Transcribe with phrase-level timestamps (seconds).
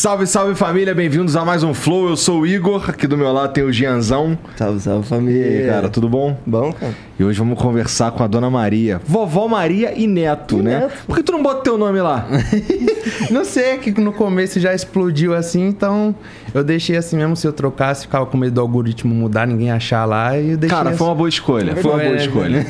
[0.00, 2.08] Salve, salve família, bem-vindos a mais um Flow.
[2.08, 4.38] Eu sou o Igor, aqui do meu lado tem o Gianzão.
[4.56, 5.46] Salve, salve E família.
[5.46, 6.38] aí, cara, tudo bom?
[6.46, 6.94] Bom, cara?
[7.20, 10.80] E hoje vamos conversar com a dona Maria, vovó Maria e neto, E né?
[10.80, 10.92] neto.
[11.06, 12.26] Por que tu não bota teu nome lá?
[13.30, 16.14] Não sei, é que no começo já explodiu assim, então
[16.54, 17.36] eu deixei assim mesmo.
[17.36, 20.76] Se eu trocasse, ficava com medo do algoritmo mudar, ninguém achar lá, e eu deixei
[20.76, 20.98] Cara, assim.
[20.98, 22.16] foi uma boa escolha, foi uma boa né?
[22.16, 22.66] escolha.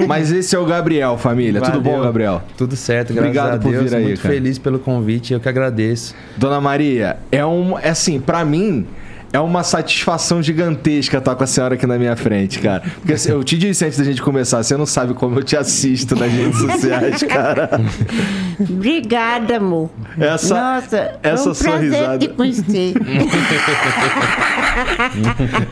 [0.00, 0.06] É.
[0.06, 1.60] Mas esse é o Gabriel, família.
[1.60, 2.04] Tudo bom, Valeu.
[2.04, 2.42] Gabriel?
[2.56, 3.90] Tudo certo, Obrigado por Deus.
[3.90, 4.34] vir aí, Muito cara.
[4.34, 6.14] feliz pelo convite, eu que agradeço.
[6.36, 7.78] Dona Maria, é um.
[7.78, 8.84] É assim, pra mim.
[9.34, 12.84] É uma satisfação gigantesca estar com a senhora aqui na minha frente, cara.
[13.00, 15.56] Porque assim, eu te disse antes da gente começar, você não sabe como eu te
[15.56, 17.68] assisto nas redes sociais, cara.
[18.60, 19.90] Obrigada, amor.
[20.20, 22.18] Essa, Nossa, essa foi um sua prazer risada.
[22.18, 22.94] te conhecer.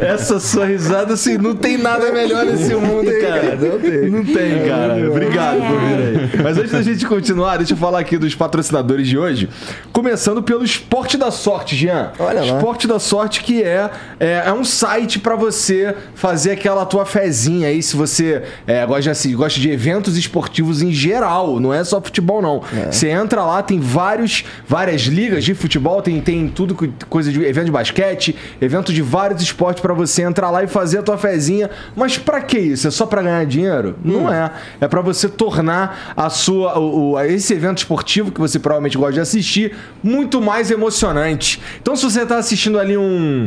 [0.01, 3.55] Essa sua risada, assim, não tem nada melhor nesse mundo, cara.
[3.55, 4.11] não tem.
[4.11, 5.09] Não tem, cara.
[5.09, 6.31] Obrigado por vir aí.
[6.43, 9.49] Mas antes da gente continuar, deixa eu falar aqui dos patrocinadores de hoje.
[9.93, 12.11] Começando pelo Esporte da Sorte, Jean.
[12.19, 12.57] Olha lá.
[12.57, 17.67] Esporte da Sorte, que é, é, é um site pra você fazer aquela tua fezinha
[17.67, 21.83] aí, se você é, gosta, de, assim, gosta de eventos esportivos em geral, não é
[21.83, 22.63] só futebol, não.
[22.89, 27.43] Você entra lá, tem vários, várias ligas de futebol, tem, tem tudo, co- coisa de
[27.43, 31.19] evento de basquete, evento de vários esportes pra você entrar lá e fazer a tua
[31.19, 31.69] fezinha.
[31.97, 32.87] Mas pra que isso?
[32.87, 33.97] É só pra ganhar dinheiro?
[34.05, 34.53] Não é.
[34.81, 39.15] É pra você tornar a sua, o, o- esse evento esportivo que você provavelmente gosta
[39.15, 41.61] de assistir muito mais emocionante.
[41.81, 43.42] Então, se você tá assistindo ali um,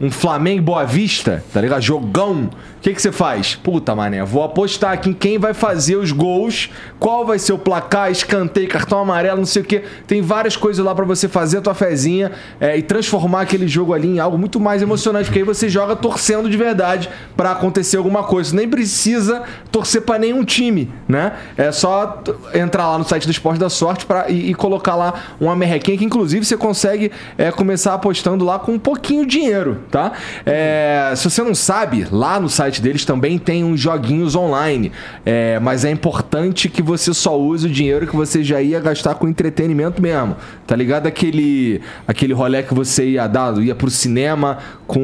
[0.00, 1.82] um Flamengo Boa Vista, tá ligado?
[1.82, 2.50] Jogão.
[2.80, 3.56] O que, que você faz?
[3.56, 7.58] Puta, mané, vou apostar aqui em quem vai fazer os gols, qual vai ser o
[7.58, 9.82] placar, escanteio, cartão amarelo, não sei o que.
[10.06, 13.92] Tem várias coisas lá pra você fazer a tua fezinha é, e transformar aquele jogo
[13.92, 17.98] ali em algo muito mais emocionante, porque aí você joga torcendo de verdade pra acontecer
[17.98, 18.56] alguma coisa.
[18.56, 21.34] Nem precisa torcer pra nenhum time, né?
[21.58, 22.22] É só
[22.54, 25.98] entrar lá no site do Esporte da Sorte pra, e, e colocar lá uma merrequinha
[25.98, 30.12] que, inclusive, você consegue é, começar apostando lá com um pouquinho de dinheiro, tá?
[30.46, 34.92] É, se você não sabe, lá no site deles também tem uns joguinhos online,
[35.24, 39.14] é, mas é importante que você só use o dinheiro que você já ia gastar
[39.14, 40.36] com entretenimento mesmo,
[40.66, 41.06] tá ligado?
[41.06, 45.00] Aquele, aquele rolê que você ia dar, ia pro cinema com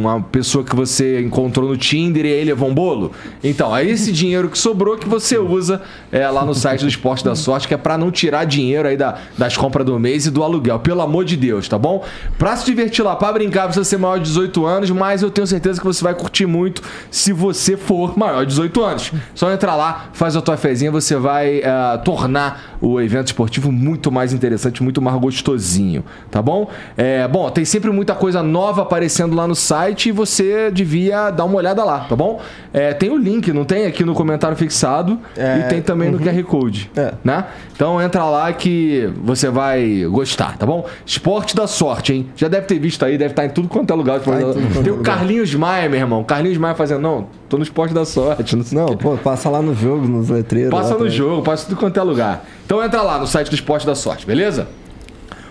[0.00, 3.12] uma pessoa que você encontrou no Tinder e aí levou um bolo.
[3.42, 5.80] Então, é esse dinheiro que sobrou que você usa
[6.12, 8.96] é, lá no site do Esporte da Sorte, que é pra não tirar dinheiro aí
[8.96, 12.04] da- das compras do mês e do aluguel, pelo amor de Deus, tá bom?
[12.36, 15.46] Pra se divertir lá, pra brincar, precisa ser maior de 18 anos, mas eu tenho
[15.46, 19.12] certeza que você vai curtir muito se você for maior de 18 anos.
[19.34, 24.10] Só entrar lá, faz a tua fezinha, você vai eh, tornar o evento esportivo muito
[24.12, 26.68] mais interessante, muito mais gostosinho, tá bom?
[26.96, 31.44] É, bom, tem sempre muita coisa nova aparecendo lá no site e você devia dar
[31.44, 32.40] uma olhada lá, tá bom?
[32.72, 36.18] É, tem o link, não tem aqui no comentário fixado É, e tem também no
[36.18, 37.14] QR Code, É.
[37.24, 37.44] né?
[37.74, 40.84] Então entra lá que você vai gostar, tá bom?
[41.06, 42.28] Esporte da sorte, hein?
[42.36, 44.20] Já deve ter visto aí, deve estar em tudo quanto é lugar.
[44.20, 44.98] tudo quanto tem é o.
[44.98, 46.24] Carlinhos Maia, meu irmão.
[46.24, 48.56] Carlinhos Maia fazendo, não, tô no esporte da sorte.
[48.74, 50.70] Não, pô, passa lá no jogo, nos letreiros.
[50.70, 52.44] Passa lá no jogo, passa tudo quanto é lugar.
[52.64, 54.68] Então entra lá no site do Esporte da Sorte, beleza?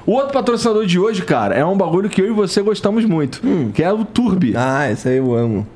[0.06, 3.42] O outro patrocinador de hoje, cara, é um bagulho que eu e você gostamos muito,
[3.74, 4.54] que é o Turbi.
[4.56, 5.68] Ah, esse aí eu amo.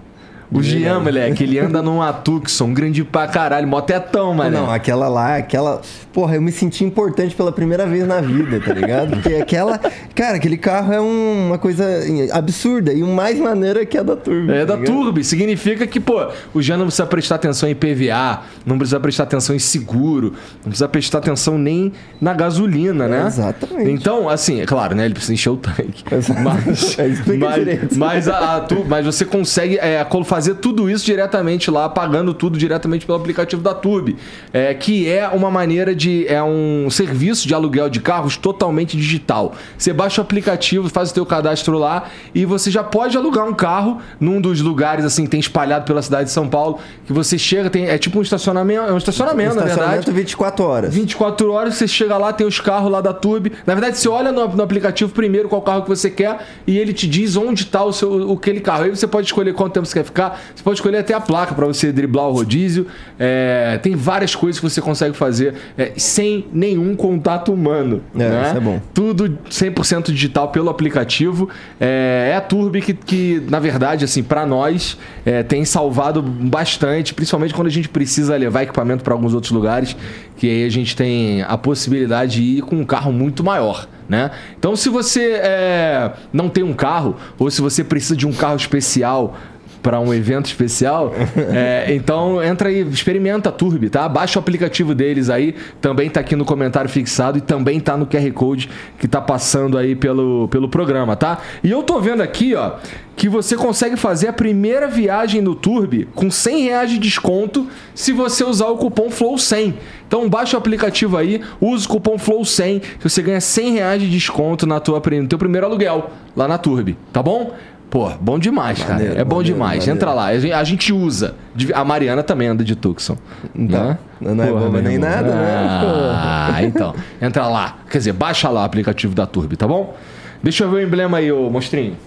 [0.52, 4.52] O Jean, moleque, ele anda num Atuxon, grande pra caralho, motetão, mano.
[4.58, 5.82] Não, aquela lá, aquela.
[6.14, 9.12] Porra, eu me senti importante pela primeira vez na vida, tá ligado?
[9.12, 9.80] Porque aquela.
[10.14, 11.86] Cara, aquele carro é um- uma coisa
[12.34, 14.52] absurda e o mais maneira que a da Turbo.
[14.52, 14.94] É tá da ligado?
[14.94, 15.24] Turbi.
[15.24, 19.56] Significa que, pô, o Jean não precisa prestar atenção em PVA, não precisa prestar atenção
[19.56, 23.24] em seguro, não precisa prestar atenção nem na gasolina, né?
[23.28, 23.90] Exatamente.
[23.92, 25.06] Então, assim, é claro, né?
[25.06, 26.04] Ele precisa encher o tanque.
[26.12, 26.42] Exato.
[26.42, 27.98] Mas, É, mas, direito.
[27.98, 32.34] mas, a, a Tu- mas você consegue é, colo- fazer tudo isso diretamente lá, pagando
[32.34, 34.18] tudo diretamente pelo aplicativo da Turbi.
[34.52, 36.26] É, que é uma maneira de.
[36.28, 39.54] É um serviço de aluguel de carros totalmente digital.
[39.78, 43.54] Você baixa o aplicativo, faz o teu cadastro lá e você já pode alugar um
[43.54, 47.70] carro num dos lugares assim, tem espalhado pela cidade de São Paulo, que você chega,
[47.70, 49.72] tem, é tipo um estacionamento, é um estacionamento, na verdade.
[49.72, 50.94] Estacionamento 24 horas.
[50.94, 53.52] 24 horas, você chega lá, tem os carros lá da Turbi.
[53.66, 56.94] Na verdade, você olha no, no aplicativo primeiro qual carro que você quer e ele
[56.94, 58.84] te diz onde está o seu o, aquele carro.
[58.84, 60.31] Aí você pode escolher quanto tempo você quer ficar.
[60.56, 62.88] Você pode escolher até a placa para você driblar o rodízio.
[63.20, 68.02] É, tem várias coisas que você consegue fazer é, sem nenhum contato humano.
[68.16, 68.44] É, né?
[68.48, 68.82] isso é bom.
[68.94, 71.50] Tudo 100% digital pelo aplicativo.
[71.80, 77.14] É, é a Turbi que, que, na verdade, assim, para nós, é, tem salvado bastante,
[77.14, 79.96] principalmente quando a gente precisa levar equipamento para alguns outros lugares,
[80.38, 83.88] que aí a gente tem a possibilidade de ir com um carro muito maior.
[84.10, 84.30] Né?
[84.60, 88.58] Então, se você é, não tem um carro, ou se você precisa de um carro
[88.58, 89.38] especial
[89.82, 91.14] para um evento especial.
[91.54, 94.08] É, então entra aí, experimenta a Turbi, tá?
[94.08, 98.06] Baixa o aplicativo deles aí, também tá aqui no comentário fixado e também tá no
[98.06, 101.40] QR Code que tá passando aí pelo, pelo programa, tá?
[101.64, 102.74] E eu tô vendo aqui, ó,
[103.16, 108.12] que você consegue fazer a primeira viagem no Turbi com 100 reais de desconto se
[108.12, 109.74] você usar o cupom FLOW100.
[110.08, 114.10] Então baixa o aplicativo aí, usa o cupom FLOW100 que você ganha 100 reais de
[114.10, 117.54] desconto na tua, no teu primeiro aluguel lá na Turbi, tá bom?
[117.92, 118.94] Pô, bom demais, cara.
[118.94, 119.80] Maneiro, é bom maneiro, demais.
[119.80, 119.98] maneiro.
[119.98, 120.28] Entra lá.
[120.28, 121.36] A gente, usa.
[121.74, 123.18] A Mariana também anda de Tucson.
[123.54, 123.98] Então, né?
[124.22, 125.10] não é boba nem irmão.
[125.10, 125.68] nada, né?
[125.70, 126.96] Ah, então.
[127.22, 127.80] Entra lá.
[127.90, 129.94] Quer dizer, baixa lá o aplicativo da Turbi, tá bom?
[130.42, 131.98] Deixa eu ver o emblema aí, ô monstrinho.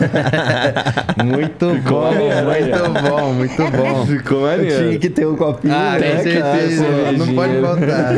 [1.24, 4.06] Muito bom, maneiro, muito bom, muito bom.
[4.06, 4.98] Ficou Tinha maneiro.
[4.98, 6.22] que ter um copinho, Ah, né, cara?
[6.22, 8.14] certeza, Pô, não pode faltar.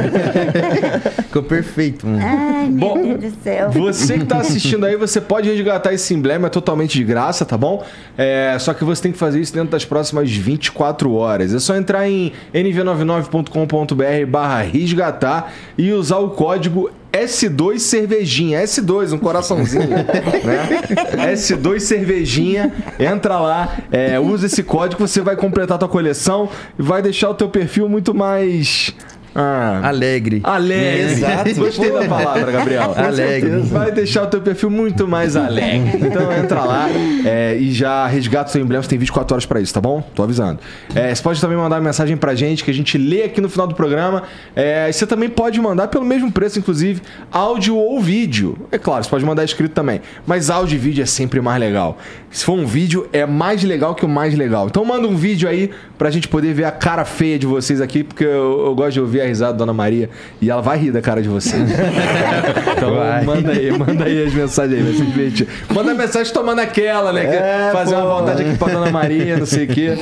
[1.24, 2.22] Ficou perfeito, mano.
[2.24, 3.70] Ai, meu Bom, Deus do céu.
[3.70, 7.56] Você que tá assistindo aí, você pode resgatar esse emblema, é totalmente de graça, tá
[7.58, 7.84] bom?
[8.16, 11.52] É, só que você tem que fazer isso dentro das próximas 24 horas.
[11.54, 18.62] É só entrar em nv99.com.br barra resgatar e usar o código S2 Cervejinha.
[18.62, 21.32] S2, um coraçãozinho, né?
[21.32, 22.72] S2 Cervejinha.
[22.98, 27.30] Entra lá, é, usa esse código, você vai completar a tua coleção e vai deixar
[27.30, 28.94] o teu perfil muito mais...
[29.34, 30.40] Ah, Alegre.
[30.44, 31.12] Alegre.
[31.12, 31.54] Exato.
[31.58, 32.94] Gostei da palavra, Gabriel.
[32.96, 33.50] Alegre.
[33.62, 36.04] Vai deixar o teu perfil muito mais alegre.
[36.14, 36.88] Então entra lá
[37.24, 38.82] é, e já resgata o seu emblema.
[38.82, 40.00] Você tem 24 horas pra isso, tá bom?
[40.14, 40.60] Tô avisando.
[40.94, 43.48] É, você pode também mandar uma mensagem pra gente que a gente lê aqui no
[43.48, 44.22] final do programa.
[44.54, 47.00] É, você também pode mandar pelo mesmo preço, inclusive,
[47.32, 48.56] áudio ou vídeo.
[48.70, 50.00] É claro, você pode mandar escrito também.
[50.26, 51.98] Mas áudio e vídeo é sempre mais legal.
[52.30, 54.66] Se for um vídeo, é mais legal que o mais legal.
[54.66, 58.04] Então manda um vídeo aí pra gente poder ver a cara feia de vocês aqui,
[58.04, 60.10] porque eu, eu gosto de ouvir a risada da Dona Maria
[60.40, 61.62] e ela vai rir da cara de vocês.
[62.76, 63.24] então Vai.
[63.24, 65.48] manda aí, manda aí as mensagens aí, vai se divertir.
[65.72, 67.24] Manda mensagem tomando aquela, né?
[67.24, 68.00] É, fazer pô.
[68.00, 69.98] uma vontade aqui pra Dona Maria, não sei o quê.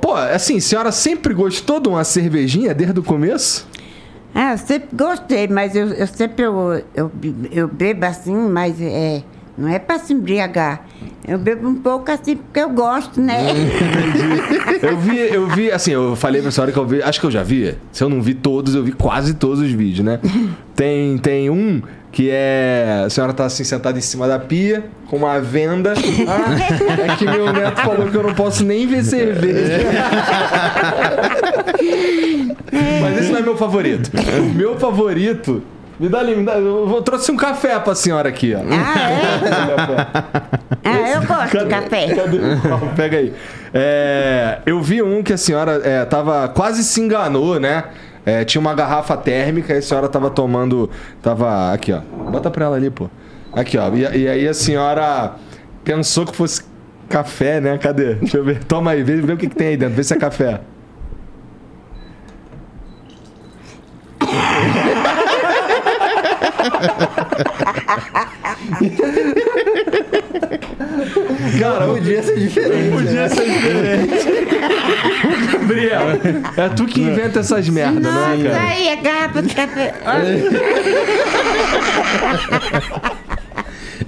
[0.00, 3.66] Pô, assim, a senhora sempre gostou de uma cervejinha desde o começo?
[4.34, 7.10] Ah, eu sempre gostei, mas eu, eu sempre eu, eu,
[7.50, 9.22] eu bebo assim, mas é,
[9.56, 10.84] não é para se embriagar.
[11.26, 13.46] Eu bebo um pouco assim porque eu gosto, né?
[14.82, 17.30] Eu vi, eu vi, assim, eu falei pra senhora que eu vi, acho que eu
[17.30, 17.74] já vi.
[17.90, 20.20] Se eu não vi todos, eu vi quase todos os vídeos, né?
[20.74, 21.82] Tem, tem um
[22.12, 23.02] que é.
[23.04, 25.94] A senhora tá assim sentada em cima da pia, com uma venda.
[26.26, 29.84] Ah, é que meu neto falou que eu não posso nem ver cerveja.
[33.00, 34.10] Mas esse não é meu favorito.
[34.40, 35.62] O meu favorito.
[35.98, 36.54] Me dá ali, me dá.
[36.58, 38.60] Eu trouxe um café pra senhora aqui, ó.
[38.60, 40.66] Ah, é?
[40.88, 42.14] Ah, eu gosto de café.
[42.14, 42.38] Cadê?
[42.94, 43.32] Pega aí.
[43.74, 47.84] É, eu vi um que a senhora é, tava quase se enganou, né?
[48.24, 50.88] É, tinha uma garrafa térmica e a senhora tava tomando.
[51.20, 51.72] Tava.
[51.72, 52.00] Aqui, ó.
[52.30, 53.10] Bota pra ela ali, pô.
[53.52, 53.88] Aqui, ó.
[53.94, 55.32] E, e aí a senhora
[55.82, 56.62] pensou que fosse
[57.08, 57.78] café, né?
[57.78, 58.14] Cadê?
[58.14, 58.62] Deixa eu ver.
[58.64, 60.60] Toma aí, vê, vê o que, que tem aí dentro, vê se é café.
[71.58, 72.90] Cara, Podia ser diferente.
[72.90, 74.24] Podia ser diferente.
[75.52, 76.00] Gabriel,
[76.56, 78.62] é tu que inventa essas merda, não é, Nossa, cara?
[78.64, 79.94] aí a garrafa de café.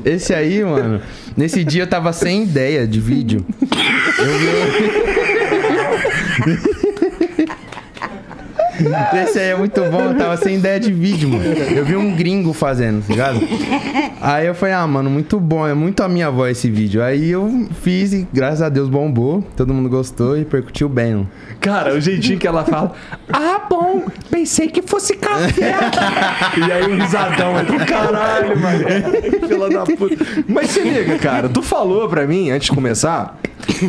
[0.05, 1.01] Esse aí, mano,
[1.37, 3.45] nesse dia eu tava sem ideia de vídeo.
[4.19, 4.39] Eu
[6.47, 6.78] vi...
[9.25, 11.45] Esse aí é muito bom, eu tava sem ideia de vídeo, mano.
[11.45, 13.41] Eu vi um gringo fazendo, tá ligado?
[14.21, 17.03] Aí eu falei, ah, mano, muito bom, é muito a minha voz esse vídeo.
[17.03, 21.15] Aí eu fiz e graças a Deus bombou, todo mundo gostou e percutiu bem.
[21.15, 21.31] mano.
[21.61, 22.93] Cara, o jeitinho que ela fala.
[23.33, 25.75] Ah, bom, pensei que fosse café.
[26.57, 28.85] e aí um risadão do caralho, mano.
[29.49, 30.17] Fila da puta.
[30.47, 33.39] Mas se liga, cara, tu falou pra mim, antes de começar,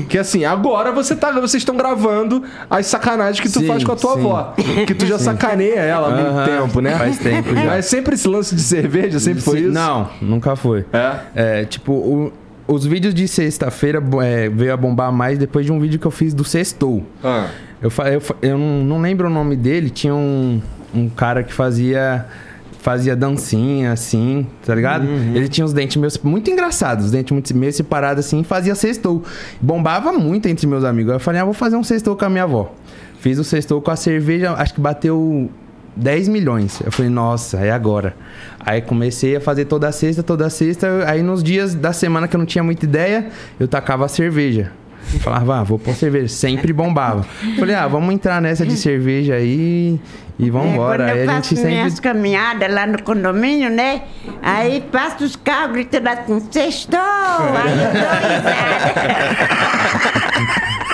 [0.09, 3.91] que assim, agora você tá, vocês estão gravando as sacanagens que tu Sim, faz com
[3.91, 4.19] a tua sim.
[4.19, 4.53] avó.
[4.85, 6.95] Que tu já sacaneia ela há muito tempo, né?
[6.97, 7.65] faz tempo já.
[7.65, 9.73] Mas sempre esse lance de cerveja, sempre foi Sim, isso?
[9.73, 10.85] Não, nunca foi.
[10.93, 11.15] É?
[11.35, 12.31] É, tipo, o-
[12.67, 16.11] os vídeos de sexta-feira é, veio a bombar mais depois de um vídeo que eu
[16.11, 17.03] fiz do Sextou.
[17.23, 17.47] Ah.
[17.81, 20.61] Eu, eu, eu não, não lembro o nome dele, tinha um,
[20.93, 22.25] um cara que fazia
[22.79, 25.05] fazia dancinha assim, tá ligado?
[25.35, 28.73] Ele tinha os dentes meus muito engraçados, os dentes muito meio separados assim, e fazia
[28.73, 29.23] sextou.
[29.61, 31.11] Bombava muito entre meus amigos.
[31.11, 32.73] Aí eu falei, ah, vou fazer um sextou com a minha avó.
[33.19, 35.49] Fiz o sextou com a cerveja, acho que bateu
[35.95, 36.79] 10 milhões.
[36.83, 38.15] Eu falei, nossa, é agora.
[38.59, 41.03] Aí comecei a fazer toda sexta, toda sexta.
[41.05, 43.27] Aí nos dias da semana que eu não tinha muita ideia,
[43.59, 44.71] eu tacava a cerveja.
[45.19, 46.27] Falava, ah, vou pôr cerveja.
[46.27, 47.23] Sempre bombava.
[47.57, 49.99] Falei, ah, vamos entrar nessa de cerveja aí
[50.37, 51.03] e vamos embora.
[51.03, 51.75] É, quando aí eu a faço gente sempre.
[51.75, 54.03] minhas caminhadas lá no condomínio, né?
[54.41, 56.99] Aí passo os carros gritando assim, sextou!
[56.99, 57.79] Aí.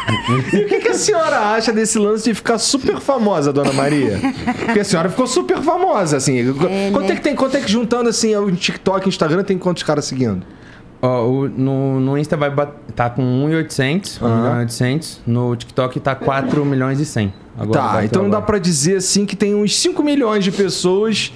[0.54, 4.20] E o que, que a senhora acha desse lance de ficar super famosa, dona Maria?
[4.66, 6.54] Porque a senhora ficou super famosa, assim.
[6.92, 7.14] quanto né?
[7.14, 10.46] é que tem, quanto é que juntando assim o TikTok, Instagram, tem quantos caras seguindo?
[11.06, 12.52] Ó, o- no, no Insta vai
[12.96, 14.36] tá com 1.800, 1 Aham.
[14.38, 15.22] milhão e 800.
[15.28, 17.34] No TikTok tá 4 milhões e 100.
[17.58, 18.42] Agora tá, então dá agora.
[18.44, 21.32] pra dizer assim que tem uns 5 milhões de pessoas.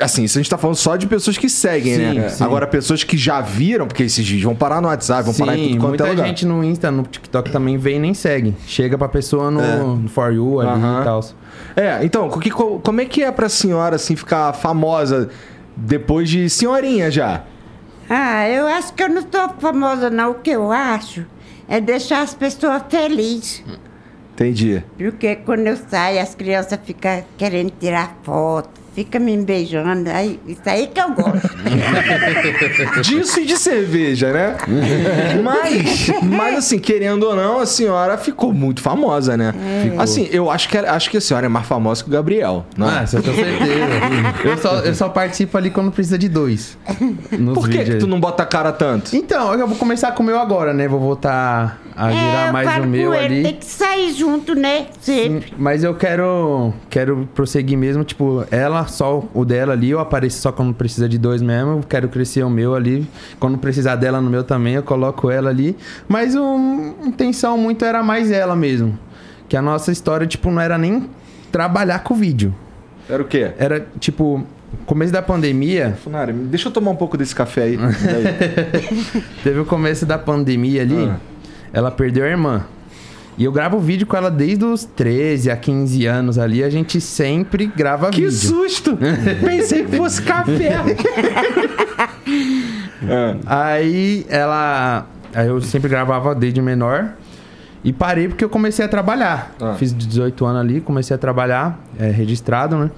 [0.00, 2.28] Assim, isso a gente tá falando só de pessoas que seguem, Sim, né?
[2.30, 2.42] sim.
[2.42, 5.64] Agora, pessoas que já viram, porque esses vídeos vão parar no WhatsApp, vão parar em
[5.64, 6.26] Sim, tudo quanto é muita lugar.
[6.26, 8.54] gente no Insta, no TikTok também vem e nem segue.
[8.66, 9.76] Chega pra pessoa no, É.
[9.76, 11.00] no For You ali Aham.
[11.00, 11.24] e tal.
[11.76, 12.30] É, então,
[12.82, 15.28] como é que é pra senhora, assim, ficar famosa
[15.76, 17.42] depois de senhorinha já?
[18.08, 20.30] Ah, eu acho que eu não sou famosa, não.
[20.32, 21.26] O que eu acho
[21.68, 23.64] é deixar as pessoas felizes.
[24.32, 24.84] Entendi.
[24.96, 30.08] Porque quando eu saio, as crianças ficam querendo tirar foto, ficam me beijando.
[30.08, 31.50] Aí, isso aí que eu gosto.
[33.04, 34.56] Disso e de cerveja, né?
[35.42, 39.52] mas, mas assim, querendo ou não, a senhora ficou muito famosa, né?
[39.98, 42.88] Assim, eu acho que, acho que a senhora é mais famosa que o Gabriel, não
[42.88, 43.00] é?
[43.00, 43.68] Ah, isso eu tenho certeza.
[44.48, 46.78] eu, só, eu só participo ali quando precisa de dois.
[47.38, 49.14] Nos Por que, vídeos que tu não bota a cara tanto?
[49.14, 50.88] Então, eu vou começar com o meu agora, né?
[50.88, 53.42] Vou voltar a virar É, eu mais o meu ele, ali.
[53.42, 54.86] tem que sair junto, né?
[55.00, 55.48] Sempre.
[55.48, 60.40] Sim, Mas eu quero quero prosseguir mesmo, tipo, ela, só o dela ali, eu apareço
[60.40, 63.06] só quando precisa de dois mesmo, eu quero crescer o meu ali.
[63.38, 65.76] Quando precisar dela no meu também, eu coloco ela ali.
[66.08, 68.98] Mas o- a intenção muito era mais ela mesmo.
[69.48, 71.08] Que a nossa história, tipo, não era nem
[71.52, 72.54] trabalhar com o vídeo.
[73.08, 73.52] Era o quê?
[73.58, 74.44] Era, tipo,
[74.84, 77.78] começo da pandemia, Funari, deixa eu tomar um pouco desse café aí.
[79.44, 81.16] Teve o começo da pandemia ali, Ah.
[81.72, 82.64] ela perdeu a irmã.
[83.38, 87.00] E eu gravo vídeo com ela desde os 13 a 15 anos ali, a gente
[87.02, 88.32] sempre grava que vídeo.
[88.32, 88.96] susto!
[89.44, 90.76] Pensei que fosse café.
[93.46, 95.06] Aí ela.
[95.34, 97.12] Eu sempre gravava desde menor.
[97.84, 99.54] E parei porque eu comecei a trabalhar.
[99.60, 99.74] Ah.
[99.74, 102.90] Fiz 18 anos ali, comecei a trabalhar, é, registrado, né?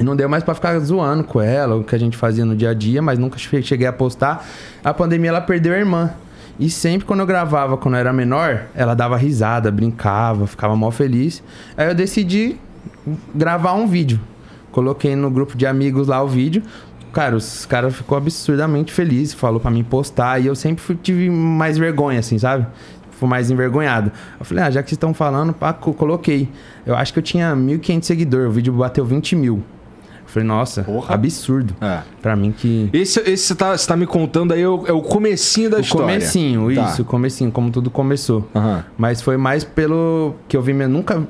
[0.00, 2.56] E não deu mais pra ficar zoando com ela, o que a gente fazia no
[2.56, 4.44] dia a dia, mas nunca che- cheguei a postar.
[4.82, 6.10] A pandemia ela perdeu a irmã.
[6.58, 10.90] E sempre quando eu gravava, quando eu era menor, ela dava risada, brincava, ficava mó
[10.90, 11.42] feliz.
[11.76, 12.56] Aí eu decidi
[13.34, 14.20] gravar um vídeo.
[14.70, 16.62] Coloquei no grupo de amigos lá o vídeo.
[17.12, 20.40] Cara, os caras ficou absurdamente felizes, falou pra mim postar.
[20.40, 22.66] E eu sempre fui- tive mais vergonha, assim, sabe?
[23.10, 24.10] Fui mais envergonhado.
[24.38, 26.48] Eu falei, ah, já que vocês estão falando, pá, co- coloquei.
[26.86, 29.62] Eu acho que eu tinha 1.500 seguidores, o vídeo bateu 20 mil.
[30.24, 31.14] Eu falei, nossa, Porra.
[31.14, 31.74] absurdo.
[31.80, 32.00] É.
[32.22, 32.88] Pra mim que...
[32.92, 35.76] Esse, esse você, tá, você tá me contando aí é o, é o comecinho da
[35.76, 36.06] O história.
[36.06, 36.84] comecinho, Tá.
[36.86, 38.48] isso, o comecinho, como tudo começou.
[38.54, 38.84] Aham.
[38.96, 40.88] Mas foi mais pelo que eu vi minha.
[40.88, 41.22] Nunca,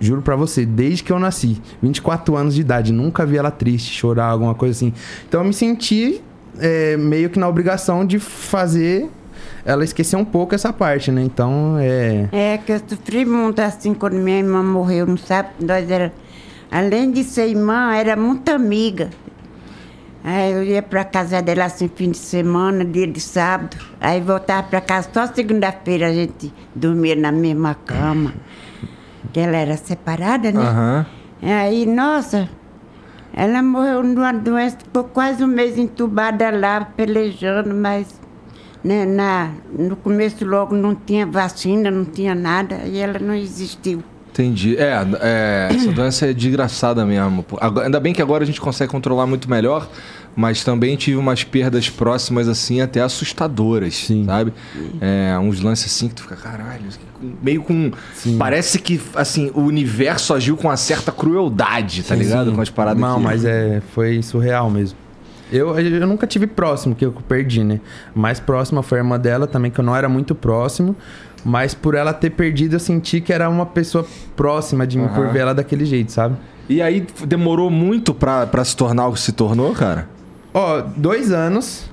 [0.00, 3.92] juro pra você, desde que eu nasci, 24 anos de idade, nunca vi ela triste,
[3.92, 4.92] chorar, alguma coisa assim.
[5.28, 6.20] Então eu me senti
[6.58, 9.08] é, meio que na obrigação de fazer
[9.64, 11.22] ela esquecer um pouco essa parte, né?
[11.22, 12.28] Então é.
[12.32, 15.50] É que eu sofri muito assim quando minha irmã morreu, não sabe?
[15.60, 16.12] Nós era,
[16.70, 19.10] além de ser irmã, era muito amiga.
[20.22, 23.76] Aí eu ia pra casa dela assim, fim de semana, dia de sábado.
[24.00, 28.34] Aí voltava pra casa só segunda-feira a gente dormia na mesma cama.
[29.32, 30.60] Que ela era separada, né?
[30.60, 31.06] Aham.
[31.42, 32.50] Aí, nossa,
[33.32, 38.20] ela morreu numa doença, ficou quase um mês entubada lá, pelejando, mas
[38.84, 44.02] né, na, no começo logo não tinha vacina, não tinha nada, e ela não existiu.
[44.40, 44.76] Entendi.
[44.76, 47.44] É, é, essa doença é desgraçada mesmo.
[47.60, 49.88] Agora- ainda bem que agora a gente consegue controlar muito melhor,
[50.34, 54.24] mas também tive umas perdas próximas, assim, até assustadoras, Sim.
[54.24, 54.52] sabe?
[55.00, 56.84] É, uns lances assim que tu fica, caralho,
[57.42, 57.90] meio com...
[58.38, 62.50] Parece que, assim, o universo agiu com uma certa crueldade, tá ligado?
[62.50, 62.56] Sim.
[62.56, 63.22] Com as paradas Não, que...
[63.24, 64.96] mas é, foi surreal mesmo.
[65.52, 67.80] Eu, eu nunca tive próximo, que eu perdi, né?
[68.14, 70.94] Mais próxima foi a irmã dela também, que eu não era muito próximo.
[71.44, 74.06] Mas por ela ter perdido, eu senti que era uma pessoa
[74.36, 75.32] próxima de mim por Aham.
[75.32, 76.36] ver ela daquele jeito, sabe?
[76.68, 80.08] E aí demorou muito pra, pra se tornar o que se tornou, cara?
[80.54, 81.90] Ó, dois anos.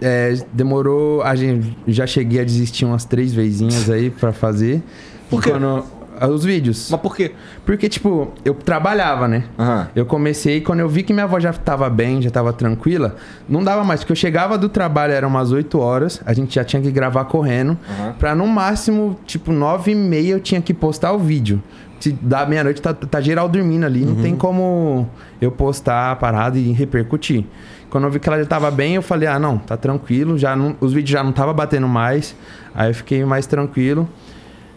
[0.00, 1.22] É, demorou.
[1.22, 4.82] A gente já cheguei a desistir umas três vezinhas aí pra fazer.
[5.30, 5.50] Por quê?
[5.50, 5.84] Quando-
[6.30, 6.88] os vídeos.
[6.90, 7.32] Mas por quê?
[7.64, 9.44] Porque, tipo, eu trabalhava, né?
[9.58, 9.88] Aham.
[9.94, 13.16] Eu comecei, quando eu vi que minha avó já tava bem, já tava tranquila,
[13.48, 16.64] não dava mais, porque eu chegava do trabalho, eram umas 8 horas, a gente já
[16.64, 18.14] tinha que gravar correndo, Aham.
[18.18, 21.62] pra no máximo, tipo, 9 e meia eu tinha que postar o vídeo.
[22.00, 25.08] Se da meia-noite tá, tá geral dormindo ali, não tem como
[25.40, 27.46] eu postar a parada e repercutir.
[27.88, 30.54] Quando eu vi que ela já tava bem, eu falei, ah, não, tá tranquilo, já
[30.54, 32.34] não, os vídeos já não tava batendo mais.
[32.74, 34.08] Aí eu fiquei mais tranquilo.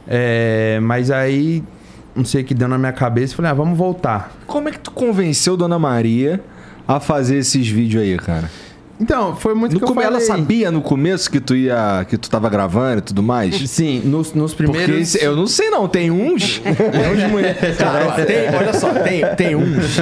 [0.08, 1.64] É, mas aí,
[2.16, 4.32] não sei o que deu na minha cabeça, falei, ah, vamos voltar.
[4.46, 6.42] Como é que tu convenceu Dona Maria
[6.88, 8.50] a fazer esses vídeos aí, cara?
[9.00, 10.18] Então, foi muito No que eu come- falei.
[10.18, 12.04] Ela sabia no começo que tu ia.
[12.10, 13.56] que tu tava gravando e tudo mais?
[13.70, 15.14] Sim, nos, nos Porque primeiros...
[15.16, 16.58] esse- eu não sei não, tem uns.
[16.66, 16.74] tem
[17.26, 19.98] uns mulher- Cara, tem- olha só, tem, tem uns.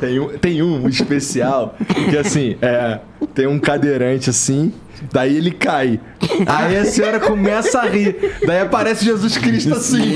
[0.00, 1.76] Tem um, tem um especial
[2.10, 2.98] que assim, é,
[3.34, 4.72] tem um cadeirante assim,
[5.12, 6.00] daí ele cai.
[6.46, 8.16] Aí a senhora começa a rir.
[8.46, 10.14] Daí aparece Jesus Cristo assim.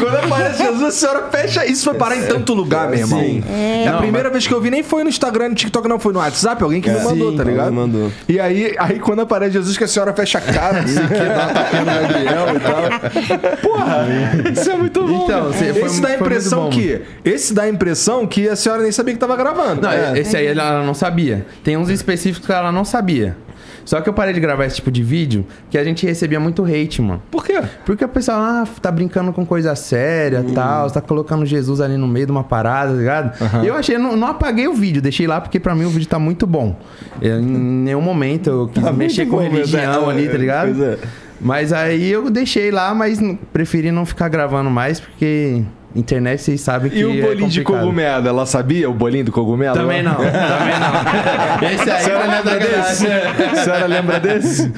[0.00, 1.66] Quando aparece Jesus, a senhora fecha.
[1.66, 3.20] Isso foi parar em tanto lugar, meu irmão.
[3.20, 3.42] Sim.
[3.48, 5.98] É a Não, primeira vez que eu vi, nem foi no Instagram, no TikTok, não,
[5.98, 7.66] foi no WhatsApp, alguém que me mandou, Sim, tá ligado?
[7.66, 8.12] alguém mandou.
[8.28, 11.46] E aí, aí quando aparece Jesus, que a senhora fecha a cara, o que, dá
[11.48, 13.56] tapinha no Gabriel e tal.
[13.62, 14.06] Porra,
[14.52, 15.24] isso é muito bom.
[15.24, 17.00] Então, você- foi- esse dá a impressão que.
[17.24, 19.82] Esse dá a impressão que a senhora nem sabia que tava gravando.
[19.82, 20.18] Não, É.
[20.18, 21.46] esse aí ela não sabia.
[21.66, 23.36] Tem uns específicos que ela não sabia.
[23.84, 26.64] Só que eu parei de gravar esse tipo de vídeo que a gente recebia muito
[26.64, 27.20] hate, mano.
[27.28, 27.60] Por quê?
[27.84, 31.96] Porque o pessoal, ah, tá brincando com coisa séria e tal, tá colocando Jesus ali
[31.96, 33.64] no meio de uma parada, tá ligado?
[33.64, 35.90] E eu achei, eu não, não apaguei o vídeo, deixei lá porque pra mim o
[35.90, 36.78] vídeo tá muito bom.
[37.20, 40.72] Eu, em nenhum momento eu quis Tá mexer com bom religião é, ali, tá ligado?
[40.72, 40.98] pois é.
[41.40, 43.18] Mas aí eu deixei lá, mas
[43.52, 45.64] preferi não ficar gravando mais porque
[45.96, 47.80] internet vocês sabem que E o é bolinho de complicado.
[47.84, 49.74] cogumelo, ela sabia o bolinho do cogumelo?
[49.76, 51.68] Também não, também não.
[51.70, 53.06] Esse A aí senhora é lembra desse?
[53.06, 54.72] A senhora lembra desse?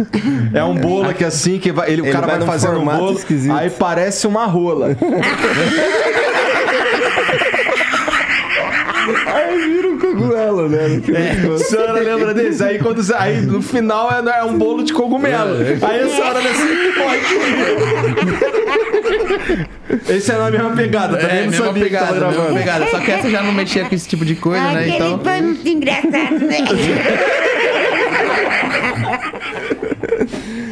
[0.55, 2.85] É um bolo que assim, que vai- ele, o Ele cara vai vai, fazendo um
[2.85, 3.55] bolo, esquisito.
[3.55, 4.97] aí parece uma rola.
[9.27, 11.01] Aí vira cogumelo, né?
[11.55, 12.63] A senhora lembra desse?
[12.63, 15.57] Aí, quando, aí no final é, é um bolo de cogumelo.
[15.83, 17.25] Aí a senhora olha assim, pode.
[20.13, 22.87] Esse é na mesma pegada, também É, não mesma sabia pegada, que tava mesma pegada.
[22.89, 24.81] Só que essa já não mexia com esse tipo de coisa, né?
[24.81, 25.21] Aquele Então.
[25.23, 26.59] foi muito engraçado, né?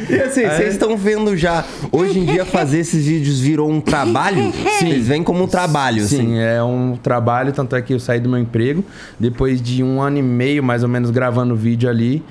[0.09, 4.53] E assim, vocês estão vendo já, hoje em dia fazer esses vídeos virou um trabalho?
[4.79, 4.89] Sim.
[4.89, 6.17] Eles vêm como um trabalho, assim.
[6.17, 8.83] Sim, é um trabalho, tanto é que eu saí do meu emprego.
[9.19, 12.23] Depois de um ano e meio, mais ou menos, gravando vídeo ali,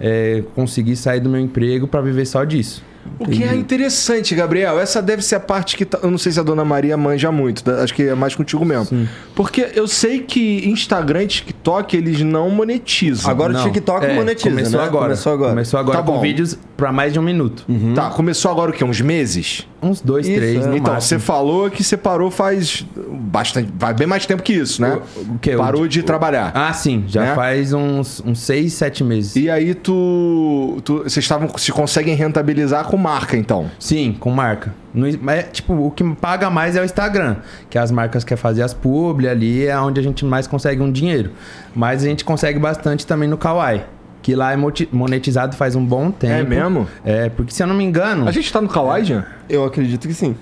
[0.00, 2.82] é, consegui sair do meu emprego pra viver só disso.
[3.18, 6.32] O que é interessante, Gabriel, essa deve ser a parte que tá- eu não sei
[6.32, 9.06] se a dona Maria manja muito, acho que é mais contigo mesmo.
[9.34, 13.30] Porque eu sei que Instagram e TikTok eles não monetizam.
[13.30, 14.86] Agora Não, o TikTok é, monetiza, começou né?
[14.86, 15.04] Agora.
[15.04, 15.50] Começou agora.
[15.50, 16.20] Começou agora Tá com bom.
[16.20, 17.64] vídeos pra mais de um minuto.
[17.94, 18.84] Tá, começou agora o quê?
[18.84, 19.66] Uns meses?
[19.84, 20.68] Uns dois, Isso, três, é.
[20.68, 21.20] no então, máximo.
[21.20, 23.70] você falou que você parou faz bastante.
[23.78, 24.98] Faz bem mais tempo que isso, né?
[25.16, 25.54] O- o quê?
[25.56, 26.52] Parou O- de trabalhar.
[26.54, 27.04] Ah, sim.
[27.06, 27.34] Já Né?
[27.34, 29.36] faz uns, uns seis, sete meses.
[29.36, 30.78] E aí tu.
[30.84, 31.48] tu vocês estavam.
[31.58, 33.70] Se conseguem rentabilizar com marca, então.
[33.78, 34.74] Sim, com marca.
[34.94, 37.36] No, é, tipo, o que paga mais é o Instagram.
[37.68, 40.90] Que as marcas querem fazer as publi ali, é onde a gente mais consegue um
[40.90, 41.32] dinheiro.
[41.74, 43.82] Mas a gente consegue bastante também no Kawaii.
[44.24, 44.56] Que lá é
[44.90, 46.32] monetizado faz um bom tempo.
[46.32, 46.88] É mesmo?
[47.04, 48.26] É, porque se eu não me engano.
[48.26, 49.26] A gente tá no Kawaii, Jean?
[49.50, 50.34] Eu acredito que sim.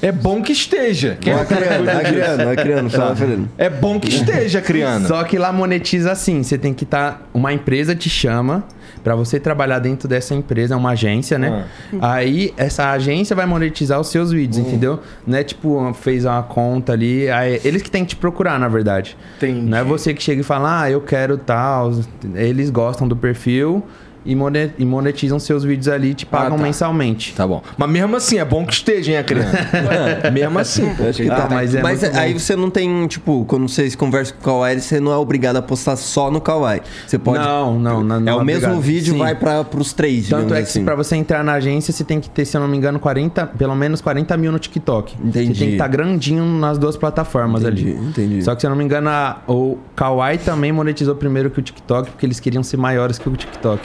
[0.00, 1.18] É bom que esteja.
[1.20, 3.48] Vai é criando, vai criando, vai criando, fala, Fernando.
[3.58, 5.08] É bom que esteja criando.
[5.08, 7.28] Só que lá monetiza assim, você tem que estar.
[7.34, 8.62] uma empresa te chama
[9.06, 11.64] pra você trabalhar dentro dessa empresa, é uma agência, né?
[12.00, 14.98] Aí essa agência vai monetizar os seus vídeos, entendeu?
[15.24, 17.30] Não é tipo, fez uma conta ali.
[17.30, 19.16] aí- eles que têm que te procurar, na verdade.
[19.36, 19.60] Entendi.
[19.60, 21.92] Não é você que chega e fala, ah, eu quero tal.
[22.34, 23.84] Eles gostam do perfil
[24.26, 26.62] e mone- monetizam seus vídeos ali e te pagam tá.
[26.62, 27.34] mensalmente.
[27.34, 27.62] Tá bom.
[27.76, 29.56] Mas mesmo assim, é bom que esteja, hein, a criança?
[30.32, 30.92] mesmo assim.
[30.98, 31.48] Eu acho que Ah, tá.
[31.50, 32.38] mas é muito aí bom.
[32.38, 35.62] você não tem, tipo, quando vocês conversam com o Kawaii, você não é obrigado a
[35.62, 36.82] postar só no Kawaii.
[37.06, 37.38] Você pode.
[37.38, 38.16] Não, não, não.
[38.16, 38.80] é não o mesmo obrigado.
[38.80, 39.18] vídeo, Sim.
[39.18, 40.84] vai para pros três, Tanto é que assim.
[40.84, 43.46] pra você entrar na agência, você tem que ter, se eu não me engano, 40,
[43.46, 45.14] pelo menos 40 mil no TikTok.
[45.22, 45.54] Entendi.
[45.54, 48.06] Você tem que estar grandinho nas duas plataformas Entendi, ali.
[48.08, 48.42] entendi.
[48.44, 49.10] Só que se eu não me engano,
[49.46, 53.32] o Kawaii também monetizou primeiro que o TikTok, porque eles queriam ser maiores que o
[53.36, 53.80] TikTok.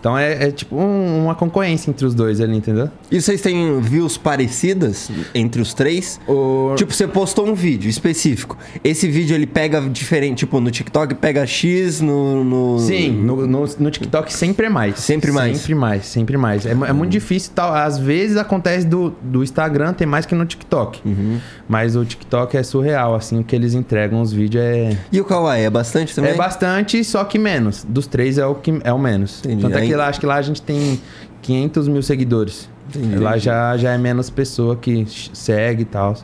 [0.00, 2.88] Então é, é tipo um- uma concorrência entre os dois ali, entendeu?
[3.10, 6.20] E vocês têm views parecidas entre os três?
[6.28, 8.56] O- Tipo, você postou um vídeo específico.
[8.82, 12.44] Esse vídeo ele pega diferente, tipo, no TikTok pega X, no.
[12.44, 14.98] no- Sim, no, no, no TikTok sempre é mais.
[14.98, 15.58] Sempre mais.
[15.58, 16.66] Sempre mais, sempre mais.
[16.66, 17.72] É, é muito difícil, tal.
[17.74, 21.00] Às vezes acontece do, do Instagram, tem mais que no TikTok.
[21.04, 21.38] Uhum.
[21.68, 24.96] Mas o TikTok é surreal, assim, o que eles entregam os vídeos é.
[25.12, 26.32] E o Kawaii é bastante também?
[26.32, 27.84] É bastante, só que menos.
[27.88, 29.40] Dos três é o que é o menos.
[29.44, 29.62] Entendi.
[29.62, 31.00] Tanto é Aí- que lá, acho que lá a gente tem
[31.42, 32.68] 500 mil seguidores.
[32.88, 33.16] Entendi.
[33.16, 36.16] Lá já, já é menos pessoa que segue e tal.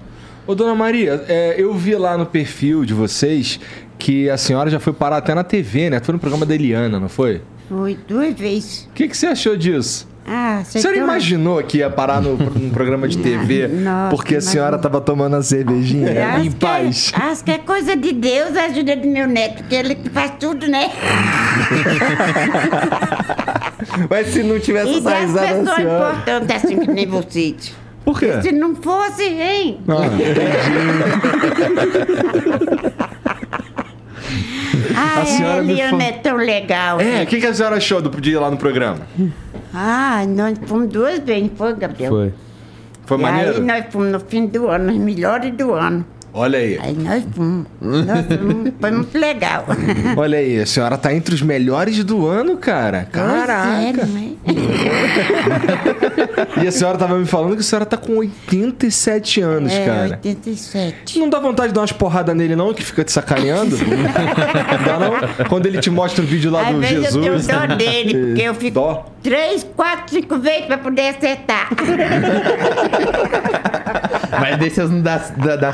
[0.46, 3.60] Ô, dona Maria, é, eu vi lá no perfil de vocês
[3.98, 6.00] que a senhora já foi parar até na TV, né?
[6.00, 7.42] Foi no programa da Eliana, não foi?
[7.68, 8.88] Foi duas vezes.
[8.90, 10.08] O que, que você achou disso?
[10.26, 14.40] Ah, A senhora imaginou que ia parar no, num programa de TV Nossa, porque a
[14.40, 14.82] senhora imagina.
[14.90, 17.12] tava tomando a cervejinha Acho em que paz?
[17.12, 20.08] É, acho que é coisa de Deus a ajuda do meu neto, porque ele que
[20.10, 20.90] faz tudo, né?
[24.08, 26.12] Mas se não tivesse essa risada da pessoas senhora...
[26.14, 27.54] importantes assim que nem você.
[28.04, 28.40] Por quê?
[28.42, 29.78] Se não fosse, hein?
[29.88, 30.00] Ah,
[34.94, 37.00] Ah, senhora me ele fa- não é tão legal.
[37.00, 38.98] É, o que, que a senhora achou do dia lá no programa?
[39.72, 42.10] Ah, nós fomos duas vezes, foi, Gabriel?
[42.10, 42.34] Foi.
[43.06, 43.54] Foi e maneiro?
[43.54, 46.04] aí nós fomos no fim do ano, os melhores do ano.
[46.32, 46.78] Olha aí.
[46.80, 47.66] Aí nós fomos.
[47.80, 49.64] Nós fomos foi muito legal.
[50.16, 53.08] Olha aí, a senhora tá entre os melhores do ano, cara.
[53.10, 53.68] Caraca.
[53.68, 54.30] Pois é, não é?
[56.62, 60.10] E a senhora tava me falando que a senhora tá com 87 anos, É, cara.
[60.24, 61.18] 87.
[61.18, 63.76] Não dá vontade de dar umas porradas nele, não, que fica te sacaneando?
[63.76, 63.86] não
[64.84, 65.46] dá, não?
[65.48, 67.46] Quando ele te mostra o vídeo lá Às do vezes eu tenho Jesus.
[67.46, 69.06] dó dele, porque eu fico Dó?
[69.22, 71.68] três, quatro, cinco vezes pra poder acertar.
[74.40, 75.72] Mas desses da, da, da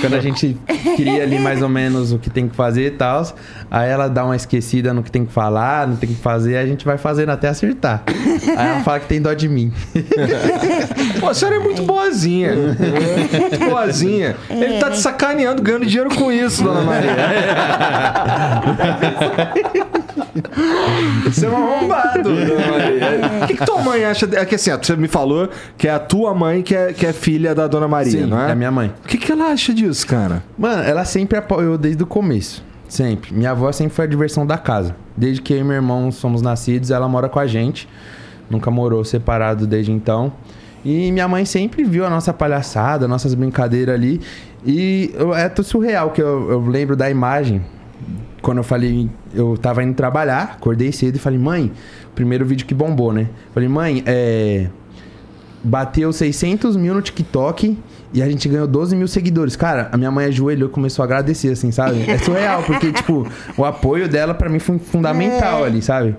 [0.00, 0.56] Quando a gente
[0.96, 3.24] queria ali mais ou menos o que tem que fazer e tal,
[3.70, 6.56] aí ela dá uma esquecida no que tem que falar, no que tem que fazer,
[6.56, 8.02] a gente vai fazendo até acertar.
[8.56, 9.72] Aí ela fala que tem dó de mim.
[11.20, 12.54] Pô, a senhora é muito boazinha.
[12.54, 14.36] muito boazinha.
[14.50, 17.14] Ele tá te sacaneando, ganhando dinheiro com isso, dona Maria.
[21.24, 23.42] Você é um arrombado, dona Maria.
[23.42, 24.26] O que, que tua mãe acha?
[24.26, 26.92] de- É que assim, ó, você me falou que é a tua mãe que é,
[26.92, 28.48] que é filha da dona Maria, Sim, não é?
[28.48, 28.92] é a minha mãe.
[29.04, 30.42] O que, que ela acha disso, cara?
[30.58, 32.62] Mano, ela sempre apoiou desde o começo.
[32.88, 33.34] Sempre.
[33.34, 34.94] Minha avó sempre foi a diversão da casa.
[35.16, 37.88] Desde que eu e meu irmão somos nascidos, ela mora com a gente.
[38.48, 40.32] Nunca morou separado desde então.
[40.84, 44.20] E minha mãe sempre viu a nossa palhaçada, nossas brincadeiras ali.
[44.66, 47.62] E é tudo surreal que eu, eu lembro da imagem.
[48.44, 51.72] Quando eu falei, eu tava indo trabalhar, acordei cedo e falei, mãe,
[52.14, 53.28] primeiro vídeo que bombou, né?
[53.54, 54.68] Falei, mãe, é
[55.64, 57.78] bateu 600 mil no TikTok
[58.12, 59.56] e a gente ganhou 12 mil seguidores.
[59.56, 62.04] Cara, a minha mãe ajoelhou e começou a agradecer, assim, sabe?
[62.08, 63.26] É surreal, porque, tipo,
[63.56, 66.14] o apoio dela pra mim foi fundamental ali, sabe?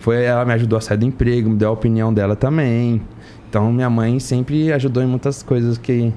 [0.00, 3.00] Foi, ela me ajudou a sair do emprego, me deu a opinião dela também.
[3.48, 6.12] Então, minha mãe sempre ajudou em muitas coisas que,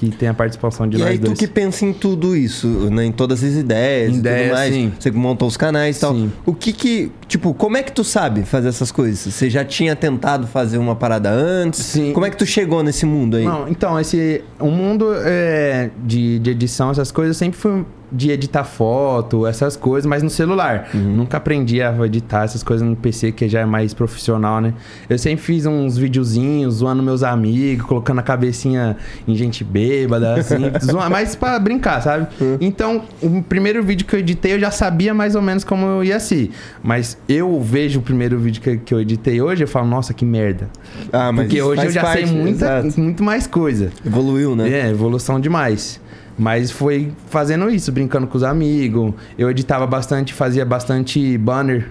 [0.00, 1.38] que tem a participação de E nós aí tu dois.
[1.38, 3.04] que pensa em tudo isso, né?
[3.04, 4.74] Em todas as ideias e Ideias, tudo mais.
[4.74, 4.92] sim.
[4.98, 6.14] Você montou os canais e tal.
[6.14, 6.32] Sim.
[6.46, 7.12] O que que...
[7.28, 9.18] Tipo, como é que tu sabe fazer essas coisas?
[9.18, 11.80] Você já tinha tentado fazer uma parada antes?
[11.80, 12.12] Sim.
[12.12, 13.44] Como é que tu chegou nesse mundo aí?
[13.44, 14.42] Não, então, esse.
[14.58, 20.06] O mundo é, de, de edição, essas coisas, sempre foi de editar foto, essas coisas,
[20.06, 20.88] mas no celular.
[20.94, 24.74] Nunca aprendi a editar essas coisas no PC, que já é mais profissional, né?
[25.08, 28.96] Eu sempre fiz uns videozinhos, zoando meus amigos, colocando a cabecinha
[29.26, 32.26] em gente bêbada, assim, zoando, mais pra brincar, sabe?
[32.60, 36.04] Então, o primeiro vídeo que eu editei, eu já sabia mais ou menos como eu
[36.04, 36.50] ia ser.
[36.82, 40.24] Mas eu vejo o primeiro vídeo que, que eu editei hoje, eu falo, nossa, que
[40.24, 40.68] merda.
[41.12, 43.00] Ah, mas Porque hoje eu já sei parte, muita, exato.
[43.00, 43.90] muito mais coisa.
[44.04, 44.68] Evoluiu, né?
[44.68, 46.00] É, evolução demais.
[46.40, 49.12] Mas foi fazendo isso, brincando com os amigos.
[49.36, 51.90] Eu editava bastante, fazia bastante banner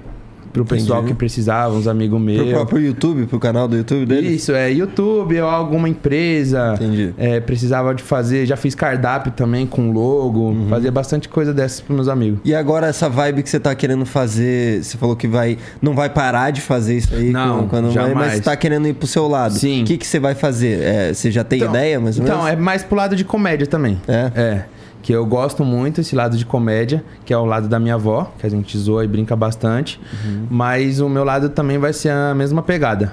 [0.52, 1.14] pro pessoal Entendi.
[1.14, 2.42] que precisava, uns amigos meus.
[2.44, 4.30] Pro próprio YouTube, pro canal do YouTube dele?
[4.30, 6.74] Isso, é YouTube ou alguma empresa.
[6.76, 7.14] Entendi.
[7.18, 8.46] É, precisava de fazer.
[8.46, 10.50] Já fiz cardápio também com logo.
[10.50, 10.68] Uhum.
[10.70, 12.40] Fazia bastante coisa dessas pros meus amigos.
[12.44, 16.10] E agora essa vibe que você tá querendo fazer, você falou que vai não vai
[16.10, 18.34] parar de fazer isso aí Não, quando, quando vai, mas jamais.
[18.36, 19.54] você tá querendo ir pro seu lado.
[19.54, 19.84] Sim.
[19.84, 20.82] O que que você vai fazer?
[20.82, 22.52] É, você já tem ideia, mais ou Então, menos?
[22.52, 24.00] é mais pro lado de comédia também.
[24.08, 24.32] É?
[24.36, 24.66] É.
[25.10, 28.32] Que eu gosto muito esse lado de comédia, que é o lado da minha avó,
[28.38, 30.00] que a gente zoa e brinca bastante.
[30.24, 30.46] Uhum.
[30.52, 33.12] Mas o meu lado também vai ser a mesma pegada.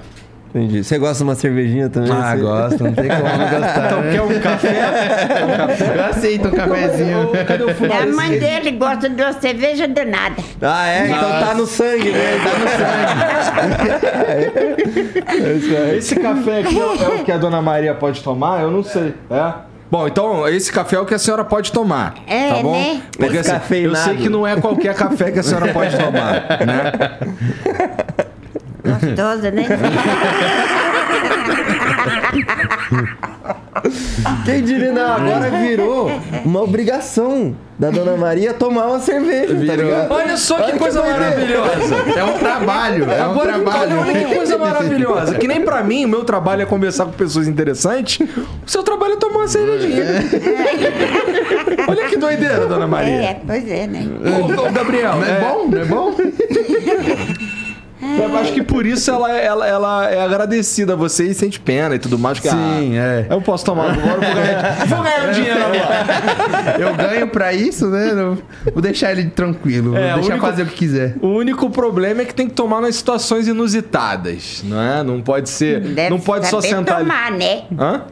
[0.51, 0.85] Entendi.
[0.85, 2.13] Você gosta de uma cervejinha também?
[2.13, 3.87] Ah, Você- gosto, não tem como não gostar.
[3.87, 4.13] Então, né?
[4.13, 4.77] quer um café?
[5.97, 7.31] Eu aceito um cafezinho.
[7.47, 7.93] Cadê o fundo?
[7.95, 10.37] A mãe dele gosta de uma cerveja danada.
[10.61, 11.07] Ah, é?
[11.07, 12.37] Então tá no sangue, né?
[12.45, 12.69] Tá no
[15.73, 15.97] sangue.
[15.97, 18.61] Esse café aqui é, é o que a dona Maria pode tomar?
[18.61, 19.15] Eu não sei.
[19.31, 19.76] É?
[19.90, 22.14] Bom, então esse café é o que a senhora pode tomar.
[22.27, 22.72] É, tá bom?
[22.72, 23.03] né?
[23.16, 26.92] Porque assim, eu sei que não é qualquer café que a senhora pode tomar, né?
[28.85, 29.66] Gostosa, né?
[34.45, 36.11] Quem diria, não, agora virou
[36.45, 39.77] uma obrigação da Dona Maria tomar uma cerveja, tá Virou.
[39.85, 40.11] ligado?
[40.12, 41.95] Olha só que Olha que coisa maravilhosa.
[42.17, 43.99] É um trabalho, é um Agora, trabalho.
[44.01, 45.35] olha que coisa maravilhosa.
[45.35, 48.27] Que nem pra mim, o meu trabalho é conversar com pessoas interessantes.
[48.67, 50.05] O seu trabalho é tomar uma cervejinha.
[51.87, 53.12] olha que doideira, dona Maria.
[53.23, 54.07] É, pois é, né?
[54.41, 55.71] Ô, ô, Gabriel, Não é bom?
[55.77, 56.17] É bom?
[58.19, 61.95] Eu acho que por isso ela, ela, ela é agradecida a você e sente pena
[61.95, 62.38] e tudo mais.
[62.38, 63.27] porque, Sim, ah, é.
[63.31, 66.77] Eu posso tomar agora, eu vou ganhar, vou ganhar o dinheiro agora.
[66.79, 68.12] Eu ganho pra isso, né?
[68.14, 68.38] Não-
[68.73, 69.97] Vou deixar ele tranquilo.
[69.97, 71.14] É, vou deixar único- fazer o que quiser.
[71.21, 75.03] O único problema é que tem que tomar nas situações inusitadas, não é?
[75.03, 75.81] Não pode ser.
[75.81, 77.05] Deve não pode só sentar ali.
[77.07, 77.62] tomar, né?
[77.79, 78.03] Hã?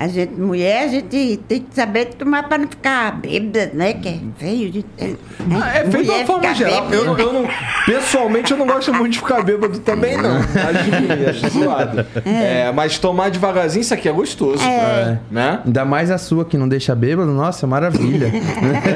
[0.00, 3.92] A gente, mulher, a gente tem que saber tomar pra não ficar bêbada, né?
[3.92, 4.82] Que é feio de.
[4.98, 6.88] Ah, É feito de uma forma geral.
[6.90, 7.46] Eu, não- eu não,
[7.84, 10.38] pessoalmente, eu não gosto muito de ficar bêbado também, não.
[10.38, 12.06] Acho acho zoado.
[12.24, 14.64] É, mas tomar devagarzinho, isso aqui é gostoso.
[14.64, 15.18] É.
[15.30, 15.60] Né?
[15.66, 18.32] Ainda mais a sua que não deixa bêbado, nossa, maravilha.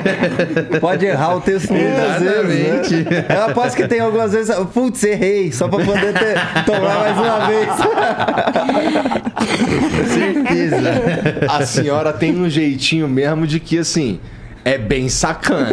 [0.81, 2.61] Pode errar o texto muitas vezes.
[2.61, 2.95] Exatamente.
[3.11, 3.27] Né?
[3.29, 4.57] Eu aposto que tem algumas vezes.
[4.73, 7.69] Putz, errei, só pra poder ter, tomar mais uma vez.
[10.69, 11.47] Certeza.
[11.49, 14.21] A senhora tem um jeitinho mesmo de que, assim,
[14.65, 15.69] é bem sacana.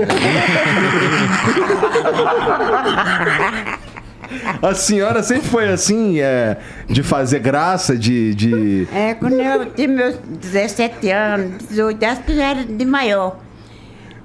[4.62, 8.34] A senhora sempre foi assim, é, de fazer graça, de.
[8.34, 8.88] de...
[8.94, 13.38] É, quando eu tinha meus 17 anos, 18, acho que já era de maior.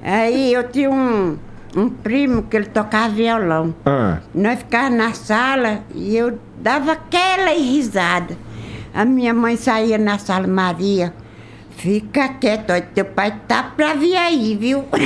[0.02, 1.36] Aí eu tinha um,
[1.74, 3.74] um primo que ele tocava violão.
[3.84, 8.36] Ah, Nós ficávamos na sala e eu dava aquela risada.
[8.96, 11.12] A minha mãe saía na sala, Maria,
[11.76, 14.84] fica quieto, ó, teu pai tá pra vir aí, viu?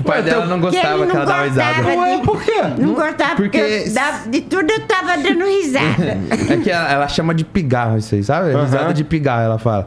[0.00, 1.88] O pai dela não gostava que ela dava risada.
[1.88, 2.52] Ué, por quê?
[2.78, 6.18] Não gostava porque, porque- dava- de tudo eu tava dando risada.
[6.52, 8.54] É que ela, ela chama de pigarro isso aí, sabe?
[8.54, 9.86] Risada de pigarro, ela fala.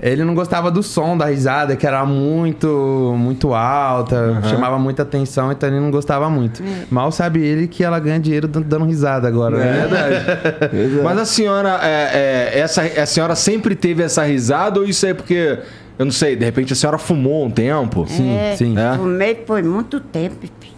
[0.00, 5.50] Ele não gostava do som da risada, que era muito muito alta, chamava muita atenção,
[5.50, 6.62] então ele não gostava muito.
[6.90, 9.86] Mal sabe ele que ela ganha dinheiro dan- dando risada agora, É né?
[10.68, 11.00] verdade.
[11.02, 15.14] Mas a senhora, é, é, essa, a senhora sempre teve essa risada ou isso é
[15.14, 15.58] porque,
[15.98, 18.04] eu não sei, de repente a senhora fumou um tempo?
[18.06, 18.74] Sim, É, sim.
[18.78, 18.96] É?
[18.96, 20.76] Fumei foi muito tempo, filho.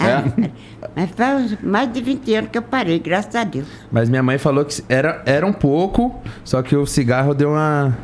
[0.00, 0.50] É?
[0.96, 3.66] Mas faz mais de 20 anos que eu parei, graças a Deus.
[3.90, 7.96] Mas minha mãe falou que era, era um pouco, só que o cigarro deu uma,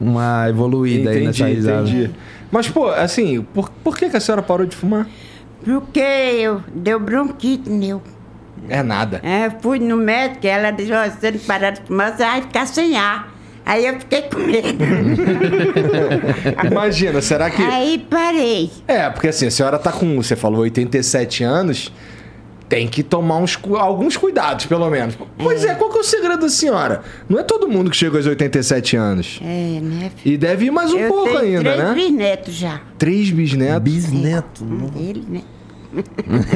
[0.00, 2.10] uma evoluída aí nessa risada.
[2.50, 5.06] Mas, pô, assim, por, por que, que a senhora parou de fumar?
[5.64, 8.00] Porque eu deu bronquite nele.
[8.68, 9.20] É nada.
[9.22, 12.66] É, fui no médico, ela disse, se você não parar de fumar, você vai ficar
[12.66, 13.32] sem ar.
[13.64, 14.84] Aí eu fiquei com medo.
[16.70, 17.62] Imagina, será que.
[17.62, 18.70] Aí parei.
[18.88, 21.92] É, porque assim, a senhora tá com, você falou, 87 anos,
[22.70, 25.18] tem que tomar uns, alguns cuidados, pelo menos.
[25.36, 27.02] Pois é, qual que é o segredo da senhora?
[27.28, 29.40] Não é todo mundo que chega aos 87 anos.
[29.42, 30.12] É, né?
[30.14, 30.34] filho?
[30.34, 31.94] E deve ir mais um eu pouco tenho ainda, três né?
[31.94, 32.80] bisnetos já.
[32.96, 33.92] Três bisnetos.
[33.92, 34.64] Bisneto.
[34.96, 35.42] Ele, né?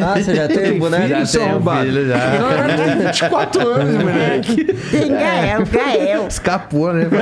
[0.01, 1.09] Ah, você já tem, boneco?
[1.09, 1.87] Já seu tem um arrombado?
[1.87, 2.17] filho, já.
[2.17, 4.65] A senhora tem 24 anos, moleque.
[4.91, 6.27] Tem Gael, Gael.
[6.29, 7.09] Escapou, né?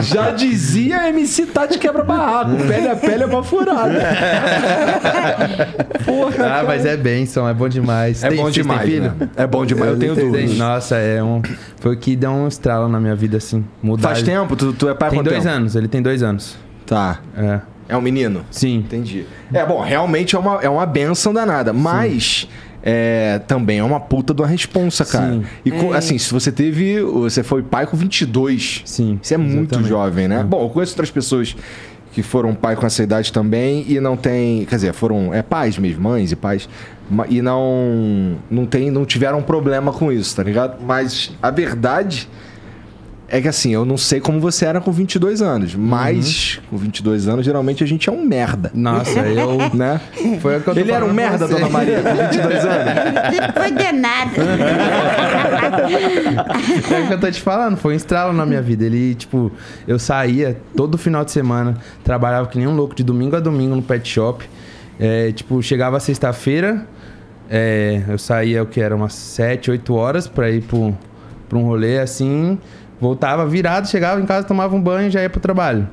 [0.00, 2.52] Já dizia MC Tati quebra barraco.
[2.68, 3.98] Pele a pele é uma furada.
[6.06, 8.22] Porra, ah, mas é bênção, é bom demais.
[8.22, 9.12] É Tem- bom demais, filho?
[9.18, 9.28] né?
[9.36, 10.56] É bom demais, eu tenho Tem- duas.
[10.56, 11.42] Nossa, é um.
[11.80, 13.64] Foi o que deu um estralo na minha vida, assim.
[13.82, 14.10] Mudar.
[14.10, 14.54] Faz tempo?
[14.54, 15.56] Tu, tu é pai há Tem quanto dois tempo?
[15.56, 16.56] anos, ele tem dois anos.
[16.86, 17.18] Tá.
[17.36, 17.58] É.
[17.88, 18.44] É um menino?
[18.50, 18.76] Sim.
[18.78, 19.24] Entendi.
[19.52, 21.72] É, bom, realmente é uma, é uma benção danada.
[21.72, 22.46] Mas
[22.82, 25.32] é, também é uma puta de uma responsa, cara.
[25.32, 25.44] Sim.
[25.64, 27.00] E co- assim, se você teve.
[27.02, 28.82] Você foi pai com 22.
[28.84, 29.88] Sim, Isso é muito exatamente.
[29.88, 30.42] jovem, né?
[30.42, 31.56] Bom, eu conheço outras pessoas
[32.12, 34.64] que foram pai com essa idade também e não tem.
[34.66, 35.32] Quer dizer, foram.
[35.32, 36.68] É pais mesmo, mães e pais.
[37.30, 38.36] E não.
[38.50, 40.76] Não, tem, não tiveram problema com isso, tá ligado?
[40.84, 42.28] Mas a verdade.
[43.30, 47.28] É que assim, eu não sei como você era com 22 anos, mas com 22
[47.28, 48.70] anos, geralmente a gente é um merda.
[48.74, 49.58] Nossa, eu.
[49.74, 50.00] Né?
[50.40, 51.52] Foi o que eu Ele era um merda, você.
[51.54, 52.92] dona Maria, com 22 anos.
[53.54, 54.30] Foi de nada.
[56.90, 58.84] É o que eu tô te falando, foi um estralo na minha vida.
[58.84, 59.52] Ele, tipo,
[59.86, 63.76] eu saía todo final de semana, trabalhava que nem um louco de domingo a domingo
[63.76, 64.48] no pet shop.
[64.98, 66.86] É, tipo, chegava sexta-feira,
[67.50, 70.96] é, eu saía o que era umas 7, 8 horas pra ir pro,
[71.48, 72.58] pra um rolê assim,
[73.00, 75.88] voltava virado, chegava em casa, tomava um banho e já ia pro trabalho.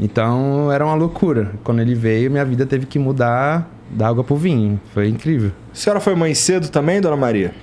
[0.00, 1.52] Então era uma loucura.
[1.64, 4.80] Quando ele veio, minha vida teve que mudar da água pro vinho.
[4.92, 5.52] Foi incrível.
[5.72, 7.54] A senhora foi mãe cedo também, dona Maria?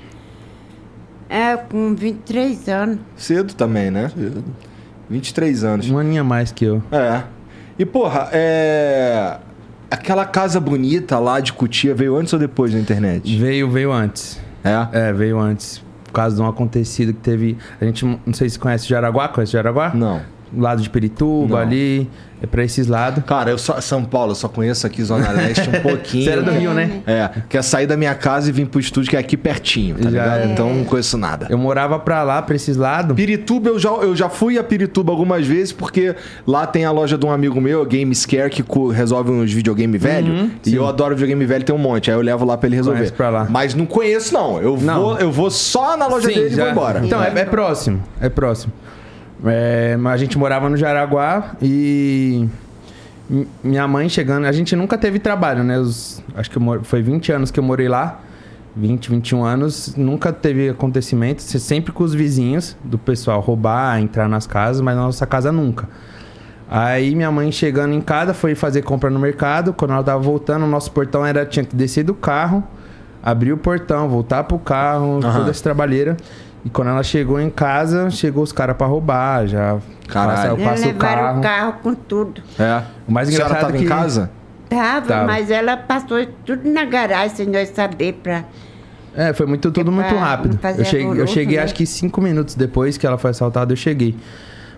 [1.29, 2.99] É, com 23 anos.
[3.15, 4.09] Cedo também, né?
[4.09, 4.43] Cedo.
[5.09, 5.89] 23 anos.
[5.89, 6.83] Um aninho a mais que eu.
[6.91, 7.23] É.
[7.77, 9.37] E, porra, é.
[9.89, 13.37] Aquela casa bonita lá de Cutia veio antes ou depois da internet?
[13.37, 14.39] Veio, veio antes.
[14.63, 15.09] É?
[15.09, 15.84] É, veio antes.
[16.15, 17.57] Por causa de um acontecido que teve.
[17.79, 19.27] A gente não sei se conhece Jaraguá.
[19.27, 19.91] Conhece Jaraguá?
[19.93, 20.21] Não.
[20.57, 21.61] Lado de Pirituba Não.
[21.61, 22.09] ali,
[22.41, 23.23] é pra esses lados.
[23.25, 23.79] Cara, eu só.
[23.79, 26.25] São Paulo, eu só conheço aqui Zona Leste um pouquinho.
[26.25, 27.01] Você era do Rio, né?
[27.07, 29.95] É, que é sair da minha casa e vir pro estúdio, que é aqui pertinho,
[29.95, 30.39] tá Já ligado?
[30.41, 30.45] é.
[30.51, 31.47] Então não conheço nada.
[31.49, 33.15] Eu morava pra lá, pra esses lados.
[33.15, 36.13] Pirituba, eu já, eu já fui a Pirituba algumas vezes, porque
[36.45, 38.63] lá tem a loja de um amigo meu, Game Scare, que
[38.93, 40.33] resolve uns videogame velho.
[40.33, 40.75] Uhum, e sim.
[40.75, 42.11] eu adoro videogame velho, tem um monte.
[42.11, 42.97] Aí eu levo lá pra ele resolver.
[42.99, 43.47] Conhece pra lá.
[43.49, 44.61] Mas não conheço, não.
[44.61, 45.01] Eu, Não.
[45.01, 47.01] Vou, eu vou só na loja Sim, dele e já- vou embora.
[47.03, 48.03] Então, é, é próximo.
[48.19, 48.73] É próximo.
[49.45, 52.47] É, mas a gente morava no Jaraguá e.
[53.29, 54.45] mi- Minha mãe chegando.
[54.45, 55.77] A gente nunca teve trabalho, né?
[55.79, 58.19] Os- acho que eu foi 20 anos que eu morei lá.
[58.75, 59.95] 20, 21 anos.
[59.95, 61.41] Nunca teve acontecimento.
[61.41, 65.51] se- Sempre com os vizinhos do pessoal roubar, entrar nas casas, mas na nossa casa
[65.51, 65.87] nunca.
[66.69, 69.71] Aí minha mãe chegando em casa foi fazer compra no mercado.
[69.73, 72.63] Quando ela tava voltando, o nosso portão era tinha que descer do carro,
[73.23, 75.37] abrir o portão, voltar pro carro, Aham.
[75.39, 76.17] toda essa trabalheira.
[76.65, 80.35] E quando ela chegou em casa, chegou os caras pra roubar, já Caralho.
[80.35, 81.37] passa, Eles passa o levaram carro.
[81.39, 82.41] o carro com tudo.
[82.59, 82.81] É.
[83.07, 84.31] O mais a senhora engraçado tava é que- em casa?
[84.67, 85.25] Tava, Tava.
[85.27, 88.43] mas ela passou tudo na garagem sem nós saber pra.
[89.15, 90.57] É, foi muito, tudo pra muito não rápido.
[90.57, 91.63] fazer Eu cheguei, eu alvoroço, cheguei né?
[91.63, 94.17] acho que cinco minutos depois que ela foi assaltada, eu cheguei.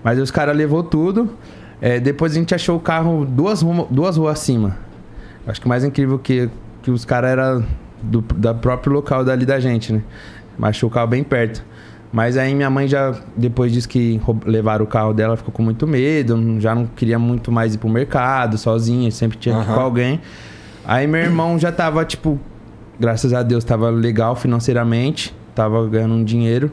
[0.04, 1.36] Mas os caras levou tudo.
[1.82, 4.78] É, depois a gente achou o carro duas, rumo- duas ruas acima.
[5.48, 6.50] Acho que o mais incrível que,
[6.84, 7.64] que os caras eram
[8.04, 10.02] do da próprio local dali da gente, né?
[10.58, 11.64] Mas achou o carro bem perto.
[12.12, 15.86] Mas aí minha mãe já, depois disse que levaram o carro dela, ficou com muito
[15.86, 19.80] medo, já não queria muito mais ir pro mercado sozinha, sempre tinha que ir com
[19.80, 20.22] alguém.
[20.86, 22.40] Aí meu irmão já tava, tipo,
[22.98, 26.72] graças a Deus, tava legal financeiramente, tava ganhando um dinheiro.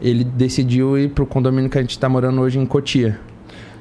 [0.00, 3.18] Ele decidiu ir pro condomínio que a gente tá morando hoje em Cotia.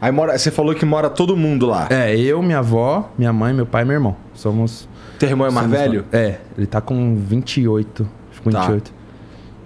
[0.01, 1.87] Aí mora, você falou que mora todo mundo lá.
[1.91, 4.15] É, eu, minha avó, minha mãe, meu pai e meu irmão.
[4.33, 4.89] Somos.
[5.19, 6.05] Teu irmão é mais velho?
[6.11, 8.07] É, ele tá com 28.
[8.31, 8.96] Acho que Tá.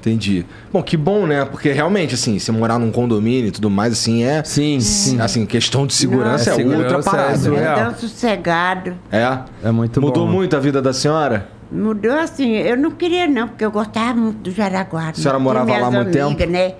[0.03, 0.07] 28.
[0.07, 0.45] Entendi.
[0.71, 1.45] Bom, que bom, né?
[1.45, 4.43] Porque realmente, assim, você morar num condomínio e tudo mais, assim, é.
[4.43, 5.19] Sim, sim.
[5.21, 7.37] Assim, questão de segurança Nossa, é outra segurança é parada.
[7.37, 7.75] surreal.
[7.75, 7.81] né?
[7.81, 8.97] É tão sossegado.
[9.11, 9.39] É.
[9.63, 10.31] É muito Mudou bom.
[10.31, 11.49] muito a vida da senhora?
[11.71, 15.09] Mudou assim, eu não queria não, porque eu gostava muito do Jaraguá.
[15.09, 15.43] A senhora né?
[15.43, 16.73] morava lá muito amigas, né?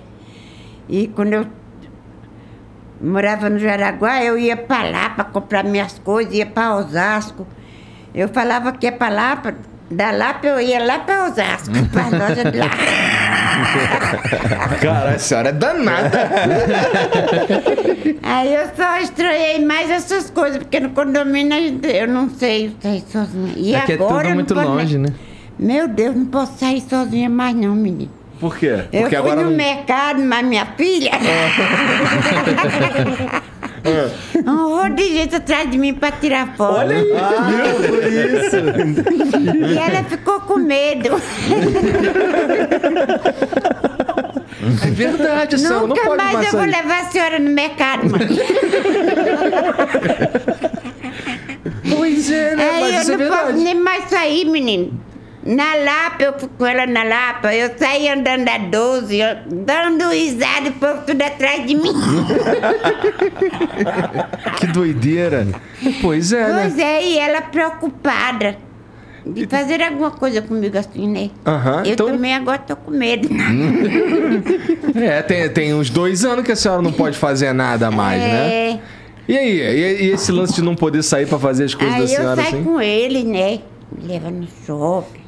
[0.90, 1.46] E quando eu
[3.02, 7.48] morava no Jaraguá, eu ia pra lá pra comprar minhas coisas, ia pra Osasco.
[8.14, 9.54] Eu falava que ia pra lá, pra,
[9.91, 12.69] da Lapa eu ia lá pra Osasco, pra loja de lá.
[14.82, 16.30] Cara, a senhora é danada.
[18.23, 23.54] Aí eu só estranhei mais essas coisas, porque no condomínio eu não sei sair sozinha.
[23.56, 25.15] E É que é agora tudo eu não muito longe, nem- né?
[25.60, 28.12] Meu Deus, não posso sair sozinha mais não, menino.
[28.39, 28.86] Por quê?
[28.91, 29.58] Eu Porque fui agora no não.
[29.58, 31.12] mercado, mas minha filha.
[34.46, 36.80] um monte de gente atrás de mim pra tirar foto.
[36.80, 37.12] Olha aí.
[37.13, 37.50] Ah,
[37.88, 38.58] por isso.
[39.67, 41.10] E ela ficou com medo.
[44.86, 46.72] É verdade, a senhora não Nunca pode mais mais eu vou sair.
[46.72, 48.28] levar a senhora no mercado, mãe.
[51.89, 52.70] Pois é, né?
[52.70, 53.63] Aí Mas isso eu é não posso verdade.
[53.63, 55.00] nem mais sair, menino.
[55.43, 57.54] Na Lapa, eu fui com ela na Lapa.
[57.56, 61.91] Eu saí andando a 12, eu- dando risada, o povo tudo atrás de mim.
[64.60, 65.47] Que doideira.
[66.01, 66.62] Pois é, né?
[66.62, 68.56] Pois é, e ela preocupada
[69.25, 71.30] de fazer alguma coisa comigo assim, né?
[71.45, 73.27] Aham, Eu então- também agora tô com medo.
[74.95, 78.54] É, tem, tem uns dois anos que a senhora não pode fazer nada mais, né?
[78.71, 78.80] É.
[79.27, 79.60] E aí?
[79.60, 82.15] E, e esse lance de não poder sair pra fazer as coisas Aí da eu
[82.15, 82.63] senhora saio assim?
[82.63, 83.60] com ele, né?
[83.97, 85.21] Me leva no shopping.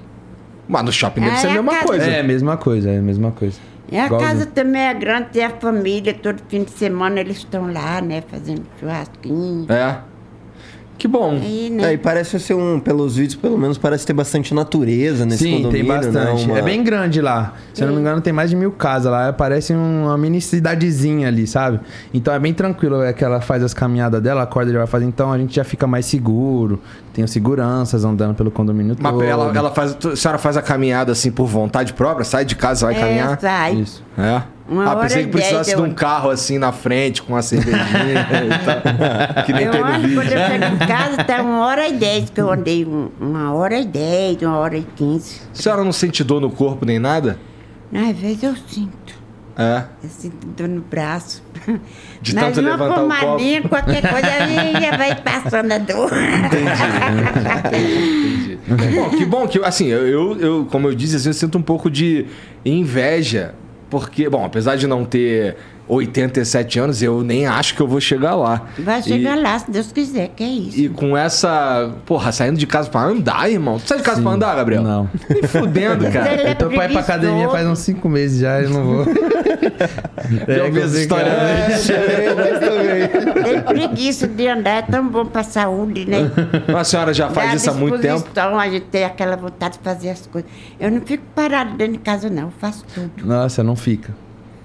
[0.74, 2.06] Mas no shopping deve Aí ser a mesma casa- coisa.
[2.06, 3.60] É, a mesma coisa, é a mesma coisa.
[3.92, 4.32] E a Igualzinho.
[4.32, 8.24] casa também é grande, tem a família, todo fim de semana eles estão lá, né?
[8.28, 9.72] Fazendo churrasquinho.
[9.72, 9.98] É.
[11.04, 11.32] Que bom.
[11.32, 11.89] Aí, né?
[11.89, 15.52] É, e parece ser um, pelos vídeos, pelo menos, parece ter bastante natureza nesse Sim,
[15.56, 16.48] tem condomínio, bastante.
[16.48, 16.54] né?
[16.54, 17.56] Uma- É bem grande lá.
[17.74, 19.34] Se eu não me engano, tem mais de mil casas lá.
[19.34, 21.82] Parece uma mini cidadezinha ali, sabe?
[22.13, 23.02] Então é bem tranquilo.
[23.04, 25.04] É que ela faz as caminhadas dela, acorda e já vai fazer.
[25.04, 26.80] Então a gente já fica mais seguro.
[27.13, 29.24] Tem seguranças andando pelo condomínio Mas todo.
[29.26, 32.24] ela, ela faz, a senhora faz a caminhada assim por vontade própria?
[32.24, 33.39] Sai de casa, vai é, caminhar?
[33.42, 33.76] sai.
[33.76, 34.02] Isso.
[34.18, 34.42] É.
[34.67, 37.41] Uma ah, pensei que precisasse dez de um eu- carro assim na frente com uma
[37.41, 39.43] cervejinha e tal.
[39.45, 40.15] Que nem Eu tem no vídeo.
[40.15, 43.54] quando eu chego em casa, tá uma hora e dez, que eu andei um- uma
[43.54, 45.41] hora e dez, uma hora e quinze.
[45.52, 47.38] A senhora não sente dor no corpo nem nada?
[47.93, 49.21] Às vezes eu sinto.
[49.56, 49.84] É.
[50.04, 51.43] Eu sinto dor no braço.
[52.21, 53.19] De Mas tanto uma levantar o copo.
[53.21, 56.10] pomadinha, qualquer coisa, aí já vai passando a dor.
[57.67, 58.58] Entendi.
[58.95, 61.62] bom, que bom que, assim, eu, eu, eu, como eu disse, assim, eu sinto um
[61.62, 62.26] pouco de
[62.65, 63.54] inveja.
[63.94, 65.56] Porque, bom, apesar de não ter
[65.88, 68.62] 87 anos, eu nem acho que eu vou chegar lá.
[68.80, 70.80] Vai E- chegar lá, se Deus quiser, que é isso.
[70.80, 71.91] E com essa.
[72.05, 73.78] Porra, saindo de casa pra andar, irmão.
[73.80, 74.82] Tu sai de casa pra andar, Gabriel?
[74.82, 75.10] Não.
[75.30, 76.30] Nem fudendo, cara.
[76.30, 79.05] É Eu tô pra ir pra academia faz uns 5 meses já, eu não vou.
[80.47, 81.32] Já ouvi essa história
[81.68, 81.88] antes.
[83.43, 86.32] Tem preguiça de andar, é tão bom pra saúde, né?
[86.78, 88.16] A senhora já faz Dá isso há muito tempo?
[88.16, 90.49] disposição, a gente tem aquela vontade de fazer as coisas.
[90.80, 92.43] Eu não fico parado dentro de casa, não.
[92.43, 93.12] Eu faço tudo.
[93.26, 94.14] Nossa, não fica.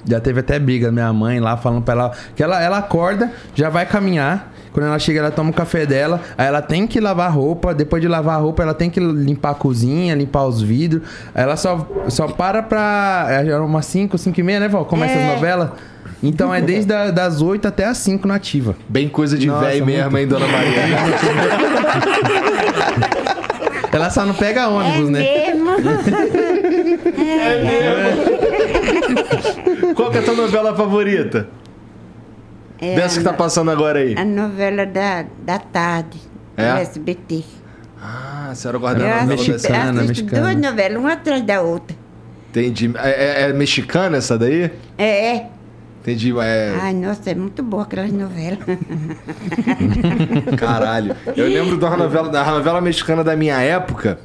[0.06, 3.30] Já teve até briga da minha mãe lá falando pra ela que ela, ela acorda,
[3.54, 4.52] já vai caminhar.
[4.72, 6.20] Quando ela chega, ela toma o café dela.
[6.36, 7.74] Aí ela tem que lavar a roupa.
[7.74, 11.02] Depois de lavar a roupa, ela tem que limpar a cozinha, limpar os vidros.
[11.34, 13.26] Aí ela só, só para pra.
[13.28, 14.84] É umas 5, 5 e meia, né, Val?
[14.84, 15.26] Começa É.
[15.26, 15.70] as novelas.
[16.22, 18.76] Então é desde a, das 8 até as 5 na ativa.
[18.88, 20.82] Bem coisa de Nossa, velho mesmo, hein, dona Maria?
[23.90, 25.20] Ela só não pega ônibus, é né?
[25.54, 25.70] mesmo?
[29.94, 31.48] Qual que é a tua novela favorita?
[32.80, 34.14] É Dessa que tá passando agora aí.
[34.16, 36.18] a novela da, da tarde,
[36.56, 36.74] É?
[36.74, 37.44] do SBT.
[38.00, 39.26] Ah, a senhora guarda a novela.
[39.26, 40.42] Mexicana, mexicana.
[40.42, 41.96] duas novelas, uma atrás da outra.
[42.50, 42.92] Entendi.
[42.96, 44.70] É, é- é mexicana essa daí?
[44.96, 45.46] É, é.
[46.00, 46.32] Entendi.
[46.40, 46.74] É.
[46.80, 48.58] Ai, nossa, é muito boa aquelas novelas.
[50.56, 51.14] Caralho.
[51.36, 54.18] Eu lembro uma novela, da novela mexicana da minha época,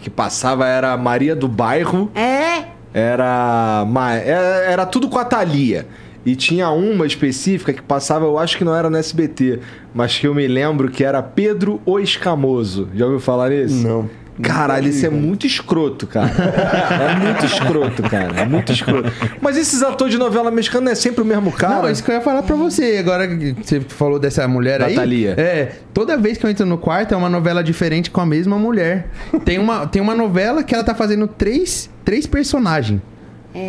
[0.00, 3.86] que passava, era Maria do Bairro, É, era.
[4.24, 5.86] Era, era tudo com a Thalia.
[6.24, 9.60] E tinha uma específica que passava, eu acho que não era no SBT,
[9.94, 12.88] mas que eu me lembro que era Pedro o Escamoso.
[12.94, 13.86] Já ouviu falar nisso?
[13.86, 14.10] Não.
[14.42, 16.30] Caralho, isso é muito escroto, cara.
[16.30, 18.40] É muito escroto, cara.
[18.40, 19.12] É muito escroto.
[19.40, 21.82] Mas esses atores de novela mexicana é sempre o mesmo cara.
[21.82, 22.96] Não, isso que eu ia falar pra você.
[22.98, 24.94] Agora que você falou dessa mulher aí.
[24.94, 25.34] Thalia.
[25.36, 28.58] É, toda vez que eu entro no quarto é uma novela diferente com a mesma
[28.58, 29.08] mulher.
[29.44, 33.00] Tem uma, tem uma novela que ela tá fazendo três, três personagens.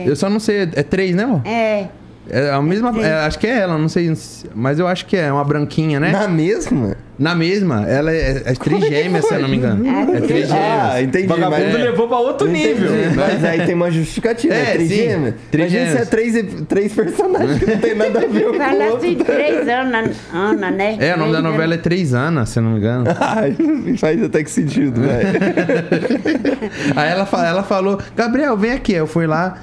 [0.05, 1.41] Eu só não sei, é três, né, amor?
[1.45, 1.88] é.
[2.34, 4.13] É a mesma, é, acho que é ela, não sei,
[4.55, 6.11] mas eu acho que é uma branquinha, né?
[6.11, 6.95] Na mesma?
[7.19, 9.86] Na mesma, ela é, é trigêmea, se eu não me engano.
[10.15, 10.91] É trigêmea.
[10.93, 11.27] Ah, entendi.
[11.27, 11.84] Vagabundo mas...
[11.84, 12.89] levou pra outro Entendi, nível.
[13.15, 15.32] Mas aí tem uma justificativa, É, é, trigêmea.
[15.51, 18.93] sim, Imagina se é três, três personagens que não tem nada a ver com Fala
[18.93, 20.97] o assim, três Ana, Ana, né?
[20.99, 23.05] É, o nome da novela é Três Anas, se eu não me engano.
[23.19, 23.55] Ai,
[23.97, 25.29] faz até que sentido, velho.
[26.95, 28.93] Aí ela, ela falou, Gabriel, vem aqui.
[28.93, 29.57] Eu fui lá.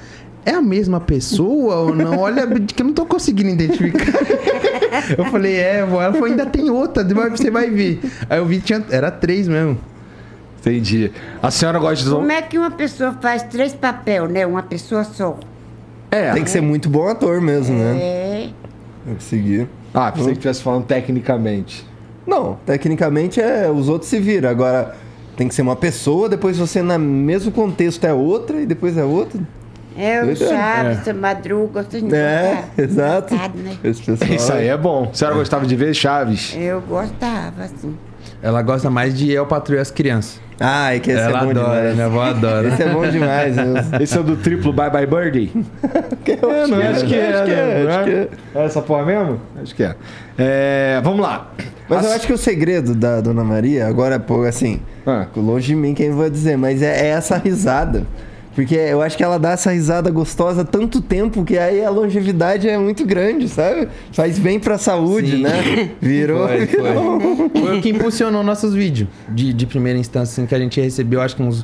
[0.45, 2.17] É a mesma pessoa ou não?
[2.17, 4.19] Olha, que eu não tô conseguindo identificar.
[5.17, 6.01] Eu falei, é, vó.
[6.01, 8.01] Ela falou, ainda tem outra, você vai ver.
[8.29, 9.77] Aí eu vi, tinha, era três mesmo.
[10.59, 11.11] Entendi.
[11.41, 12.11] A senhora gosta de.
[12.11, 14.45] Como é que uma pessoa faz três papel, né?
[14.45, 15.37] Uma pessoa só.
[16.11, 16.33] É.
[16.33, 17.97] Tem que ser muito bom ator mesmo, né?
[17.97, 18.49] É.
[19.05, 19.69] Tem que seguir.
[19.93, 21.87] Ah, pensei que estivesse falando tecnicamente.
[22.27, 24.49] Não, tecnicamente é os outros se viram.
[24.49, 24.95] Agora
[25.35, 29.03] tem que ser uma pessoa, depois você no mesmo contexto é outra e depois é
[29.03, 29.39] outra.
[29.99, 30.35] É o.
[30.35, 32.63] Chaves, o Madruga, não É, gostavam?
[32.85, 33.35] exato.
[33.35, 33.77] Né?
[33.83, 35.09] Esse pessoal- Isso aí é bom.
[35.11, 36.55] A senhora gostava de ver Chaves?
[36.57, 37.95] Eu gostava, assim.
[38.41, 40.39] Ela gosta mais de Eu Patrulho as Crianças.
[40.61, 41.93] Ah, é que esse ela é bom adora, demais.
[41.95, 42.67] minha avó adora.
[42.69, 43.55] Esse é bom demais.
[43.99, 45.51] Esse é o do triplo Bye Bye Birdie?
[46.41, 47.81] Eu não, acho que é, acho que né?
[47.81, 48.27] é, Não acho que é.
[48.55, 49.41] É essa porra mesmo?
[49.61, 49.95] Acho que é.
[50.37, 51.51] É, vamos lá.
[51.89, 55.25] Mas eu As- acho que o segredo da Dona Maria, agora, pô, assim, Ah.
[55.35, 58.05] longe de mim quem vai dizer, mas é, é essa risada.
[58.55, 62.67] Porque eu acho que ela dá essa risada gostosa tanto tempo que aí a longevidade
[62.67, 63.87] é muito grande, sabe?
[64.11, 65.43] Faz bem pra saúde, Sim.
[65.43, 65.91] né?
[66.01, 66.47] Virou.
[66.47, 66.83] Foi, foi.
[66.83, 67.49] virou.
[67.49, 69.07] Foi o que impulsionou nossos vídeos.
[69.29, 71.63] De, de primeira instância, assim, que a gente recebeu, acho que uns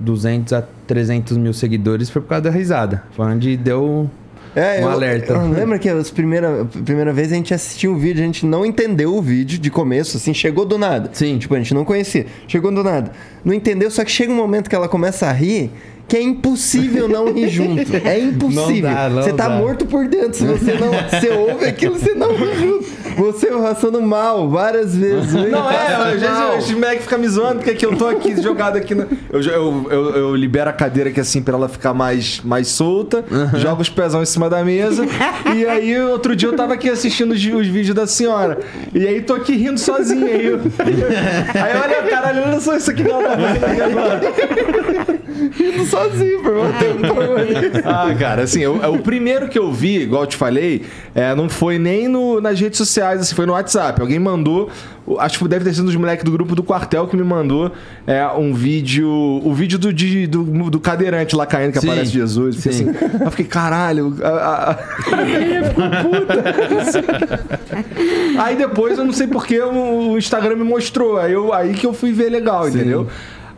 [0.00, 3.04] 200 a 300 mil seguidores, foi por causa da risada.
[3.12, 4.10] Foi onde deu
[4.54, 5.32] É, um eu, alerta.
[5.34, 8.66] Eu lembro que as primeira, primeira vez a gente assistiu o vídeo, a gente não
[8.66, 11.10] entendeu o vídeo de começo, assim, chegou do nada.
[11.12, 11.38] Sim.
[11.38, 12.26] Tipo, a gente não conhecia.
[12.48, 13.12] Chegou do nada.
[13.44, 15.70] Não entendeu, só que chega um momento que ela começa a rir.
[16.06, 17.84] Que é impossível não rir junto.
[18.04, 18.90] É impossível.
[18.90, 19.56] Não dá, não você tá dá.
[19.56, 20.34] morto por dentro.
[20.34, 20.94] Se você não.
[21.14, 22.84] Você ouve aquilo, você não ri junto.
[23.16, 25.32] Você passando mal várias vezes.
[25.32, 28.76] Não é, às vezes os moleques ficam me zoando porque aqui eu tô aqui jogado
[28.76, 28.94] aqui.
[28.94, 29.06] No...
[29.30, 33.24] Eu, eu, eu, eu libero a cadeira aqui assim pra ela ficar mais, mais solta,
[33.56, 35.04] jogo os pezão em cima da mesa.
[35.54, 38.60] e aí, outro dia eu tava aqui assistindo os, os vídeos da senhora.
[38.94, 40.26] E aí tô aqui rindo sozinho.
[40.26, 40.58] Aí, eu...
[40.78, 44.20] aí olha, caralho, olha só isso aqui ela tá aqui agora.
[45.58, 47.14] rindo sozinho por um tempo.
[47.84, 50.82] Ah, cara, assim, eu- o primeiro que eu vi, igual eu te falei,
[51.14, 54.00] é, não foi nem no- nas redes sociais, assim, foi no WhatsApp.
[54.00, 54.68] Alguém mandou,
[55.18, 57.70] acho que deve ter sido um dos moleques do grupo do quartel que me mandou
[58.06, 62.10] é, um vídeo, o vídeo do, de- do, do cadeirante lá caindo, que Sim, aparece
[62.10, 62.56] Jesus.
[62.56, 62.88] Fiquei sim.
[62.90, 64.74] assim, eu fiquei, caralho, a, a, a...
[66.02, 66.34] puta.
[68.38, 71.86] Aí depois, eu não sei porque, o, o Instagram me mostrou, aí, eu, aí que
[71.86, 73.06] eu fui ver legal, entendeu?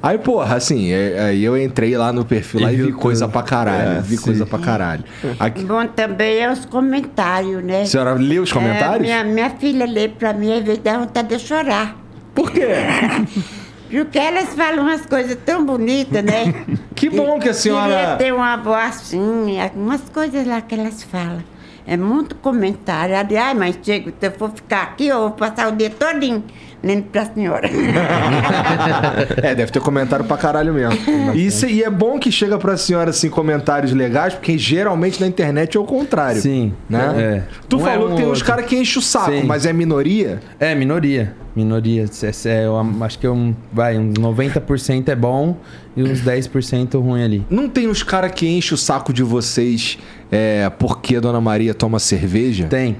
[0.03, 3.27] Aí, porra, assim, é- aí eu entrei lá no perfil lá E e vi coisa
[3.27, 3.99] pra caralho.
[3.99, 4.23] É, vi sim.
[4.25, 5.05] coisa pra caralho.
[5.41, 7.83] Aqui, Bom também é os comentários, né?
[7.83, 9.09] a senhora lê os comentários?
[9.09, 11.97] É, minha, minha filha lê pra mim, às vezes dá vontade de chorar.
[12.35, 12.67] Por quê?
[13.91, 16.53] Porque elas falam umas coisas tão bonitas, né?
[16.97, 21.03] Que bom que a senhora- Queria ter uma avó assim, algumas coisas lá que elas
[21.03, 21.43] falam.
[21.87, 23.15] É muito comentário.
[23.17, 26.43] Ai, mas chega, se eu for ficar aqui, eu vou passar o dia todinho
[26.83, 27.69] lendo pra senhora.
[29.43, 30.99] É, deve ter comentário pra caralho mesmo.
[31.35, 35.27] E, isso- e é bom que chega pra senhora, assim, comentários legais, porque geralmente na
[35.27, 36.41] internet é o contrário.
[36.41, 36.73] Sim.
[36.89, 37.15] Né?
[37.17, 37.43] É.
[37.69, 39.43] Tu Um é falou um que tem uns caras que enchem o saco, Sim.
[39.45, 40.41] mas é minoria?
[40.59, 41.35] É, minoria.
[41.55, 42.05] Minoria.
[42.23, 45.57] É, é, eu acho que um, vai, uns 90% é bom
[45.97, 47.47] e uns 10% ruim ali.
[47.49, 49.99] Não tem uns caras que enchem o saco de vocês
[50.31, 52.67] é, porque a Dona Maria toma cerveja?
[52.69, 52.97] Tem.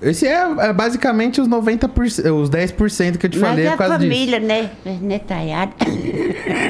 [0.00, 3.78] Esse é, é basicamente os 90%, os 10% que eu te Mas falei é por
[3.78, 4.10] causa disso.
[4.12, 4.70] família, né?
[5.02, 5.72] Netaiada.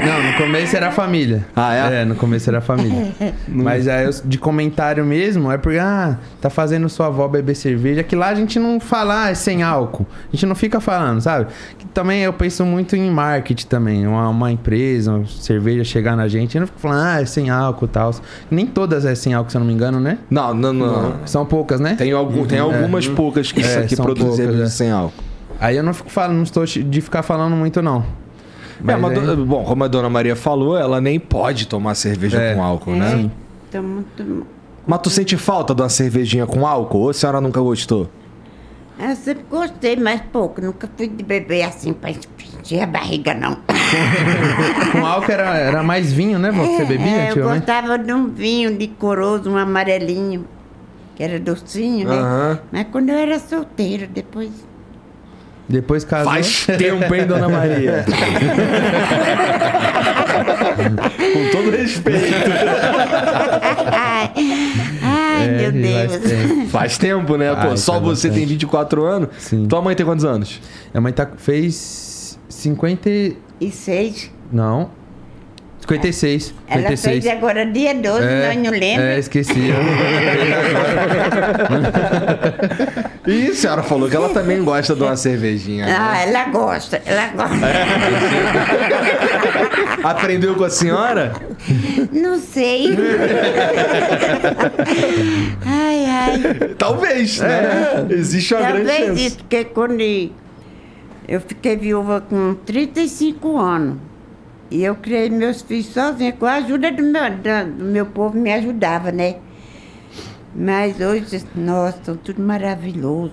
[0.07, 1.45] Não, no começo era família.
[1.55, 2.05] Ah, é?
[2.05, 3.12] no começo era família.
[3.47, 8.03] Mas aí eu- de comentário mesmo, é porque, ah, tá fazendo sua avó beber cerveja,
[8.03, 10.07] que lá a gente não fala, ah, é sem álcool.
[10.33, 11.47] A gente não fica falando, sabe?
[11.79, 14.07] Que também eu penso muito em marketing também.
[14.07, 17.51] Uma, uma empresa, uma cerveja chegar na gente, eu não fico falando, ah, é sem
[17.51, 18.11] álcool e tal.
[18.51, 20.18] Nem todas é sem álcool, se eu não me engano, né?
[20.31, 21.14] Não, não, não.
[21.26, 21.95] São poucas, né?
[21.95, 24.71] Tem, algum, tem algumas poucas que, É, que são produzem poucas, é.
[24.71, 25.25] sem álcool.
[25.61, 28.05] Aí eu não fico falando, não estou de ficar falando muito, não.
[28.87, 32.41] é, mas, aí- do- bom, como a Dona Maria falou, ela nem pode tomar cerveja
[32.41, 32.55] É.
[32.55, 33.29] com álcool, né?
[33.73, 34.47] Tô muito...
[34.87, 38.09] Mas tu sente falta de uma cervejinha com álcool ou a senhora nunca gostou?
[39.01, 40.61] Eu sempre gostei, mas pouco.
[40.61, 43.59] Nunca fui de beber assim pra encher a barriga, não.
[44.93, 48.71] Com álcool era, era mais vinho, né, você bebia É, eu gostava de um vinho
[48.71, 50.45] licoroso, um amarelinho,
[51.19, 52.14] que era docinho, né?
[52.14, 52.59] Aham.
[52.71, 54.51] Mas quando eu era solteira, depois.
[55.69, 56.33] Depois casou.
[56.33, 58.05] Faz tempo, hein, Dona Maria?
[61.35, 62.25] com todo respeito.
[63.91, 66.31] Ai, É, meu faz Deus.
[66.31, 66.66] tempo.
[66.69, 67.53] Faz tempo, né?
[67.55, 68.35] Pô, Ai, só faz você bastante.
[68.35, 69.29] tem 24 anos.
[69.39, 69.66] Sim.
[69.66, 70.61] Tua mãe tem quantos anos?
[70.95, 73.11] Minha mãe tá, fez 50.
[73.11, 74.31] e- E seis.
[74.53, 74.91] Não.
[75.89, 76.55] 56.
[76.68, 77.24] Ela 56.
[77.24, 79.14] fez agora dia 12, nós não lembra.
[79.14, 79.55] É, esqueci.
[83.26, 85.84] E a senhora falou que ela também gosta de uma cervejinha.
[85.84, 85.95] né?
[86.01, 87.66] Ah, ela gosta, ela gosta.
[90.03, 91.34] Aprendeu com a senhora?
[92.11, 92.86] Não sei.
[95.66, 96.41] ai, ai.
[96.78, 98.07] Talvez, né?
[98.09, 99.26] Existe uma grande Talvez chance.
[99.26, 100.01] isso, porque quando
[101.28, 103.99] eu fiquei viúva com 35 anos
[104.71, 107.23] e eu criei meus filhos sozinha, com a ajuda do meu,
[107.77, 109.37] do meu povo, me ajudava, né?
[110.55, 113.33] Mas hoje, nossa, tudo maravilhoso.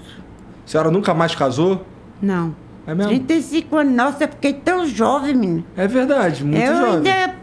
[0.65, 1.85] A senhora nunca mais casou?
[2.21, 2.55] Não.
[2.87, 3.09] É mesmo?
[3.11, 5.63] 35 anos, nossa, eu fiquei tão jovem, menina.
[5.75, 7.11] É verdade, muito eu jovem.
[7.11, 7.35] ainda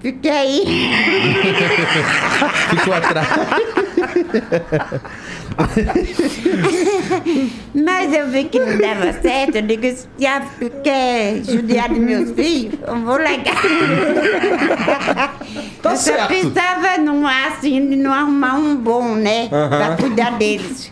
[0.00, 0.64] fiquei aí.
[2.70, 3.28] Ficou atrás.
[7.74, 9.56] Mas eu vi que não dava certo.
[9.56, 10.46] Eu digo, esse diabo
[10.82, 13.54] quer judiar de meus filhos, eu vou largar.
[15.82, 16.20] Tá eu certo.
[16.20, 19.48] só pensava num assim, de não arrumar um bom, né?
[19.50, 20.90] Pra cuidar deles.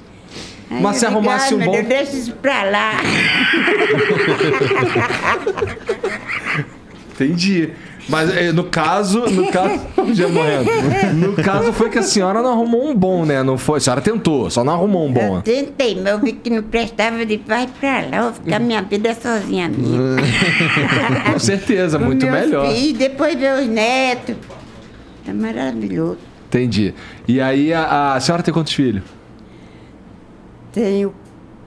[0.70, 2.92] Aí Mas eu se digo, arrumasse "Ai, um bom- Deus, deixa isso pra lá.
[7.14, 7.70] Entendi.
[8.08, 9.80] Mas eh, no caso, no caso.
[10.12, 10.70] Já morrendo.
[11.14, 13.42] No caso foi que a senhora não arrumou um bom, né?
[13.42, 13.78] Não foi.
[13.78, 15.36] A senhora tentou, só não arrumou um bom.
[15.36, 18.58] Eu tentei, mas eu vi que não prestava de vai pra lá, eu vou ficar
[18.58, 20.16] minha vida sozinha mesmo.
[21.32, 22.68] Com certeza, Com muito meus melhor.
[22.72, 24.36] Filhos, depois ver os netos.
[25.26, 26.18] É maravilhoso.
[26.48, 26.92] Entendi.
[27.26, 29.02] E aí a, a senhora tem quantos filhos?
[30.72, 31.14] Tenho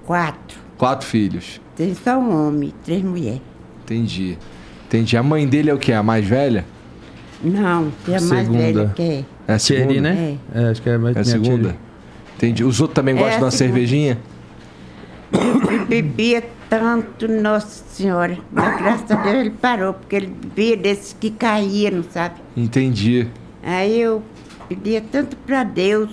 [0.06, 0.60] quatro.
[0.78, 1.62] Quatro filhos.
[1.76, 3.42] Tem só um homem, três mulheres.
[3.84, 4.38] Entendi.
[4.88, 5.18] Entendi.
[5.18, 5.94] A mãe dele é o quê?
[5.94, 6.66] A mais velha?
[7.44, 8.58] Não, tem a mais Segunda.
[8.64, 9.26] velha que é.
[9.48, 9.88] É a segunda?
[9.88, 10.38] Thierry, né?
[10.54, 10.60] É.
[10.70, 11.64] acho que é mais É a minha segunda?
[11.70, 11.80] Thierry.
[12.38, 12.64] Entendi.
[12.64, 13.74] Os outros também É gostam a de uma segunda.
[13.76, 14.18] cervejinha?
[15.34, 18.38] Ele bebia tanto, Nossa Senhora.
[18.52, 22.36] Mas graças a Deus ele parou, porque ele bebia desses que caíam, sabe?
[22.56, 23.28] Entendi.
[23.64, 24.22] Aí eu
[24.70, 26.10] pedia tanto pra Deus,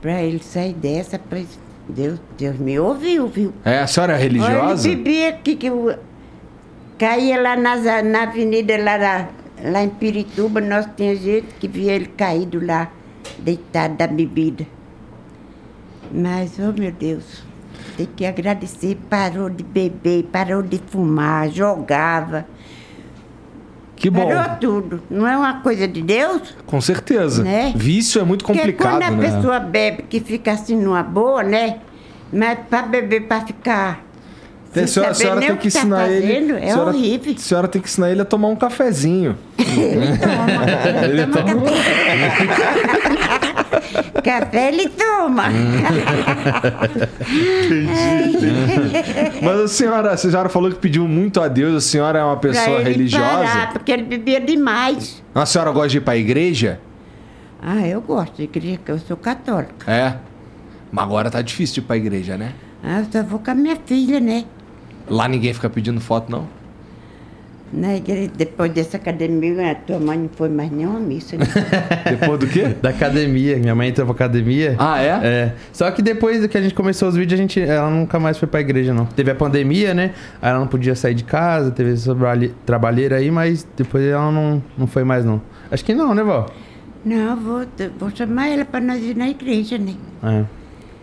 [0.00, 1.46] pra ele sair dessa, pois
[1.88, 3.52] Deus, Deus me ouviu, viu?
[3.64, 4.88] É, a senhora é religiosa?
[4.88, 5.96] Olha, Ele bebia que, que eu
[6.98, 9.28] caía lá nas, na avenida, lá,
[9.62, 12.90] lá em Pirituba, nós tinha gente que via ele caído lá,
[13.38, 14.66] deitado da bebida.
[16.12, 17.44] Mas, oh meu Deus,
[17.96, 22.46] tem que agradecer, parou de beber, parou de fumar, jogava.
[23.96, 24.28] Que bom.
[24.28, 25.02] Parou tudo.
[25.10, 26.54] Não é uma coisa de Deus?
[26.66, 27.42] Com certeza.
[27.42, 27.72] Né?
[27.74, 29.30] Vício é muito Porque complicado, quando a né?
[29.30, 31.80] pessoa bebe, que fica assim numa boa, né?
[32.32, 34.05] Mas para beber, para ficar
[34.72, 36.26] Tem- A senhora, a senhora tem que tá ensinar ele.
[36.26, 37.34] fazendo, é a senhora, horrível.
[37.34, 39.36] A senhora tem que ensinar ele a tomar um cafezinho.
[39.58, 41.04] Ele toma.
[41.04, 41.70] Ele Ele toma toma-
[44.22, 44.22] café.
[44.22, 45.44] café ele toma.
[49.42, 51.74] Mas a senhora, a senhora falou que pediu muito a Deus.
[51.76, 53.24] A senhora é uma pessoa ele religiosa?
[53.26, 55.22] parar, porque ele bebia demais.
[55.34, 56.80] A senhora gosta de ir pra igreja?
[57.62, 59.90] Ah, eu gosto de igreja, que eu sou católica.
[59.90, 60.14] É.
[60.92, 62.52] Mas agora tá difícil de ir pra igreja, né?
[62.82, 64.44] Ah, eu só vou com a minha filha, né?
[65.08, 66.46] Lá ninguém fica pedindo foto, não?
[67.72, 71.36] Na igreja, depois dessa academia, a tua mãe não foi mais nenhuma missa.
[71.36, 71.44] Né?
[72.08, 72.76] Depois do quê?
[72.80, 73.56] Da academia.
[73.56, 74.76] Minha mãe entrou pra academia.
[74.78, 75.20] Ah, é?
[75.24, 75.54] É.
[75.72, 78.46] Só que depois que a gente começou os vídeos, a gente, ela nunca mais foi
[78.46, 79.04] pra igreja, não.
[79.04, 80.12] Teve a pandemia, né?
[80.40, 84.30] Aí ela não podia sair de casa, teve essa trabalhe- trabalheira aí, mas depois ela
[84.30, 85.42] não, não foi mais, não.
[85.68, 86.46] Acho que não, né, vó?
[87.04, 87.66] não, vou,
[87.98, 89.94] vou chamar ela para nós ir na igreja, né?
[90.22, 90.44] É.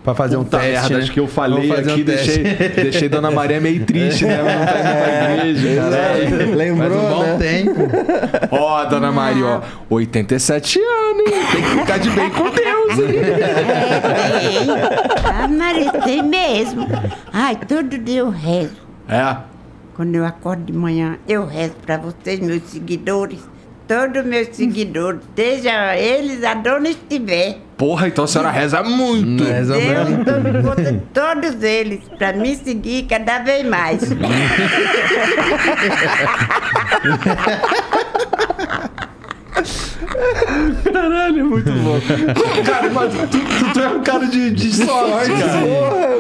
[0.04, 1.04] Pra fazer um Puta teste, merda, né?
[1.04, 2.40] acho que eu falei um aqui, teste.
[2.44, 4.34] deixei, deixei Dona Maria meio triste, né?
[4.34, 6.30] Ela não tá indo pra igreja, caralho.
[6.30, 7.38] Faz Lembrou, um bom né?
[7.40, 7.82] tempo.
[8.52, 11.34] Ó, Dona Maria, ó, 87 anos, hein?
[11.54, 13.18] Tem que ficar de bem com Deus, hein?
[13.18, 14.00] É,
[14.50, 14.70] tem.
[15.26, 16.86] Ah, Maria, tem mesmo.
[17.32, 18.76] Ai, todo dia eu rezo.
[19.08, 19.38] É.
[19.96, 23.40] Quando eu acordo de manhã, eu rezo para vocês, meus seguidores.
[23.88, 27.58] Todos meus seguidores, seja eles aonde estiver.
[27.78, 29.44] Porra, então a senhora reza muito.
[29.44, 34.02] Reza Eu conta de todos eles, para me seguir cada vez mais.
[40.92, 42.00] Caralho, muito bom.
[42.66, 45.62] Cara, mas tu, tu, tu é um cara de, de sorte, cara.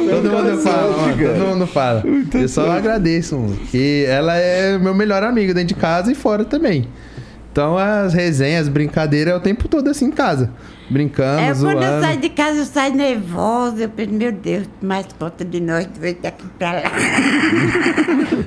[0.10, 0.94] Todo mundo fala,
[1.38, 2.04] todo mundo fala.
[2.34, 6.44] Eu só agradeço, mano, que ela é meu melhor amigo dentro de casa e fora
[6.44, 6.88] também.
[7.54, 10.50] Então as resenhas, brincadeiras é o tempo todo assim em casa.
[10.90, 12.02] Brincando, É, quando eu zoando.
[12.04, 13.84] saio de casa, eu saio nervosa.
[13.84, 16.82] Eu penso, meu Deus, mais conta de nós dois daqui pra lá.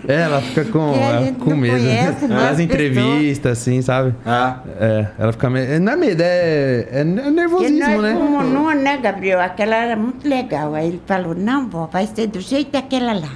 [0.08, 1.76] É, ela fica com, ela gente com não medo.
[1.78, 4.14] conhece, né, as entrevistas, assim, sabe?
[4.24, 5.80] Ah, É, ela fica meio.
[5.80, 8.14] Não é medo, é, é Porque nervosismo, nós né?
[8.14, 9.40] fomos numa, né, Gabriel?
[9.40, 10.74] Aquela era muito legal.
[10.74, 13.30] Aí ele falou, não, vó, vai ser do jeito daquela lá.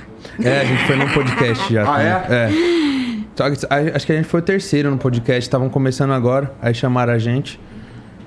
[0.44, 1.82] É, a gente foi num podcast já.
[1.82, 2.06] Ah, também.
[2.06, 2.44] é?
[2.44, 2.50] É.
[3.34, 6.52] Só que a- acho que a gente foi o terceiro no podcast, estavam começando agora,
[6.60, 7.58] aí chamaram a gente.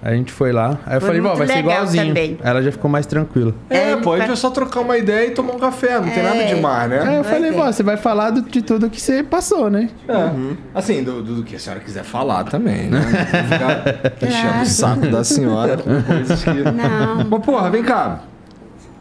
[0.06, 0.78] Aí a gente foi lá.
[0.86, 2.08] Aí eu Foi falei, vai ser igualzinho.
[2.08, 2.38] também.
[2.44, 3.56] Aí ela já ficou mais tranquila.
[3.70, 5.94] é, É, pô, a gente fa- vai só trocar uma ideia e tomar um café,
[5.98, 6.54] não tem nada É.
[6.54, 7.20] demais, Aí né?
[7.20, 9.90] eu falei, vó, você vai falar do- de tudo que você passou, né?
[10.10, 10.30] É.
[10.76, 13.00] Assim, do, do, do que a senhora quiser falar também, né?
[13.00, 16.50] Não ficar enchendo o saco da senhora coisas que.
[16.52, 17.26] Não.
[17.30, 18.20] Mas, porra, vem cá.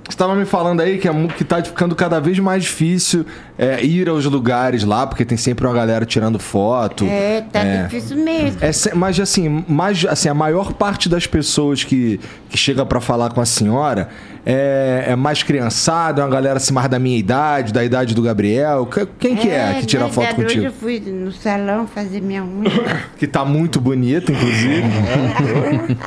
[0.09, 3.25] Você tava me falando aí que, é, que tá ficando cada vez mais difícil
[3.57, 7.05] é, ir aos lugares lá, porque tem sempre uma galera tirando foto.
[7.05, 8.59] É, tá difícil mesmo.
[8.61, 12.19] É, mas assim, mais, assim, a maior parte das pessoas que,
[12.51, 14.09] que chega pra falar com a senhora
[14.45, 18.23] é, é mais criançada, é uma galera assim, mais da minha idade, da idade do
[18.23, 18.87] Gabriel.
[18.87, 20.61] Que- Quem que é, que tira foto verdade, contigo?
[20.61, 22.71] Hoje eu fui no salão fazer minha unha.
[23.17, 24.83] Que tá muito bonita, inclusive.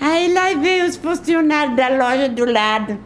[0.00, 2.98] Aí lá veio os funcionários da loja do lado.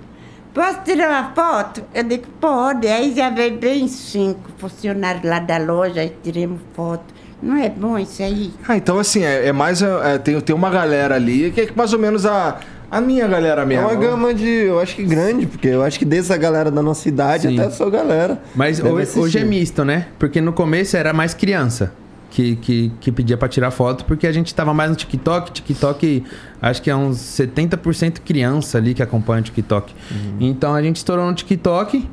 [0.53, 1.83] Posso tirar uma foto?
[1.95, 2.87] Eu digo, pode.
[2.89, 7.05] Aí já veio bem cinco funcionários lá da loja, aí tiramos foto.
[7.43, 8.53] Não é bom isso aí?
[8.69, 9.81] Ah, então assim, é, é mais.
[9.81, 12.59] é, tem, tem uma galera ali que é mais ou menos a,
[12.91, 13.87] a minha galera É mesmo.
[13.87, 16.83] uma gama de, eu acho que grande, porque eu acho que desde a galera da
[16.83, 17.59] nossa idade Sim.
[17.59, 18.41] até a sua galera.
[18.55, 20.07] Mas hoje, hoje é misto, né?
[20.19, 21.93] Porque no começo era mais criança
[22.31, 25.53] que, que, que pedia pra tirar foto, porque a gente tava mais no TikTok.
[25.53, 26.25] TikTok,
[26.63, 29.95] acho que é uns 70% criança ali que acompanha o TikTok.
[30.41, 32.09] Então a gente estourou no TikTok.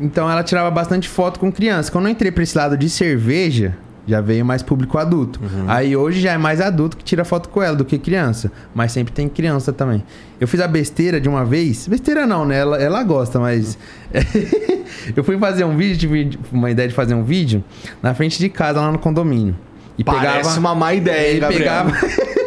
[0.00, 1.90] Então ela tirava bastante foto com criança.
[1.90, 3.76] Quando eu entrei pra esse lado de cerveja,
[4.06, 5.40] já veio mais público adulto.
[5.66, 8.52] Aí hoje já é mais adulto que tira foto com ela do que criança.
[8.74, 10.02] Mas sempre tem criança também.
[10.40, 11.88] Eu fiz a besteira de uma vez.
[11.88, 12.58] Besteira não, né?
[12.58, 13.78] Ela, ela gosta, mas.
[15.16, 17.64] eu fui fazer um vídeo, tive uma ideia de fazer um vídeo
[18.02, 19.56] na frente de casa, lá no condomínio.
[19.96, 20.60] E Parece pegava.
[20.60, 21.62] uma má ideia, hein, e Gabriel?
[21.62, 21.92] pegava,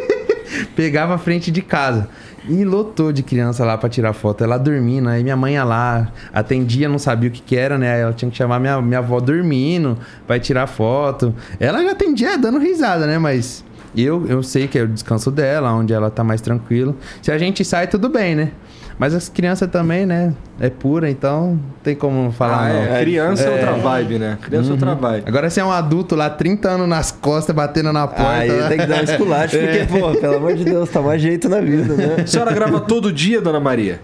[0.76, 2.08] pegava a frente de casa.
[2.48, 4.42] E lotou de criança lá pra tirar foto.
[4.42, 7.94] Ela dormindo, aí minha mãe ia lá, atendia, não sabia o que que era, né?
[7.94, 11.34] Aí ela tinha que chamar minha, minha avó dormindo pra tirar foto.
[11.60, 13.18] Ela já atendia dando risada, né?
[13.18, 13.64] Mas
[13.96, 16.96] eu, eu sei que é o descanso dela, onde ela tá mais tranquilo.
[17.20, 18.52] Se a gente sai, tudo bem, né?
[18.98, 20.34] Mas as crianças também, né?
[20.58, 22.96] É pura, então não tem como falar Ah, não.
[22.96, 23.00] é.
[23.00, 24.38] Criança é outra vibe, né?
[24.42, 25.22] Criança é outra vibe.
[25.26, 28.28] Agora você é um adulto lá, 30 anos nas costas, batendo na porta.
[28.28, 28.68] Aí né?
[28.68, 31.60] tem que dar um esculacho, porque, pô, pelo amor de Deus, tá mais jeito na
[31.60, 32.16] vida, né?
[32.24, 34.00] A senhora grava todo dia, dona Maria?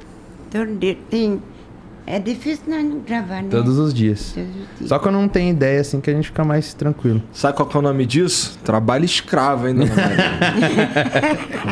[0.53, 1.42] Todo dia tem
[2.07, 3.48] É difícil nós não gravar, né?
[3.50, 4.32] Todos os dias.
[4.34, 4.88] Todos os dias.
[4.88, 7.22] Só quando não tem ideia, assim, que a gente fica mais tranquilo.
[7.32, 8.59] Sabe qual que é o nome disso?
[8.62, 9.90] Trabalho escravo, hein, dona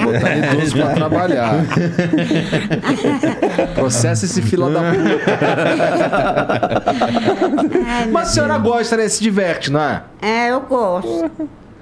[0.05, 1.55] botar idoso pra trabalhar.
[3.75, 5.39] Processa esse fila da puta.
[7.87, 9.09] Ai, Mas a senhora gosta, né?
[9.09, 10.03] Se diverte, não é?
[10.23, 11.31] É, eu gosto.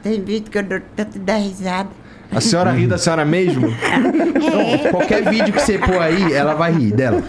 [0.02, 1.99] Tem vídeo que eu dou tanto da risada.
[2.32, 3.68] A senhora ri da senhora mesmo?
[4.90, 7.22] Qualquer vídeo que você pôr aí, ela vai rir dela.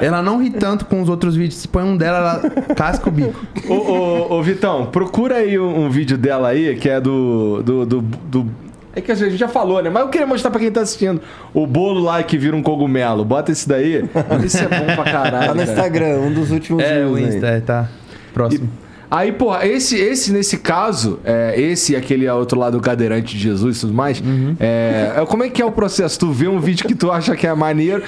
[0.00, 1.56] Ela não ri tanto com os outros vídeos.
[1.60, 3.34] Se põe um dela, ela casca o bico.
[3.68, 7.84] ô, ô, ô, Vitão, procura aí um, um vídeo dela aí, que é do, do,
[7.86, 8.50] do, do-
[8.94, 9.90] É que a gente já falou, né?
[9.90, 11.20] Mas eu queria mostrar pra quem tá assistindo.
[11.52, 13.24] O bolo lá que vira um cogumelo.
[13.24, 14.04] Bota esse daí.
[14.44, 15.48] Esse é bom pra caralho.
[15.48, 15.62] Tá no.
[15.62, 17.18] Instagram, um dos últimos É, o.
[17.18, 17.88] Insta, é, tá.
[18.32, 18.68] Próximo.
[19.14, 23.40] Aí, porra, esse, esse nesse caso, é, esse e aquele outro lado do cadeirante de
[23.40, 24.20] Jesus e tudo mais,
[24.58, 26.18] é, é, como é que é o processo?
[26.18, 28.02] Tu vê um vídeo que tu acha que é maneiro.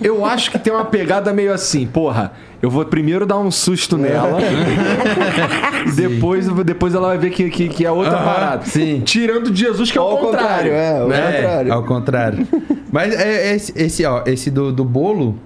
[0.00, 2.32] Eu acho que tem uma pegada meio assim, porra.
[2.62, 4.38] Eu vou primeiro dar um susto nela.
[5.84, 8.64] e depois, depois ela vai ver que, que, que é outra Aham, parada.
[8.64, 9.00] sim.
[9.04, 10.70] Tirando de Jesus, que é o Ao contrário.
[10.70, 11.72] contrário, é, ao É, contrário.
[11.72, 12.48] ao contrário.
[12.92, 15.36] Mas é, é esse, esse, ó, esse do, do bolo,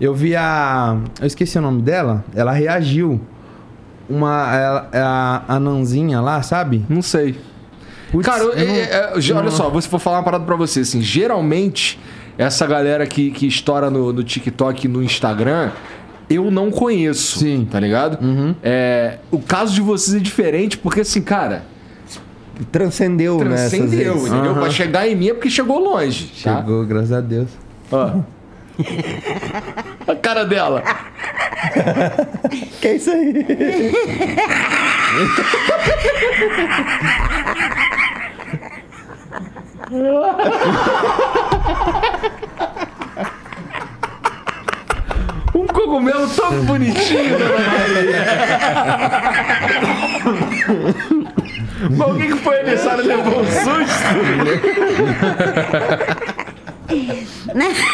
[0.00, 0.96] eu vi a.
[1.20, 2.24] Eu esqueci o nome dela.
[2.36, 3.20] Ela reagiu.
[4.10, 4.54] Uma.
[4.56, 6.84] ela- a, a Nanzinha lá, sabe?
[6.88, 7.38] Não sei.
[8.10, 10.44] Putz, Cara, eu- eu não- é, é, ge- olha só, vou, vou falar uma parada
[10.44, 10.80] pra você.
[10.80, 11.98] Assim, geralmente,
[12.36, 15.70] essa galera que, que estoura no, no TikTok e no Instagram,
[16.28, 17.38] eu não conheço.
[17.38, 17.66] Sim.
[17.70, 18.18] Tá ligado?
[18.62, 21.62] É, o caso de vocês é diferente, porque assim, cara,
[22.70, 23.44] Transcendeu, né?
[23.56, 24.50] transcendeu, entendeu?
[24.50, 24.60] Aham.
[24.60, 26.30] Pra chegar em mim é porque chegou longe.
[26.44, 26.56] Tá?
[26.58, 27.48] Chegou, graças a Deus.
[27.90, 28.20] Ó.
[30.06, 30.82] a cara dela.
[32.80, 33.46] Que é isso aí?
[45.54, 48.24] Um cogumelo tão bonitinho, dona Maria.
[51.90, 54.04] Mas alguém que foi aniversário levou um susto?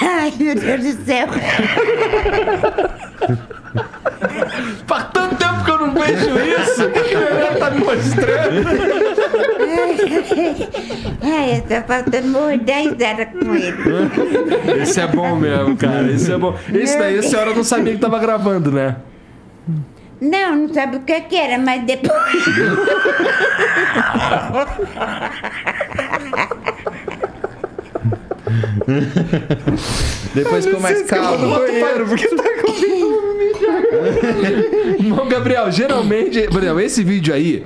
[0.02, 1.28] Ai, meu Deus do céu.
[4.86, 6.84] Faz tanto tempo que eu não vejo isso.
[6.84, 8.66] O que, a mulher tá me mostrando?
[11.22, 14.82] Ai, tá faltando morrer 10 horas com ele.
[14.82, 16.10] Esse é bom mesmo, cara.
[16.10, 16.56] Esse é bom.
[16.72, 18.96] Esse daí a senhora não sabia que tava gravando, né?
[20.20, 22.14] Não, não sabe o que que era, mas depois.
[30.34, 31.48] Depois ficou mais calmo.
[31.58, 32.72] banheiro, porque tá com
[35.02, 37.64] Irmão Gabriel, geralmente, por exemplo, esse vídeo aí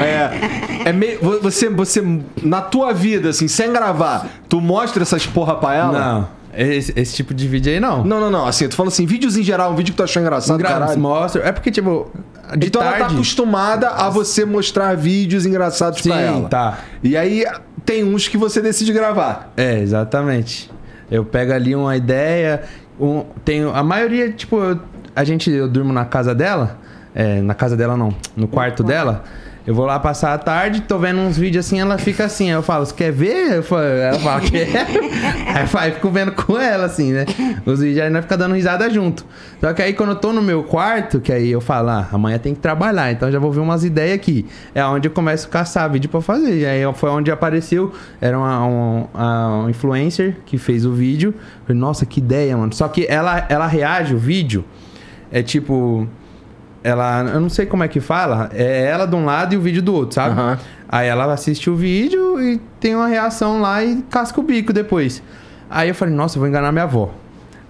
[0.00, 2.02] é, é meio, vo- você, você
[2.42, 5.92] na tua vida assim, sem gravar, tu mostra essas porra pra ela?
[5.98, 6.38] Não.
[6.56, 8.02] Esse, esse tipo de vídeo aí não.
[8.04, 8.46] Não, não, não.
[8.46, 10.98] Assim, tu falando assim, vídeos em geral, um vídeo que tu achou engraçado, Gra- caralho.
[10.98, 11.42] mostra.
[11.46, 12.10] É porque, tipo,
[12.56, 13.14] de então ela tá tarde...
[13.14, 16.48] acostumada a você mostrar vídeos engraçados pra Sim, ela.
[16.48, 16.78] tá.
[17.02, 17.44] E aí
[17.88, 19.50] tem uns que você decide gravar.
[19.56, 20.70] É, exatamente.
[21.10, 22.62] Eu pego ali uma ideia,
[23.00, 24.78] um, tenho a maioria, tipo, eu-
[25.16, 26.76] a gente eu durmo na casa dela,
[27.14, 29.24] é, na casa dela não, no quarto dela.
[29.68, 32.52] Eu vou lá passar a tarde, tô vendo uns vídeos assim, ela fica assim, aí
[32.56, 33.62] eu falo, você quer ver?
[33.62, 34.66] Falo, ela fala, quer.
[35.76, 37.26] aí eu fico vendo com ela, assim, né?
[37.66, 39.26] Os vídeos aí nós fica dando risada junto.
[39.60, 42.38] Só que aí quando eu tô no meu quarto, que aí eu falo, ah, amanhã
[42.38, 44.46] tem que trabalhar, então já vou ver umas ideias aqui.
[44.74, 46.60] É onde eu começo a caçar vídeo pra fazer.
[46.60, 47.92] E aí foi onde apareceu,
[48.22, 51.34] era uma, um, a- um influencer que fez o vídeo.
[51.66, 52.72] Falei, nossa, que ideia, mano.
[52.72, 54.64] Só que ela, ela reage o vídeo,
[55.30, 56.08] é tipo.
[56.88, 59.60] Ela, eu não sei como é que fala, é ela de um lado e o
[59.60, 60.32] vídeo do outro, sabe?
[60.32, 60.58] Aham.
[60.88, 65.22] Aí ela assiste o vídeo e tem uma reação lá e casca o bico depois.
[65.68, 67.10] Aí eu falei, nossa, eu vou enganar minha avó.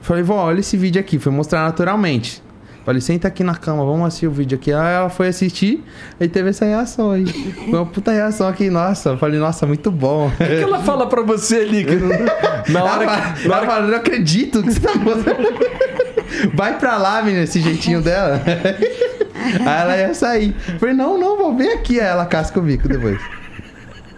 [0.01, 2.41] Falei, vó, olha esse vídeo aqui, foi mostrar naturalmente.
[2.85, 4.73] Falei, senta aqui na cama, vamos assistir o vídeo aqui.
[4.73, 5.85] Aí ela foi assistir,
[6.19, 7.27] aí teve essa reação aí.
[7.27, 9.11] Foi uma puta reação aqui, nossa.
[9.11, 10.29] Eu falei, nossa, muito bom.
[10.29, 11.85] O que ela fala pra você ali?
[11.85, 11.97] Que
[12.73, 13.21] na hora ela, que.
[13.21, 15.49] fala- Na ela hora fala, não acredito que você tá mostrando.
[16.55, 18.41] Vai pra lá, menina, esse jeitinho dela.
[18.45, 20.55] Aí ela ia sair.
[20.79, 22.01] Falei, não, não, vou vir aqui.
[22.01, 23.19] Aí ela casca o bico depois.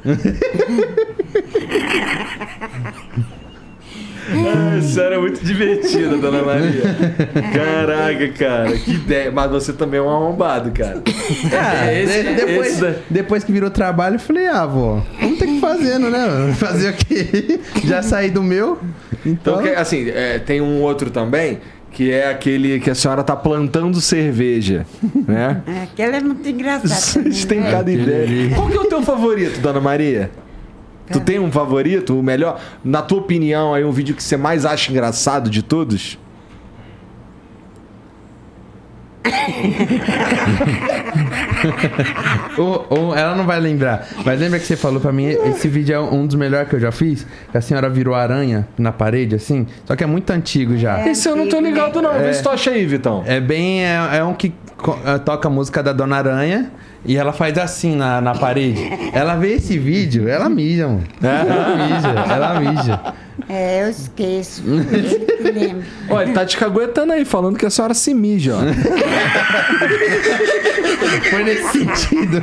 [0.03, 1.61] que...
[4.83, 6.83] Sério, é muito divertida, dona Maria.
[7.53, 9.31] Caraca, cara, que ideia.
[9.33, 11.03] Mas você também é um arrombado, cara.
[11.53, 15.39] Ah, Esse- de- depois, esse da- depois que virou trabalho, eu falei, ah, vó, vamos
[15.39, 16.27] ter que fazendo, né?
[16.27, 16.55] mano?
[16.55, 17.61] Fazer o quê?
[17.85, 18.79] Já saí do meu.
[19.27, 19.61] Então.
[19.67, 21.59] Então, assim, é, tem um outro também,
[21.91, 24.87] que é aquele que a senhora tá plantando cerveja,
[25.27, 25.63] né?
[25.67, 26.89] É, Aquela é muito engraçada.
[26.89, 27.71] Vocês têm né?
[27.71, 28.55] cada ideia.
[28.55, 30.31] Qual que é o teu favorito, dona Maria?
[31.13, 32.61] Tu tem um favorito, o melhor?
[32.85, 36.17] Na tua opinião, aí um vídeo que você mais acha engraçado de todos?
[42.57, 44.07] Ou- ou ela não vai lembrar.
[44.25, 46.81] Mas lembra que você falou pra mim, esse vídeo é um dos melhores que eu
[46.81, 47.27] já fiz?
[47.51, 49.67] Que a senhora virou aranha na parede, assim.
[49.85, 51.07] Só que é muito antigo já.
[51.09, 52.13] Esse eu não tô ligado, não.
[52.19, 53.23] Vê se tu acha aí, Vitão.
[53.27, 53.85] É bem.
[53.85, 54.53] É, é um que
[55.05, 56.71] eh, toca a música da Dona Aranha
[57.05, 58.91] e ela faz assim na, na parede.
[59.13, 61.03] Ela vê esse vídeo, ela mija, mano.
[61.23, 63.15] Ela mija, ela mija.
[63.49, 64.63] É, eu esqueço.
[66.09, 68.61] Olha, ele tá te caguetando aí, falando que a senhora se mija, ó.
[71.31, 72.43] Foi nesse sentido.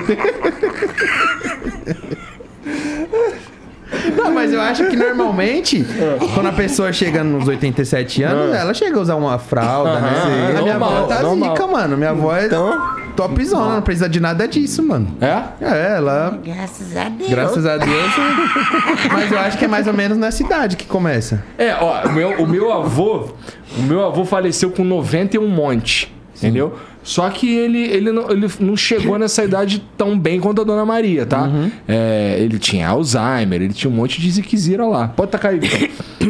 [4.18, 5.86] Não, mas eu acho que normalmente,
[6.34, 10.53] quando a pessoa chega nos 87 anos, ela chega a usar uma fralda, né?
[10.53, 11.49] é a minha avó tá normal.
[11.51, 11.97] zica, mano.
[11.97, 15.07] Minha avó é Então, topzona, não precisa de nada disso, mano.
[15.20, 15.41] É?
[15.61, 17.30] É, ela Graças a Deus.
[17.30, 18.11] Graças a Deus.
[19.11, 21.43] Mas eu acho que é mais ou menos na cidade que começa.
[21.57, 23.30] É, ó, o meu, o meu avô,
[23.78, 26.76] o meu avô faleceu com 90 e um monte, entendeu?
[27.08, 30.86] Só que ele, ele, não, ele não chegou nessa idade tão bem quanto a Dona
[30.86, 31.43] Maria, tá?
[31.43, 31.72] Uhum.
[31.88, 35.08] É, ele tinha Alzheimer, ele tinha um monte de ziquezira lá.
[35.08, 35.88] Pode tacar aí, Vitor.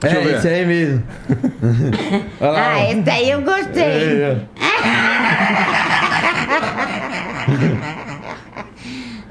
[0.00, 0.34] Deixa eu ver.
[0.34, 1.04] é, esse aí mesmo.
[2.40, 2.72] Olha lá.
[2.74, 3.84] Ah, esse aí eu gostei.
[3.84, 4.40] É,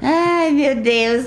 [0.02, 1.26] Ai, meu Deus.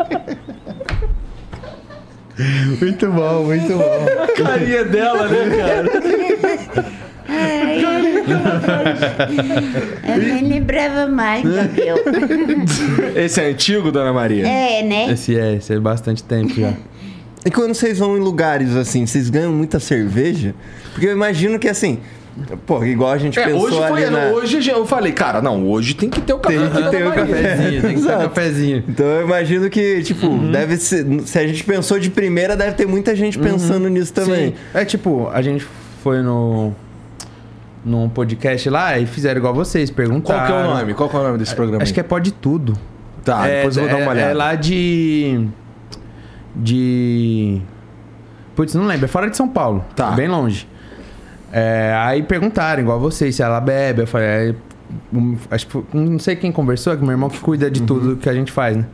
[2.80, 4.06] Muito bom, muito bom.
[4.36, 5.90] Carinha dela, né, cara?
[10.08, 11.96] Eu nem lembrava mais, Gabriel.
[13.14, 14.46] Esse é antigo, Dona Maria?
[14.46, 15.12] É, né?
[15.12, 16.74] Esse é, esse é bastante tempo já.
[17.44, 20.54] e quando vocês vão em lugares assim, vocês ganham muita cerveja?
[20.92, 21.98] Porque eu imagino que assim,
[22.66, 24.04] pô, igual a gente É, pensou hoje foi.
[24.04, 24.26] ali na...
[24.28, 26.58] Hoje eu falei, cara, não, hoje tem que ter o café.
[26.58, 27.12] Tem que ter o.
[27.12, 28.28] Cafezinho, tem que um Exato.
[28.28, 28.84] cafezinho.
[28.88, 30.50] Então eu imagino que, tipo, Uhum.
[30.50, 31.04] deve ser.
[31.26, 34.48] Se a gente pensou de primeira, deve ter muita gente pensando nisso também.
[34.50, 34.54] Sim.
[34.74, 35.66] É tipo, a gente
[36.02, 36.72] foi no.
[37.84, 40.46] num podcast lá e fizeram igual vocês, Qual perguntaram.
[40.46, 40.94] que é o nome?
[40.94, 41.82] Qual que é o nome desse programa?
[41.82, 42.76] Acho que é Pode Tudo.
[43.24, 44.30] Tá, é, depois eu vou dar uma é- olhada.
[44.30, 45.48] É lá de.
[46.54, 47.60] De.
[48.54, 49.84] Putz, não lembro, é fora de São Paulo.
[49.94, 50.12] Tá.
[50.12, 50.66] Bem longe.
[51.52, 54.02] É, aí perguntaram, igual vocês, se ela bebe.
[54.02, 54.54] Eu falei, é,
[55.50, 58.34] acho não sei quem conversou, é que meu irmão que cuida de tudo que a
[58.34, 58.84] gente faz, né?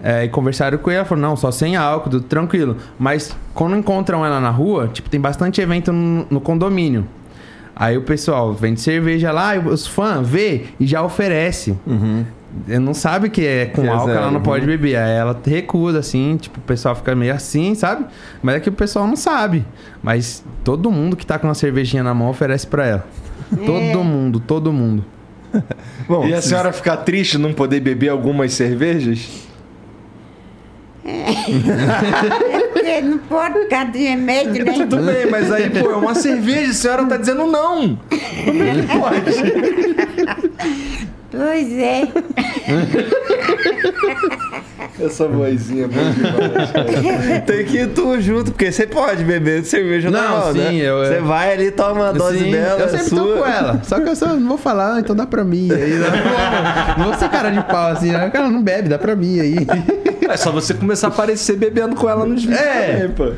[0.00, 2.76] É, e conversaram com ele, ela falou, não, só sem álcool, tudo tranquilo.
[2.98, 7.04] Mas quando encontram ela na rua, tipo, tem bastante evento no, no condomínio.
[7.74, 11.76] Aí o pessoal vende cerveja lá, os fãs vê e já oferece.
[11.86, 12.26] Ela
[12.66, 14.42] não sabe que é com Que é álcool, ela zero, não uhum.
[14.42, 14.96] pode beber.
[14.96, 18.06] Aí ela recusa, assim, tipo, o pessoal fica meio assim, sabe?
[18.42, 19.64] Mas é que o pessoal não sabe.
[20.02, 23.06] Mas todo mundo que tá com uma cervejinha na mão oferece pra ela.
[23.64, 25.04] Todo mundo, todo mundo.
[26.08, 29.48] Bom, E a senhora ficar triste não poder beber algumas cervejas?
[32.72, 34.72] Porque não pode ficar de remédio, né?
[34.88, 37.98] Tudo bem, mas aí, pô, é uma cerveja, a senhora tá dizendo não.
[38.44, 39.32] Como é que pode?
[41.30, 42.08] Pois é.
[45.00, 47.40] Essa vozinha é boa demais, cara.
[47.42, 50.74] tem que ir tu junto, porque você pode beber cerveja Não, normal, sim, né?
[50.76, 53.20] eu- Você eu- vai ali, toma a dose Sim, dela, eu é sempre sua.
[53.20, 53.80] tô com ela.
[53.84, 55.94] Só que eu só não vou falar, "Ah, então dá pra mim aí.
[55.94, 58.10] Não vou, não vou ser cara de pau assim.
[58.10, 58.26] né?
[58.26, 59.56] O cara não bebe, dá pra mim aí.
[60.28, 62.92] É só você começar a aparecer bebendo com ela nos vídeos É.
[62.92, 63.24] também, pô.
[63.24, 63.34] né?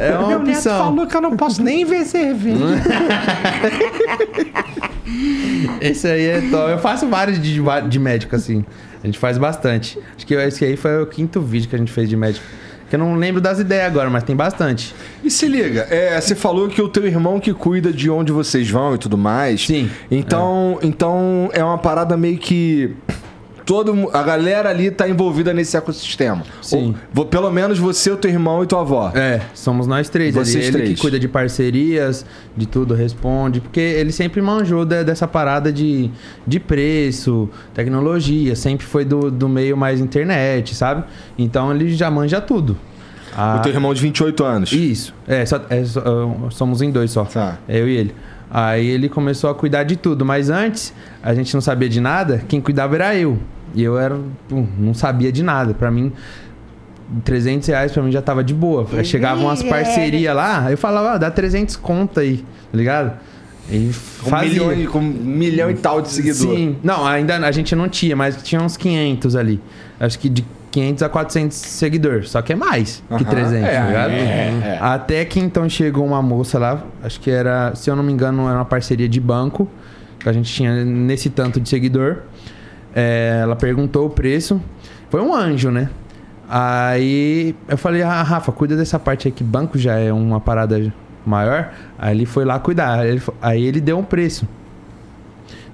[0.00, 1.06] É uma opção.
[1.06, 2.58] que eu não posso nem ver cerveja.
[5.80, 6.70] Esse aí é top.
[6.72, 8.64] Eu faço vários de, de médico, assim.
[9.02, 9.98] A gente faz bastante.
[10.16, 12.44] Acho que esse aí foi o quinto vídeo que a gente fez de médico.
[12.88, 14.94] Que eu não lembro das ideias agora, mas tem bastante.
[15.24, 18.68] E se liga, é, você falou que o teu irmão que cuida de onde vocês
[18.70, 19.66] vão e tudo mais.
[19.66, 19.90] Sim.
[20.10, 22.94] Então, então é uma parada meio que
[23.66, 26.42] todo a galera ali tá envolvida nesse ecossistema.
[26.62, 26.94] Sim.
[27.14, 29.10] Ou, pelo menos você, o teu irmão e tua avó.
[29.14, 30.34] É, somos nós três.
[30.34, 30.90] Vocês ele três.
[30.94, 32.24] que cuida de parcerias,
[32.56, 33.60] de tudo, responde.
[33.60, 36.08] Porque ele sempre manjou de- dessa parada de,
[36.46, 38.54] de preço, tecnologia.
[38.54, 41.04] Sempre foi do, do meio mais internet, sabe?
[41.36, 42.76] Então ele já manja tudo.
[43.36, 44.72] Ah, O teu irmão de 28 anos.
[44.72, 45.12] Isso.
[45.26, 47.24] É, só, é, só- ah, somos em dois só.
[47.24, 47.58] Tá.
[47.68, 48.14] Eu e ele.
[48.50, 50.24] Aí ele começou a cuidar de tudo.
[50.24, 50.92] Mas antes,
[51.22, 52.42] a gente não sabia de nada.
[52.48, 53.38] Quem cuidava era eu.
[53.74, 54.18] E eu era.
[54.48, 55.74] pum, não sabia de nada.
[55.74, 56.12] Pra mim,
[57.24, 58.86] 300 reais pra mim já tava de boa.
[58.92, 59.68] Aí Chegavam umas É.
[59.68, 60.64] parcerias lá.
[60.66, 62.38] Aí eu falava, ah, dá 300 conta aí.
[62.70, 63.12] Tá ligado?
[63.70, 63.90] E
[64.22, 66.56] Com, milhão, e- com um milhão e tal de seguidores.
[66.58, 66.76] Sim.
[66.84, 69.60] Não, ainda a gente não tinha, mas tinha uns 500 ali.
[69.98, 70.44] Acho que de
[70.76, 72.30] 500 a 400 seguidores.
[72.30, 73.24] Só que é mais que Aham.
[73.24, 74.10] 300, É, tá ligado?
[74.10, 74.78] é, é.
[74.80, 78.46] Até que então chegou uma moça lá, acho que era, se eu não me engano,
[78.46, 79.66] era uma parceria de banco,
[80.18, 82.18] que a gente tinha nesse tanto de seguidor.
[82.94, 84.60] É, ela perguntou o preço.
[85.08, 85.88] Foi um anjo, né?
[86.48, 90.92] Aí eu falei, ah, Rafa, cuida dessa parte aí que banco já é uma parada
[91.24, 91.72] maior.
[91.98, 93.00] Aí ele foi lá cuidar.
[93.00, 94.46] Aí ele, aí ele deu um preço.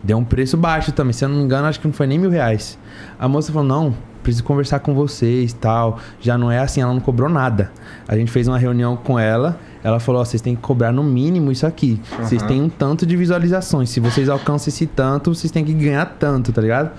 [0.03, 2.19] Deu um preço baixo também, se eu não me engano, acho que não foi nem
[2.19, 2.77] mil reais.
[3.19, 5.99] A moça falou, não, preciso conversar com vocês tal.
[6.21, 7.71] Já não é assim, ela não cobrou nada.
[8.07, 11.03] A gente fez uma reunião com ela, ela falou, ó, vocês têm que cobrar no
[11.03, 12.01] mínimo isso aqui.
[12.21, 13.91] Vocês têm um tanto de visualizações.
[13.91, 16.91] Se vocês alcançam esse tanto, vocês têm que ganhar tanto, tá ligado?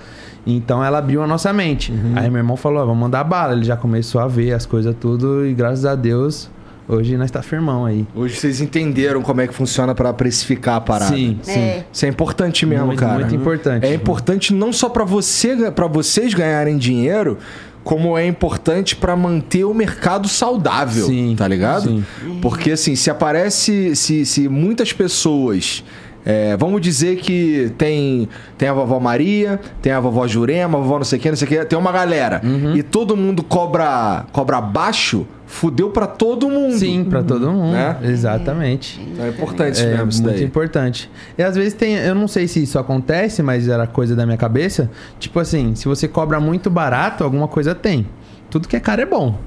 [0.46, 1.94] Então ela abriu a nossa mente.
[2.16, 3.54] Aí meu irmão falou, ó, vamos mandar bala.
[3.54, 6.50] Ele já começou a ver as coisas tudo e graças a Deus,
[6.88, 8.06] hoje nós tá firmão aí.
[8.16, 11.16] Hoje vocês entenderam como é que funciona pra precificar a parada.
[11.16, 11.52] Sim, sim.
[11.60, 11.86] É.
[11.92, 13.20] Isso é importante mesmo, Muito, cara.
[13.20, 13.86] muito importante.
[13.86, 17.38] É importante não só pra você, para vocês ganharem dinheiro,
[17.84, 21.90] como é importante pra manter o mercado saudável, Sim, tá ligado?
[21.90, 22.06] sim.
[22.42, 25.84] Porque assim, se aparece, se, se muitas pessoas
[26.26, 30.98] é, vamos dizer que tem, tem a vovó Maria, tem a vovó Jurema, a vovó
[30.98, 32.42] não sei o que, não sei o que, tem uma galera.
[32.44, 32.76] Uhum.
[32.76, 36.74] E todo mundo cobra, cobra baixo, fudeu pra todo mundo.
[36.78, 37.74] Sim, pra todo mundo.
[37.74, 37.98] Né?
[38.04, 39.00] Exatamente.
[39.02, 40.44] Então é importante É mesmo isso muito daí.
[40.46, 41.12] importante.
[41.38, 44.38] E às vezes tem, eu não sei se isso acontece, mas era coisa da minha
[44.38, 44.90] cabeça.
[45.20, 48.08] Tipo assim, se você cobra muito barato, alguma coisa tem.
[48.50, 49.38] Tudo que é caro é bom.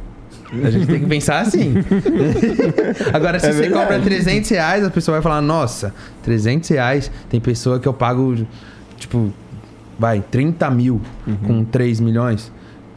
[0.65, 1.75] A gente tem que pensar assim.
[3.13, 3.83] Agora, se É você verdade.
[3.87, 7.11] cobra 300 reais, a pessoa vai falar: Nossa, 300 reais.
[7.29, 8.35] Tem pessoa que eu pago,
[8.97, 9.33] tipo,
[9.99, 11.37] vai, 30 mil Uhum.
[11.47, 12.53] com 3 milhões.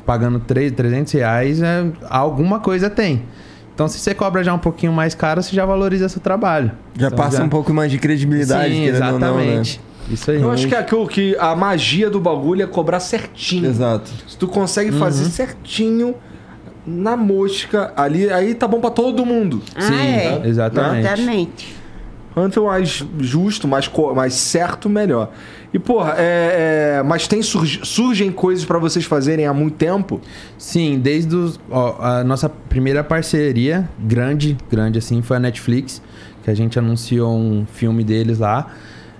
[0.05, 3.23] Pagando 3, 300 reais, é, alguma coisa tem.
[3.75, 6.71] Então, se você cobra já um pouquinho mais caro, você já valoriza seu trabalho.
[6.97, 9.17] Já Então, passa um pouco mais de credibilidade, Sim, ou não, né?
[9.17, 9.81] exatamente.
[10.11, 10.41] Isso aí.
[10.41, 13.67] Eu acho que, é aquilo que a magia do bagulho é cobrar certinho.
[13.69, 14.09] Exato.
[14.27, 15.29] Se tu consegue fazer Uhum.
[15.29, 16.15] certinho
[16.89, 19.61] na mosca ali, aí tá bom pra todo mundo.
[19.77, 20.41] Sim, Ah, é.
[20.45, 21.05] exatamente.
[21.07, 21.75] Exatamente.
[22.33, 25.31] Quanto mais justo, mais, mais certo, melhor.
[25.73, 30.21] E, porra, é, é, mas tem surg- surgem coisas pra vocês fazerem há muito tempo?
[30.57, 36.01] Sim, desde os, ó, a nossa primeira parceria, grande, grande assim, foi a Netflix,
[36.43, 38.67] que a gente anunciou um filme deles lá,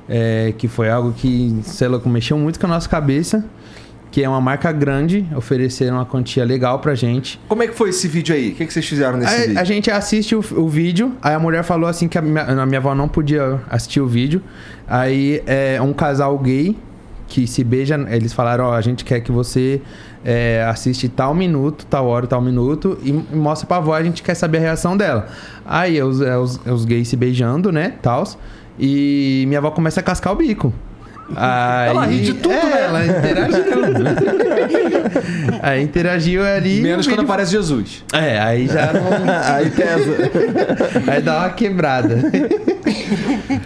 [0.08, 3.44] é, que foi algo que, sei lá, mexeu muito com a nossa cabeça,
[4.12, 7.40] que é uma marca grande, ofereceram uma quantia legal pra gente.
[7.48, 8.50] Como é que foi esse vídeo aí?
[8.50, 9.60] O que, que vocês fizeram nesse Aí, vídeo?
[9.60, 12.66] a gente assiste o, o vídeo, aí a mulher falou assim que a minha, a
[12.66, 14.42] minha avó não podia assistir o vídeo.
[14.88, 16.76] Aí é um casal gay
[17.28, 19.82] que se beija, eles falaram, ó, a gente quer que você
[20.26, 24.24] é, assiste tal minuto, tal hora, tal minuto e, e mostra pra avó, a gente
[24.24, 25.28] quer saber a reação dela.
[25.64, 28.38] Aí é os, é os, é os gays se beijando, né, tals,
[28.80, 30.74] e minha avó começa a cascar o bico.
[31.36, 32.82] Aí, Ela ri de tudo, é, né?
[32.86, 33.64] Ela interagiu.
[35.62, 36.82] aí interagiu ali.
[36.82, 38.04] Menos quando vídeo aparece Jesus.
[38.14, 39.10] é, aí já não.
[39.56, 41.12] Aí pesa.
[41.12, 42.18] aí dá uma quebrada.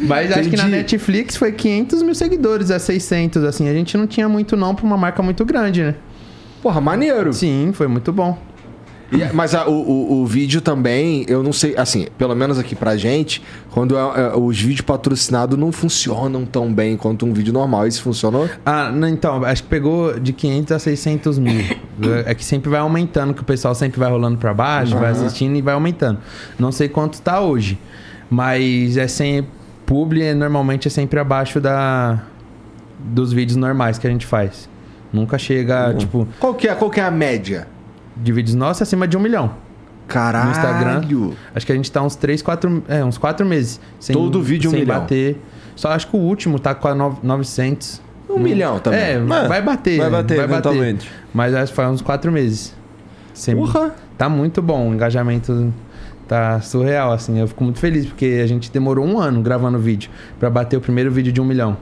[0.01, 0.77] Mas acho que na Entendi.
[0.77, 3.69] Netflix foi 500 mil seguidores, a 600, assim.
[3.69, 5.95] A gente não tinha muito não pra uma marca muito grande, né?
[6.61, 7.33] Porra, maneiro.
[7.33, 8.37] Sim, foi muito bom.
[9.13, 12.75] E- mas a- o, o, o vídeo também, eu não sei, assim, pelo menos aqui
[12.75, 13.41] pra gente,
[13.71, 13.99] quando é-
[14.33, 17.85] é, os vídeos patrocinados não funcionam tão bem quanto um vídeo normal.
[17.87, 18.49] Esse funcionou?
[18.65, 21.63] Ah, não, então, acho que pegou de 500 a 600 mil.
[22.25, 25.55] É que sempre vai aumentando, que o pessoal sempre vai rolando pra baixo, vai assistindo
[25.55, 26.17] e vai aumentando.
[26.57, 27.77] Não sei quanto tá hoje,
[28.29, 29.47] mas é sem
[29.85, 32.23] publi, é- normalmente é sempre abaixo da
[32.99, 34.67] dos vídeos normais que a gente faz.
[35.13, 37.67] Nunca chega, tipo, Qual que é, qual que é a média?
[38.15, 39.53] De vídeos nossos acima de um milhão.
[40.07, 40.45] Caralho.
[40.45, 41.01] No Instagram.
[41.55, 43.79] Acho que a gente tá uns 3, 4, é, uns 4 meses.
[43.99, 44.99] Sem, Todo vídeo um sem milhão.
[44.99, 45.39] bater.
[45.75, 48.01] Só acho que o último tá com a no- 900.
[48.29, 48.99] Um milhão também.
[48.99, 49.97] É, Mas vai bater.
[49.99, 51.09] vai bater eventualmente.
[51.33, 52.75] Mas acho que faz uns 4 meses.
[53.33, 53.93] Sem- Porra.
[54.17, 54.89] Tá muito bom.
[54.89, 55.73] O engajamento
[56.27, 57.39] tá surreal, assim.
[57.39, 60.09] Eu fico muito feliz, porque a gente demorou um ano gravando vídeo
[60.39, 61.77] pra bater o primeiro vídeo de um milhão.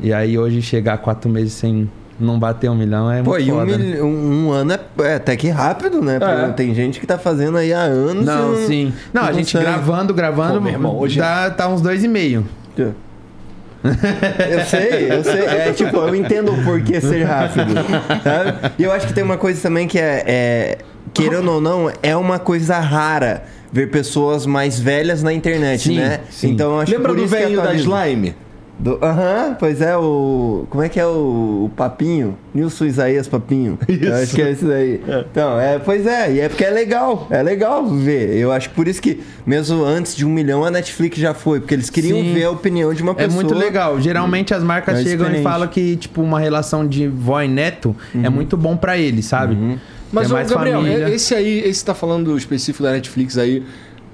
[0.00, 1.90] E aí hoje chegar 4 meses sem
[2.20, 3.78] não bater um milhão é Pô, muito e um, foda.
[3.78, 3.84] né?
[3.84, 6.18] mil- um- ano é, é até que rápido, né?
[6.20, 6.52] É.
[6.52, 8.24] Tem gente que tá fazendo aí há anos.
[8.24, 8.92] Não, e sim.
[9.12, 9.64] Não, a gente consegue.
[9.72, 12.46] gravando, gravando, Pô, meu irmão, hoje- dá, tá uns dois e meio.
[13.82, 15.44] Eu sei, eu sei.
[15.46, 17.72] É tipo, eu entendo o porquê ser rápido.
[18.22, 18.72] sabe?
[18.78, 20.78] E eu acho que tem uma coisa também que é, é,
[21.14, 23.42] Querendo ou não, é uma coisa rara
[23.72, 26.20] ver pessoas mais velhas na internet, Sim, né?
[26.30, 26.50] sim.
[26.50, 27.84] Então eu acho Lembra que por do isso que velhinho da atualiza.
[28.80, 28.98] Slime?
[28.98, 30.64] Do- Aham, pois é, o.
[30.70, 32.36] Como é que é o, o Papinho?
[32.54, 33.78] Nilson Isaías Papinho.
[33.88, 35.00] Eu acho que é esse daí.
[35.30, 37.26] Então, é, pois é, e é porque é legal.
[37.30, 38.36] É legal ver.
[38.36, 41.60] Eu acho que por isso que, mesmo antes de um milhão, a Netflix já foi.
[41.60, 42.32] Porque eles queriam Sim.
[42.34, 43.34] ver a opinião de uma É pessoa.
[43.34, 44.00] muito legal.
[44.00, 45.44] Geralmente as marcas mais chegam e experiente.
[45.52, 49.78] falam que, tipo, uma relação de vó e neto é muito bom pra eles, sabe?
[50.12, 51.08] Mas, é ô, mais Gabriel, família.
[51.10, 53.62] esse aí, esse tá falando específico da Netflix aí.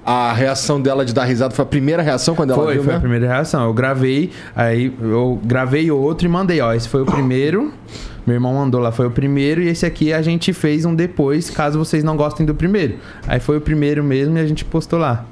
[0.07, 2.93] A reação dela de dar risada foi a primeira reação quando ela Foi, viu, foi
[2.93, 2.97] né?
[2.97, 3.65] a primeira reação.
[3.65, 7.73] Eu gravei, aí eu gravei outro e mandei, ó, esse foi o primeiro.
[8.25, 11.51] Meu irmão mandou lá, foi o primeiro, e esse aqui a gente fez um depois,
[11.51, 12.95] caso vocês não gostem do primeiro.
[13.27, 15.25] Aí foi o primeiro mesmo e a gente postou lá.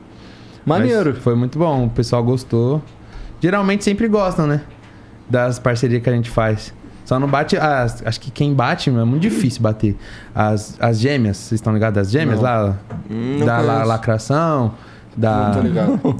[0.67, 1.13] Maneiro.
[1.15, 2.83] Mas foi muito bom, o pessoal gostou.
[3.41, 4.63] Geralmente sempre gostam, né?
[5.31, 6.75] Das parcerias que a gente faz.
[7.05, 7.57] Só não bate.
[7.57, 9.97] As, acho que quem bate é muito difícil bater.
[10.35, 11.99] As, as gêmeas, vocês estão ligados?
[12.01, 12.45] As gêmeas Não.
[12.45, 12.77] lá?
[13.11, 14.73] Hum, não da la- lacração,
[15.17, 15.53] da,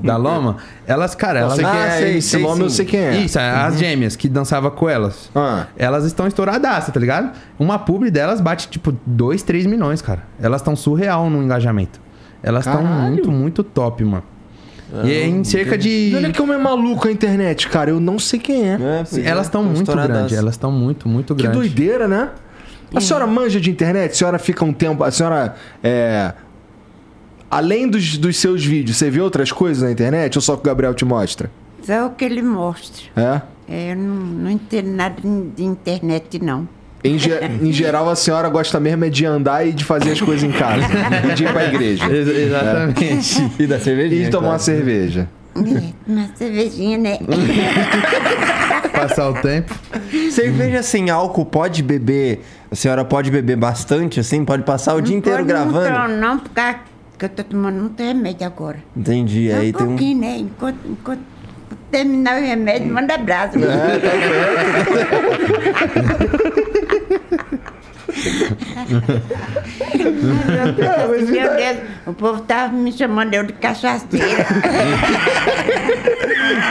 [0.03, 0.59] da loma.
[0.87, 1.57] Elas, cara, Eu elas.
[1.57, 2.69] sei quem Ah, é sei, sei eu sim.
[2.69, 3.17] sei quem é.
[3.17, 5.31] Isso, as gêmeas que dançava com elas.
[5.35, 5.67] Ah.
[5.77, 7.33] Elas estão estouradaças, tá ligado?
[7.59, 10.21] Uma publi delas bate tipo 2, 3 milhões, cara.
[10.41, 11.99] Elas estão surreal no engajamento.
[12.43, 14.23] Elas estão muito, muito top, mano.
[15.05, 16.13] E é em cerca de.
[16.15, 17.91] Olha como é maluco a internet, cara.
[17.91, 18.73] Eu não sei quem é.
[18.75, 20.17] É, é, Elas estão tão muito estouradaças.
[20.17, 21.59] grandes, elas estão muito, muito Que grandes.
[21.61, 22.31] doideira, né?
[22.95, 24.13] A senhora manja de internet?
[24.13, 25.03] A senhora fica um tempo.
[25.03, 25.57] A senhora.
[25.83, 26.33] É...
[27.51, 30.65] Além dos, dos seus vídeos, você vê outras coisas na internet ou só que o
[30.65, 31.51] Gabriel te mostra?
[31.83, 33.05] Só o que ele mostra.
[33.17, 33.43] É?
[33.69, 36.69] É, Eu não, não entendo nada de internet, não.
[37.05, 40.21] Em, ge- em geral, a senhora gosta mesmo é de andar e de fazer as
[40.23, 40.87] coisas em casa.
[41.31, 42.07] e de ir pra igreja.
[42.11, 43.53] Ex- Exatamente.
[43.59, 44.25] E da E cervejinha.
[44.25, 44.63] de tomar uma claro.
[44.63, 45.29] cerveja.
[45.57, 45.61] É,
[46.11, 47.19] uma cervejinha, né?
[48.93, 49.75] Passar o tempo.
[50.31, 52.43] Cerveja sem álcool pode beber.
[52.71, 54.45] A senhora pode beber bastante, assim?
[54.45, 55.91] Pode passar o dia Não inteiro pode gravando?
[55.91, 56.61] Não, não, porque
[57.21, 58.79] eu tô tomando muito remédio agora.
[58.97, 59.51] Entendi.
[59.51, 59.89] Só Aí um tem um.
[59.91, 60.37] pouquinho, né?
[60.39, 61.21] Enquanto, enquanto
[61.91, 63.59] terminar o remédio, manda abraço.
[63.59, 64.11] É, tá
[71.31, 74.47] Meu Deus, o povo tava me chamando eu de cachaceira.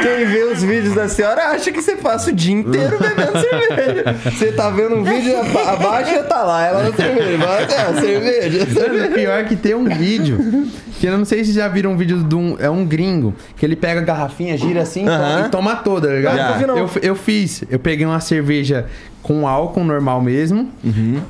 [0.01, 4.04] Quem vê os vídeos da senhora acha que você passa o dia inteiro bebendo cerveja.
[4.32, 7.38] Você tá vendo um vídeo aba- abaixo, tá lá, ela na cerveja.
[7.38, 9.06] Vai, é, cerveja, cerveja.
[9.08, 10.68] o pior é que tem um vídeo.
[11.04, 12.56] Que eu não sei se vocês já viram um vídeo de um.
[12.58, 13.34] É um gringo.
[13.58, 16.66] Que ele pega a garrafinha, gira assim e toma toda, tá ligado?
[16.66, 16.78] Não.
[16.78, 17.62] Eu, eu fiz.
[17.70, 18.86] Eu peguei uma cerveja
[19.22, 20.70] com álcool normal mesmo.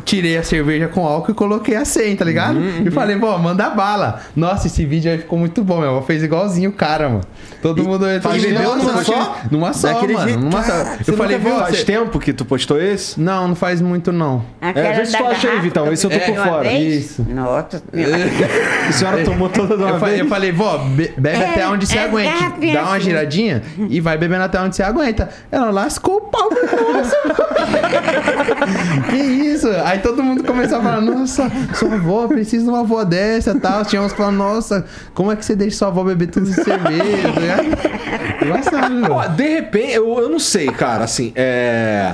[0.05, 2.59] Tirei a cerveja com álcool e coloquei a 100, tá ligado?
[2.85, 4.21] E falei, pô, manda bala.
[4.35, 6.01] Nossa, esse vídeo aí ficou muito bom, meu.
[6.03, 7.21] Fez igualzinho o cara, mano.
[7.61, 8.05] Todo mundo.
[8.21, 9.37] faz Ele numa "Nossa, só?
[9.49, 10.27] Numa só, Daquele mano.
[10.27, 10.39] jeito?
[10.43, 10.83] Numa só.
[11.01, 11.55] Você Eu falei, viu?
[11.55, 13.19] Faz você- tempo que tu postou esse?
[13.19, 14.43] Não, não faz muito não.
[14.59, 16.43] Aquela vê se da tu acha aí, garrafa Vitão, que esse eu tô fiz por
[16.43, 16.69] fora.
[16.69, 16.95] vez.
[17.11, 17.25] Isso.
[17.29, 17.83] Nossa,
[18.89, 20.23] A senhora tomou toda de uma Eu falei, vez?
[20.25, 22.31] eu falei, vó, be- bebe É, até onde você é aguente.
[22.33, 25.29] garrafinha Dá uma giradinha e vai bebendo até onde você aguenta.
[25.51, 26.49] Ela lascou o pau.
[26.51, 27.17] Nossa.
[29.09, 29.67] que isso?
[29.85, 33.59] Aí todo mundo começou a falar, nossa, sua avó precisa de uma avó dessa e
[33.59, 33.83] tal.
[33.85, 37.31] Tinha uns falaram, nossa, como é que você deixa sua avó beber tudo de cerveja?
[37.31, 39.33] velho.
[39.35, 42.13] de repente, eu, eu não sei, cara, assim, é.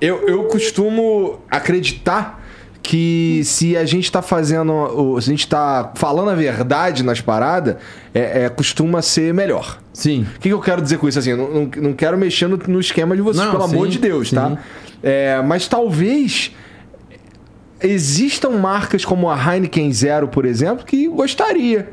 [0.00, 2.42] Eu, eu costumo acreditar
[2.82, 5.18] que se a gente tá fazendo.
[5.20, 7.76] Se a gente tá falando a verdade nas paradas,
[8.14, 9.78] é, é, costuma ser melhor.
[9.92, 10.22] Sim.
[10.36, 11.18] O que, que eu quero dizer com isso?
[11.18, 13.92] Assim, não, não, não quero mexer no, no esquema de vocês, Não, pelo amor sim,
[13.92, 14.36] de Deus, sim.
[14.36, 14.56] tá?
[15.02, 16.52] É, mas talvez
[17.82, 21.90] existam marcas como a Heineken Zero, por exemplo, que gostaria.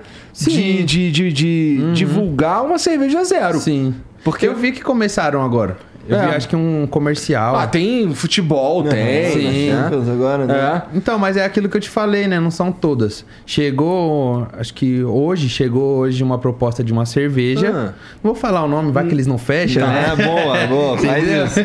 [0.48, 0.54] Uhum.
[0.54, 3.60] de, de, de- de divulgar uma cerveja zero.
[3.60, 3.94] Sim.
[4.24, 5.78] Porque- eu vi que começaram agora.
[6.08, 6.28] Eu É.
[6.30, 7.56] vi, acho que um comercial.
[7.56, 9.32] Ah, tem futebol, tem.
[9.32, 9.70] sim.
[9.72, 9.84] né?
[9.84, 10.54] Champions agora, né?
[10.94, 10.98] É.
[10.98, 12.40] Então, mas é aquilo que eu te falei, né?
[12.42, 13.26] Não são todas.
[13.46, 17.72] Chegou, acho que hoje, chegou hoje uma proposta de uma cerveja.
[17.74, 17.94] Ah.
[18.22, 20.08] Não vou falar o nome, vai que eles não fecham, né?
[20.12, 21.60] Ah, boa, boa, faz isso.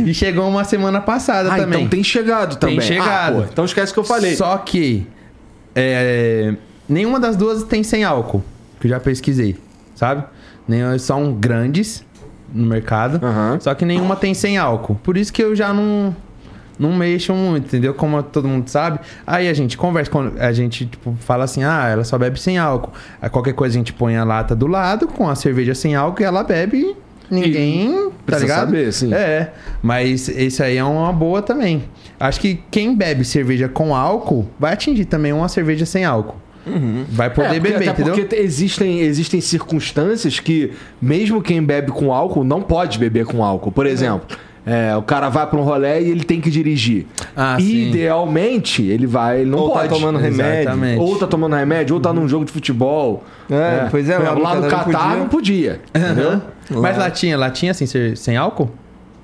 [0.00, 1.80] e chegou uma semana passada Ah, também.
[1.80, 2.80] então tem chegado Tem também.
[2.80, 3.42] chegado.
[3.42, 4.34] Ah, então esquece o que eu falei.
[4.36, 5.06] Só que
[5.74, 6.54] é,
[6.88, 8.42] nenhuma das duas tem sem álcool,
[8.80, 9.56] que eu já pesquisei,
[9.94, 10.24] sabe?
[10.66, 12.03] Nem, são grandes
[12.54, 13.58] no mercado, Aham.
[13.60, 14.94] só que nenhuma tem sem álcool.
[15.02, 16.14] Por isso que eu já não
[16.76, 17.94] não mexo muito, entendeu?
[17.94, 18.98] Como todo mundo sabe.
[19.26, 22.58] Aí a gente conversa, com- a gente tipo, fala assim: "Ah, ela só bebe sem
[22.58, 22.92] álcool".
[23.22, 26.22] Aí qualquer coisa a gente põe a lata do lado com a cerveja sem álcool
[26.22, 26.96] e ela bebe e
[27.34, 28.66] ninguém, tá precisa ligado?
[28.66, 29.14] saber, sim.
[29.14, 29.52] É,
[29.82, 31.84] mas esse aí é uma boa também.
[32.18, 36.36] Acho que quem bebe cerveja com álcool vai atingir também uma cerveja sem álcool.
[37.10, 38.14] Vai poder É, porque- beber, até entendeu?
[38.24, 43.70] porque existem, existem circunstâncias que, mesmo quem bebe com álcool, não pode beber com álcool.
[43.72, 44.36] Por exemplo,
[44.66, 47.06] é, o cara vai pra um rolê e ele tem que dirigir.
[47.36, 47.88] Ah, sim.
[47.90, 49.88] Idealmente, ele vai, ele não Ou tá pode.
[49.94, 50.60] tomando remédio.
[50.62, 51.00] Exatamente.
[51.00, 53.24] Ou tá tomando remédio, ou tá num jogo de futebol.
[53.50, 55.18] É, pois é, Por lá exemplo, no lá no Catar não podia.
[55.18, 55.80] não podia.
[55.94, 56.40] Entendeu?
[56.80, 58.70] Mas latinha, latinha assim, ser- sem álcool?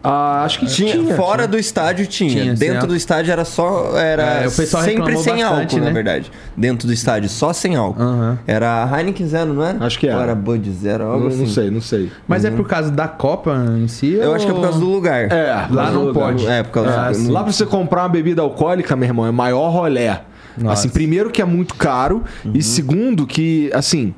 [0.03, 1.15] Ah, acho que Tinha, tinha.
[1.15, 2.31] fora do estádio tinha.
[2.31, 3.99] Tinha, Dentro do estádio era só.
[3.99, 5.85] Era É, o pessoal sempre sem bastante, álcool, né?
[5.87, 6.33] na verdade.
[6.57, 8.03] Dentro do estádio, só sem álcool.
[8.03, 8.39] Aham.
[8.47, 9.85] Era Heineken Zero, não era?
[9.85, 10.17] Acho que era.
[10.17, 11.39] Ou era Bud Zero, algo Não, assim.
[11.41, 12.11] não sei, não sei.
[12.27, 14.15] Mas é por causa da Copa em si?
[14.15, 15.31] Eu ou- acho que é por causa do lugar.
[15.31, 16.47] É, Lá não lá- pode.
[16.47, 17.15] É, por causa Ah, do...
[17.17, 17.31] sim.
[17.31, 20.23] Lá pra você comprar uma bebida alcoólica, meu irmão, é maior rolé.
[20.57, 20.73] Nossa.
[20.81, 22.25] Assim, primeiro que é muito caro
[22.55, 24.15] e segundo que, assim...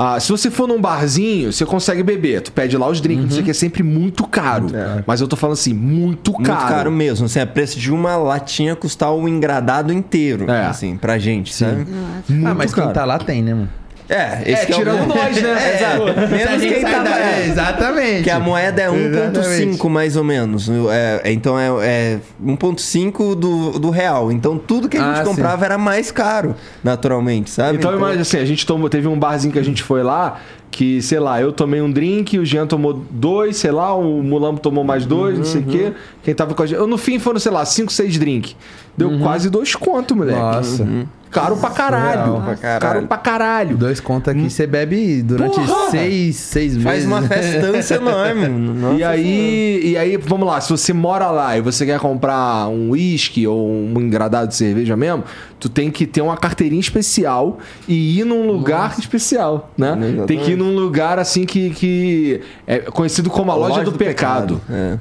[0.00, 2.40] ah, se você for num barzinho, você consegue beber.
[2.40, 4.68] Tu pede lá os drinks, não sei o que, é sempre muito caro.
[5.04, 6.44] Mas eu tô falando assim, muito caro.
[6.46, 7.26] Muito caro mesmo.
[7.26, 10.48] Assim, é preço de uma latinha custar o engradado inteiro.
[10.48, 10.66] É.
[10.66, 11.84] Assim, pra gente, sabe?
[12.28, 12.86] Muito ah, mas caro.
[12.86, 13.68] quem tá lá tem, né, mano?
[14.08, 15.06] É, É, esse que tirando o...
[15.06, 15.48] nós, né?
[15.58, 16.02] É, exato.
[16.08, 18.22] A Menos quem tá da- é, exatamente.
[18.24, 18.94] Que a moeda é 1.5
[19.32, 19.88] Exatamente.
[19.88, 20.68] mais ou menos.
[20.90, 24.32] É, é, então é, é 1.5 do, do real.
[24.32, 27.76] Então tudo que a gente Ah, comprava era mais caro, naturalmente, sabe?
[27.78, 30.40] Então, imagina assim, a gente tomou, teve um barzinho que a gente foi lá,
[30.70, 34.60] que, sei lá, eu tomei um drink, o Jean tomou dois, sei lá, o Mulambo
[34.60, 35.92] tomou mais dois, não sei o quê.
[36.22, 36.78] Quem tava com a gente.
[36.78, 38.54] eu, No fim foram, sei lá, cinco, seis drinks.
[38.98, 40.38] Deu quase dois contos, moleque.
[40.38, 40.86] Nossa.
[41.30, 42.24] Caro pra caralho.
[42.24, 42.42] Surreal.
[42.42, 42.80] Pra caralho.
[42.80, 43.76] Caro pra caralho.
[43.76, 45.90] Dois contos aqui, você bebe durante Porra!
[45.90, 46.84] seis, seis meses.
[46.84, 48.48] Faz uma festança enorme.
[48.48, 52.68] Nossa E aí, e aí, vamos lá, se você mora lá e você quer comprar
[52.68, 55.24] um uísque ou um engradado de cerveja mesmo,
[55.60, 59.90] tu tem que ter uma carteirinha especial e ir num lugar especial, né?
[59.90, 60.26] Exatamente.
[60.26, 64.60] Tem que ir num lugar assim que, que é conhecido como a loja, do, pecado.
[64.70, 64.98] É.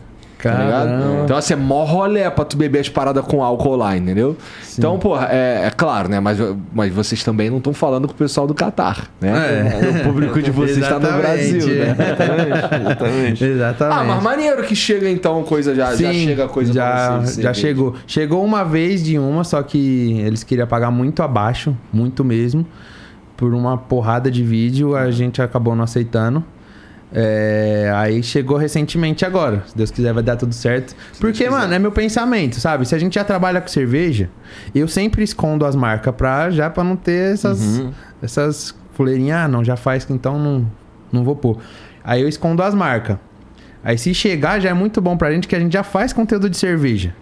[0.51, 0.87] Tá ligado?
[0.87, 1.23] Caramba.
[1.23, 4.35] Então, assim, é mó rolé pra tu beber as paradas com álcool lá, entendeu?
[4.77, 6.19] Então, porra, é, é claro, né?
[6.19, 6.37] Mas,
[6.73, 9.31] mas vocês também não estão falando com o pessoal do Catar, né?
[9.81, 9.99] É.
[10.01, 11.07] O público de vocês está no.
[11.07, 11.95] Brasil, né?
[11.97, 13.43] Exatamente.
[13.43, 13.99] Exatamente.
[13.99, 17.43] Ah, mas maneiro que chega então coisa já, já Sim, chega coisa já, vocês.
[17.43, 17.95] já chegou.
[18.05, 22.65] Chegou uma vez de uma, só que eles queriam pagar muito abaixo, muito mesmo.
[23.35, 26.43] Por uma porrada de vídeo, a gente acabou não aceitando.
[27.13, 29.63] É, aí chegou recentemente agora.
[29.67, 30.95] Se Deus quiser, vai dar tudo certo.
[31.19, 32.85] Porque, mano, é meu pensamento, sabe?
[32.85, 34.29] Se a gente já trabalha com cerveja,
[34.75, 37.81] eu sempre escondo as marcas pra, já pra não ter essas,
[38.21, 39.37] essas fuleirinhas.
[39.37, 40.69] Ah, não, já faz, então não,
[41.11, 41.59] não vou pôr.
[42.03, 43.17] Aí eu escondo as marcas.
[43.83, 46.49] Aí se chegar, já é muito bom pra gente que a gente já faz conteúdo
[46.49, 47.15] de cerveja.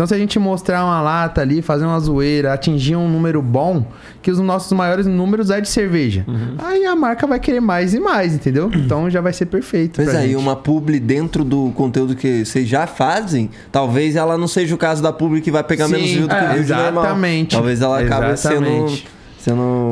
[0.00, 3.84] Então se a gente mostrar uma lata ali, fazer uma zoeira, atingir um número bom,
[4.22, 6.24] que os nossos maiores números é de cerveja.
[6.56, 8.70] Aí a marca vai querer mais e mais, entendeu?
[8.74, 9.96] Então já vai ser perfeito.
[9.96, 10.36] Pois aí, gente.
[10.36, 15.02] uma publi dentro do conteúdo que vocês já fazem, talvez ela não seja o caso
[15.02, 16.58] da publi que vai pegar Sim, menos view do que é, o normal.
[17.04, 17.54] exatamente.
[17.54, 18.96] Talvez ela acabe Exatamente.
[19.00, 19.19] sendo.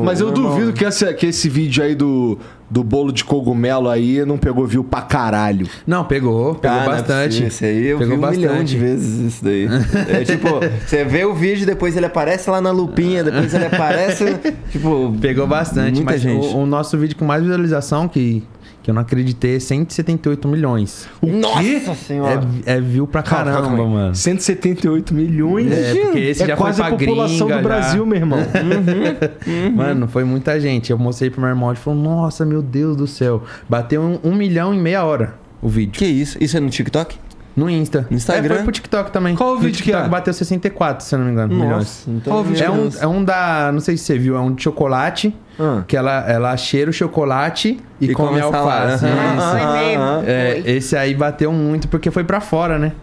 [0.05, 0.73] Mas eu normal, duvido né?
[0.77, 2.37] que, essa, que esse vídeo aí do,
[2.69, 5.67] do bolo de cogumelo aí não pegou view pra caralho.
[5.87, 7.27] Não, pegou, pegou Ah, não é bastante.
[7.29, 7.47] possível.
[7.47, 8.47] Esse aí eu Pegou vi um bastante.
[8.47, 9.67] milhão de vezes isso daí.
[10.09, 10.47] É tipo,
[10.85, 14.25] você vê o vídeo, depois ele aparece lá na lupinha, depois ele aparece.
[14.71, 15.13] tipo.
[15.19, 16.45] Pegou bastante, Muita mas gente.
[16.47, 18.43] O, o nosso vídeo com mais visualização, que,
[18.81, 21.07] que eu não acreditei, é 178 milhões.
[21.21, 21.81] O quê?
[21.85, 22.41] Nossa senhora!
[22.65, 24.15] É, é view pra caramba, calma, calma mano.
[24.15, 25.71] 178 milhões?
[25.71, 28.09] É, porque esse é já foi quase a pra população gringa do Brasil, já.
[28.09, 28.39] meu irmão.
[29.75, 30.91] Mano, foi muita gente.
[30.91, 33.43] Eu mostrei pro meu irmão, ele falou, nossa, meu Deus do céu.
[33.67, 35.93] Bateu um, um milhão em meia hora o vídeo.
[35.93, 36.37] Que isso?
[36.41, 37.17] Isso é no TikTok?
[37.59, 38.07] No Insta.
[38.09, 38.53] No Instagram?
[38.53, 39.35] É, foi pro TikTok também.
[39.35, 40.09] Qual o vídeo que TikTok é?
[40.09, 42.05] bateu 64, se eu não me engano, milhões.
[42.07, 43.71] então Qual o vídeo É que um, é um da.
[43.71, 45.35] Não sei se você viu, é um de chocolate.
[45.59, 45.83] Ah.
[45.85, 49.05] Que ela, ela cheira o chocolate e, E come alface.
[49.05, 52.93] Ah, ah, É, esse aí bateu muito porque foi pra fora, né?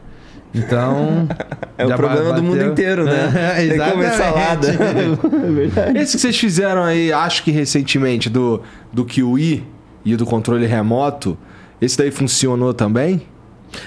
[0.54, 1.28] Então.
[1.78, 2.72] É o problema ba- do mundo bateu.
[2.72, 3.30] inteiro, né?
[3.58, 4.68] É, Tem que comer salada.
[4.72, 5.98] é verdade.
[5.98, 9.62] Esse que vocês fizeram aí, acho que recentemente, do, do Kiwi
[10.02, 11.36] e do controle remoto,
[11.82, 13.20] esse daí funcionou também?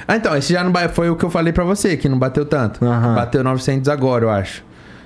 [0.07, 2.45] Ah, então, esse já não foi o que eu falei pra você, que não bateu
[2.45, 2.83] tanto.
[2.83, 3.15] Aham.
[3.15, 4.63] Bateu 900 agora, eu acho.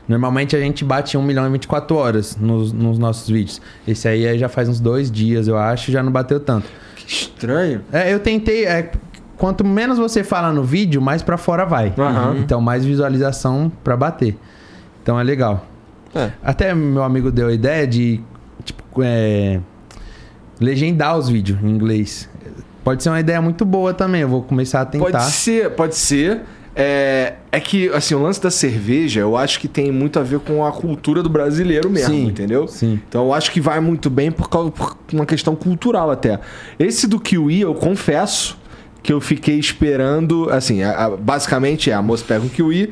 [0.07, 3.61] Normalmente a gente bate 1 milhão e 24 horas nos, nos nossos vídeos.
[3.87, 6.67] Esse aí é já faz uns dois dias, eu acho, já não bateu tanto.
[6.95, 7.81] Que estranho.
[7.91, 8.65] É, eu tentei.
[8.65, 8.91] é,
[9.37, 11.93] quanto menos você fala no vídeo, mais pra fora vai.
[11.97, 12.37] Aham.
[12.39, 14.37] Então, mais visualização pra bater.
[15.01, 15.65] Então é legal.
[16.13, 16.31] É.
[16.43, 18.21] Até meu amigo deu a ideia de
[18.63, 19.59] tipo, é,
[20.59, 22.29] legendar os vídeos em inglês.
[22.83, 24.21] Pode ser uma ideia muito boa também.
[24.21, 25.05] Eu vou começar a tentar.
[25.11, 26.41] Pode ser, pode ser.
[26.75, 30.39] É, é que, assim, o lance da cerveja, eu acho que tem muito a ver
[30.39, 32.67] com a cultura do brasileiro mesmo, Sim, entendeu?
[32.67, 32.99] sim.
[33.07, 36.39] Então eu acho que vai muito bem por, causa, por uma questão cultural até.
[36.79, 38.57] Esse do Kiwi, eu confesso
[39.03, 42.91] que eu fiquei esperando, assim, a- a- basicamente é, a moça pega um Kiwi,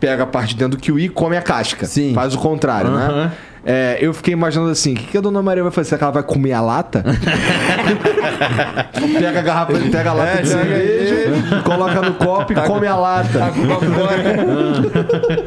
[0.00, 1.86] pega a parte de dentro do Kiwi e come a casca.
[1.86, 2.12] Sim.
[2.12, 3.30] Faz o contrário, né?
[3.64, 5.90] É, eu fiquei imaginando assim, o que, que a dona Maria vai fazer?
[5.90, 7.04] Será que ela vai comer a lata?
[9.18, 12.96] pega a garrafa, pega a lata É, de cerveja, coloca no copo e come a
[12.96, 13.38] lata.
[13.50, 13.50] Vai,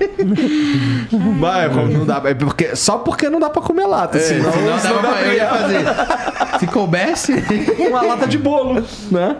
[1.10, 4.95] como não dá, é porque, só porque não dá pra comer lata, senão, Senão senão
[4.95, 6.60] dava dá pra, eu ia fazer.
[6.60, 7.34] Se coubesse.
[7.89, 9.38] uma lata de bolo, né?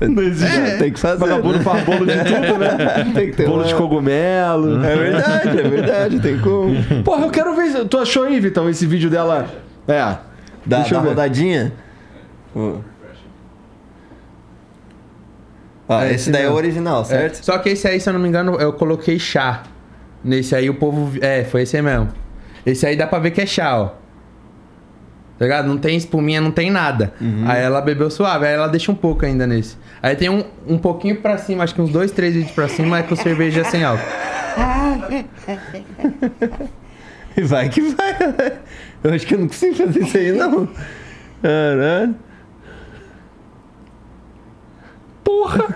[0.00, 0.56] Não existe.
[0.58, 1.18] É, tem que fazer.
[1.18, 3.04] Vagabundo faz bolo de tudo, né?
[3.14, 4.84] Tem que ter Bolo uma- de cogumelo.
[4.84, 6.74] É verdade, é verdade, tem como.
[7.04, 7.84] Porra, eu quero ver.
[7.86, 9.46] Tu achou aí, Vitão, esse vídeo dela?
[9.86, 10.16] É.
[10.66, 11.72] Da, Deixa eu da rodadinha?
[12.56, 12.76] Ó.
[15.88, 17.44] Ó, É esse esse daí é o original, certo?
[17.44, 19.62] Só que esse aí, se eu não me engano, eu coloquei chá.
[20.24, 21.18] Nesse aí o povo.
[21.20, 22.08] É, foi esse aí mesmo.
[22.64, 23.86] Esse aí dá pra ver que é chá, ó.
[25.38, 25.66] Tá ligado?
[25.66, 27.12] Não tem espuminha, não tem nada.
[27.46, 29.76] Aí ela bebeu suave, aí ela deixa um pouco ainda nesse.
[30.00, 33.00] Aí tem um, um pouquinho pra cima, acho que uns dois, três vídeos pra cima,
[33.00, 34.04] é com cerveja sem álcool.
[37.42, 38.16] Vai que vai.
[39.02, 40.68] Eu acho que eu não consigo fazer isso aí, não.
[41.42, 42.14] Caralho.
[45.24, 45.64] Porra!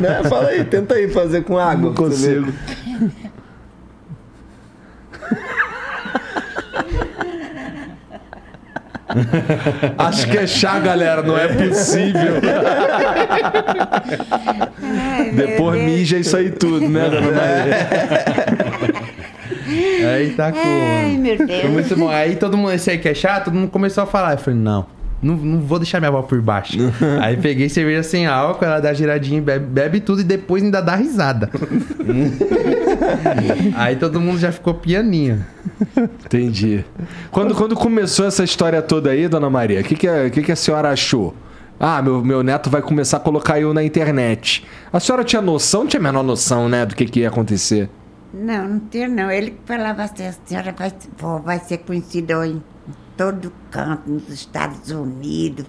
[0.00, 0.22] né?
[0.28, 1.88] Fala aí, tenta aí fazer com água.
[1.88, 2.52] Não consigo.
[9.98, 12.34] Acho que é chá, galera, não é possível.
[14.82, 15.90] Ai, Depois Deus.
[15.90, 17.42] mija isso aí tudo, né, dona?
[20.14, 20.58] Aí tá com.
[20.58, 21.64] Ai, meu Foi Deus.
[21.70, 22.08] muito bom.
[22.08, 24.32] Aí todo mundo, esse aí que é chato, todo mundo começou a falar.
[24.32, 24.86] Eu falei, não.
[25.26, 26.76] Não, não vou deixar minha avó por baixo.
[27.20, 30.80] aí peguei cerveja sem álcool, ela dá giradinha, e bebe, bebe tudo e depois ainda
[30.80, 31.50] dá risada.
[33.76, 35.44] aí todo mundo já ficou pianinho.
[36.24, 36.84] Entendi.
[37.30, 40.52] Quando, quando começou essa história toda aí, dona Maria, o que, que, a- que, que
[40.52, 41.34] a senhora achou?
[41.78, 44.64] Ah, meu, meu neto vai começar a colocar eu na internet.
[44.92, 47.90] A senhora tinha noção, não tinha a menor noção, né, do que, que ia acontecer?
[48.32, 49.30] Não, não tinha não.
[49.30, 50.92] Ele que falava assim, a senhora vai,
[51.44, 52.62] vai ser conhecida em
[53.16, 55.64] todo canto, nos Estados Unidos.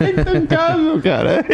[0.00, 1.44] Intancável, cara.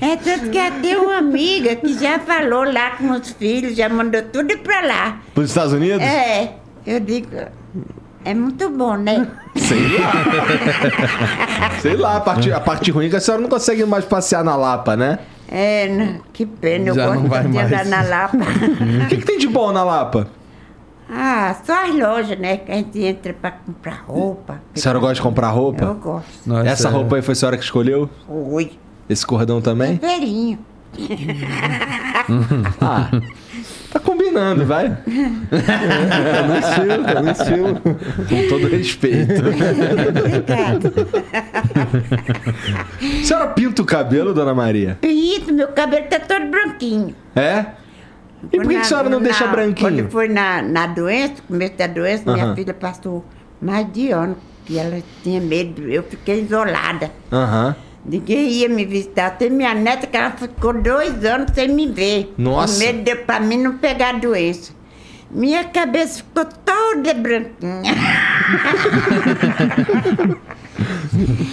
[0.00, 4.22] É tanto que até uma amiga que já falou lá com os filhos, já mandou
[4.22, 5.18] tudo pra lá.
[5.34, 6.00] Para os Estados Unidos?
[6.00, 6.54] É,
[6.86, 7.28] eu digo,
[8.24, 9.26] é muito bom, né?
[9.56, 10.12] Sei lá.
[11.82, 14.42] Sei lá, a parte, a parte ruim é que a senhora não consegue mais passear
[14.42, 15.18] na Lapa, né?
[15.48, 17.88] É, não, que pena, eu Já gosto não vai de andar mais.
[17.90, 18.36] na Lapa.
[19.04, 20.26] O que, que tem de bom na Lapa?
[21.08, 22.56] ah, só as lojas, né?
[22.56, 24.60] Que a gente entra pra comprar roupa.
[24.74, 25.84] A senhora gosta de comprar Eu roupa?
[25.94, 26.28] gosto.
[26.46, 28.08] Nossa, Essa roupa aí foi a senhora que escolheu?
[28.28, 28.72] Oi.
[29.08, 29.96] Esse cordão também?
[29.96, 30.58] Velhinho.
[32.80, 33.10] Ah,
[34.34, 34.88] combinando, vai.
[34.90, 37.80] Tá no estilo, tá no estilo.
[38.28, 39.32] Com todo respeito.
[40.10, 40.92] Obrigado.
[43.22, 44.98] A senhora pinta o cabelo, dona Maria?
[45.02, 47.14] Isso, meu cabelo tá todo branquinho.
[47.36, 47.66] É?
[48.52, 49.90] E por que, que a senhora não Na- deixa branquinho?
[50.04, 52.34] Quando foi na, na doença, começo da doença, Aham.
[52.42, 53.24] minha filha passou
[53.60, 54.36] mais de ano,
[54.66, 55.88] que ela tinha medo.
[55.88, 57.10] Eu fiquei isolada.
[57.32, 57.74] Aham.
[58.04, 59.30] Ninguém ia me visitar.
[59.30, 62.34] Tem minha neta que ela ficou dois anos sem me ver.
[62.36, 62.74] Nossa.
[62.74, 64.72] Com medo de, pra mim não pegar doença.
[65.30, 67.82] Minha cabeça ficou toda branquinha.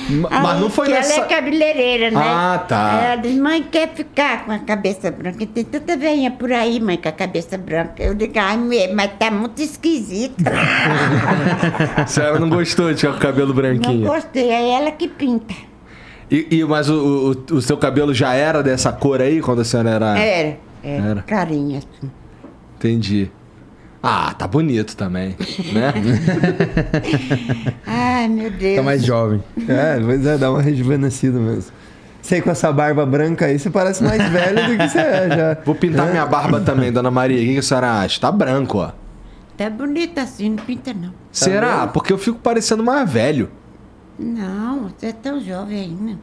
[0.09, 1.13] Ma- Mas não foi que nessa...
[1.15, 2.19] Ela é cabeleireira, né?
[2.23, 3.01] Ah, tá.
[3.03, 5.45] Ela diz, mãe, quer ficar com a cabeça branca?
[5.45, 8.03] Tem tanta veinha por aí, mãe, com a cabeça branca.
[8.03, 8.57] Eu digo, ai,
[8.93, 10.43] mas tá muito esquisito.
[11.97, 14.07] A senhora não gostou de ficar com o cabelo não branquinho?
[14.07, 15.55] gostei, é ela que pinta.
[16.31, 19.65] E, e- mas o, o, o seu cabelo já era dessa cor aí quando a
[19.65, 20.17] senhora era.
[20.17, 21.21] Era, era, Era.
[21.23, 22.09] carinha assim.
[22.77, 23.29] Entendi.
[24.01, 25.35] Ah, tá bonito também,
[25.73, 25.93] né?
[27.85, 28.75] Ai, meu Deus.
[28.77, 29.43] Tá mais jovem.
[29.67, 31.71] É, pois é, dá uma rejuvenescida mesmo.
[32.21, 35.57] Sei com essa barba branca aí, você parece mais velho do que você é já.
[35.65, 37.41] Vou pintar minha barba também, dona Maria.
[37.41, 38.19] O que a senhora acha?
[38.21, 38.91] Tá branco, ó.
[39.57, 41.13] Tá bonita assim, não pinta não.
[41.31, 41.87] Será?
[41.87, 43.49] Porque eu fico parecendo mais velho.
[44.21, 46.17] Não, você é tão jovem ainda.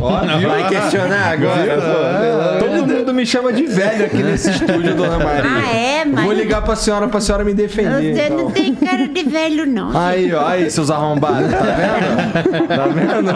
[0.00, 2.64] Ó, vai questionar agora, pô.
[2.64, 5.50] Todo mundo me chama de velho aqui nesse estúdio, dona Maria.
[5.50, 6.24] Ah, é, mas...
[6.24, 8.14] Vou ligar pra senhora pra senhora me defender.
[8.14, 8.36] Você então.
[8.38, 9.90] não tem cara de velho, não.
[9.96, 12.68] Aí, ó, aí, seus arrombados, tá vendo?
[12.68, 13.30] Tá vendo?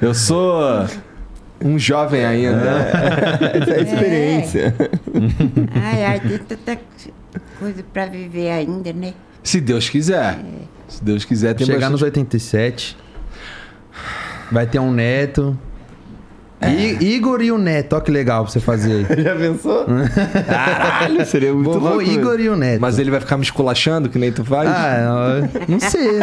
[0.00, 0.86] Eu sou
[1.62, 2.90] um jovem ainda.
[3.54, 4.74] Essa é a experiência.
[5.82, 6.78] Ai, ai, tem tanta
[7.58, 9.14] coisa pra viver ainda, né?
[9.44, 10.40] Se Deus quiser.
[10.88, 12.18] Se Deus quiser, tem Chegar nos bastante...
[12.18, 12.96] 87.
[14.50, 15.56] Vai ter um neto.
[16.62, 19.20] I- Igor e o neto, ó que legal pra você fazer aí.
[19.22, 19.84] Já pensou?
[20.46, 22.02] Caralho, seria muito Vovô louco.
[22.02, 22.80] Igor e o neto.
[22.80, 24.68] Mas ele vai ficar me esculachando, que nem tu faz?
[24.68, 24.96] Ah,
[25.50, 26.20] eu não sei.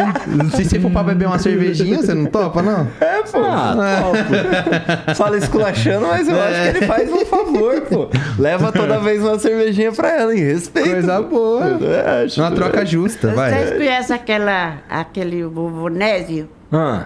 [0.56, 2.88] Se você for pra beber uma cervejinha, você não topa, não?
[3.00, 3.38] É, pô.
[3.40, 5.14] topo.
[5.14, 8.08] Fala esculachando, mas eu acho que ele faz um favor, pô.
[8.38, 10.90] Leva toda vez uma cervejinha pra ela, em respeito.
[10.90, 11.78] Coisa boa.
[11.82, 12.40] É, acho.
[12.40, 13.50] Uma troca justa, vai.
[13.52, 16.48] Vocês conhecem aquela, aquele vovô Nésio?
[16.72, 17.04] Ah,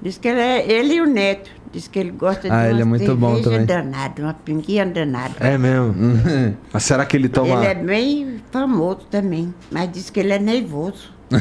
[0.00, 1.50] Diz que ele, é, ele e o neto.
[1.72, 3.64] Diz que ele gosta de Ah, uma ele é muito bom também.
[3.66, 5.34] danada, uma pinguinha danada.
[5.40, 5.94] é mesmo.
[6.72, 7.56] Mas será que ele toma...
[7.56, 11.16] Ele é bem famoso também, mas diz que ele é nervoso.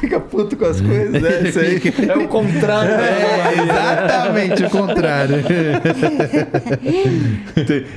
[0.00, 1.80] Fica puto com as coisas, é isso aí.
[2.08, 2.92] É o contrário.
[2.92, 5.36] É exatamente o contrário.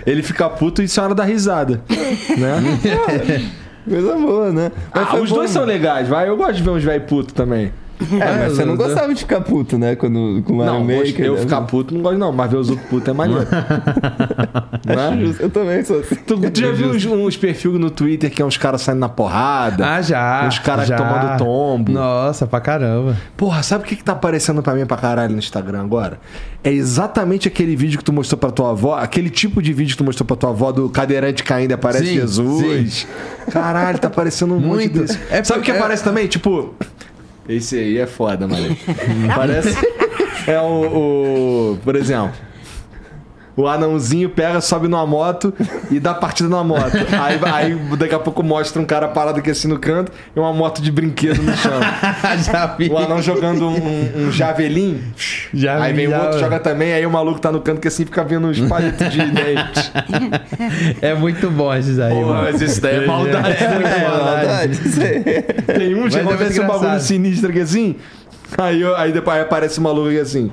[0.06, 1.82] Ele fica puto e a senhora dá risada.
[2.38, 3.49] Né?
[3.88, 4.72] Coisa boa, né?
[4.94, 5.36] Mas Ah, os bom.
[5.38, 6.30] dois são legais, vai.
[6.30, 7.72] Eu gosto de ver uns velho puto também.
[8.19, 9.95] É, mas você não gostava de ficar puto, né?
[9.95, 11.26] Quando, com o Mario Não, Maker.
[11.26, 11.41] eu né?
[11.41, 13.48] ficar puto não gosto não, mas ver os outros putos é maneiro.
[14.84, 15.36] Né?
[15.40, 16.15] Eu também sou assim.
[16.15, 19.10] Tu, tu já viu uns, uns perfis no Twitter que é uns caras saindo na
[19.10, 19.86] porrada?
[19.88, 20.48] Ah, já.
[20.48, 21.91] Os caras tomando tombo.
[21.91, 23.15] Nossa, pra caramba.
[23.38, 26.19] Porra, sabe o que, que tá aparecendo pra mim pra caralho no Instagram agora?
[26.64, 29.98] É exatamente aquele vídeo que tu mostrou pra tua avó, aquele tipo de vídeo que
[29.98, 33.07] tu mostrou pra tua avó do cadeirante caindo e aparece Sim, Jesus.
[33.52, 34.98] Caralho, tá aparecendo um Muito.
[34.98, 35.19] monte desse.
[35.30, 36.28] É sabe o que porque- aparece também?
[36.28, 36.73] Tipo.
[37.50, 38.76] Esse aí é foda, mano.
[39.36, 39.76] Parece.
[40.48, 42.32] É o, o- Por exemplo.
[43.62, 45.54] O anãozinho pega, sobe numa moto
[45.92, 46.98] e dá partida na moto.
[47.22, 50.52] Aí, aí daqui a pouco mostra um cara parado aqui assim no canto e uma
[50.52, 51.80] moto de brinquedo no chão.
[52.44, 52.90] já vi.
[52.90, 55.00] O anão jogando um, um javelin.
[55.54, 56.44] Já aí vem o já, outro, mano.
[56.44, 59.20] joga também, aí o maluco tá no canto que assim fica vendo uns palitos de
[59.30, 59.92] dente.
[61.02, 62.44] É muito bom esses aí, Porra, mano.
[62.52, 63.64] mas isso daí é maldade.
[63.64, 64.48] É, muito é maldade.
[64.48, 65.78] Maldade, isso aí.
[65.78, 67.96] Tem um, já é acontece um bagulho sinistro aqui assim.
[68.58, 70.52] Aí, aí depois aparece o maluco aqui assim.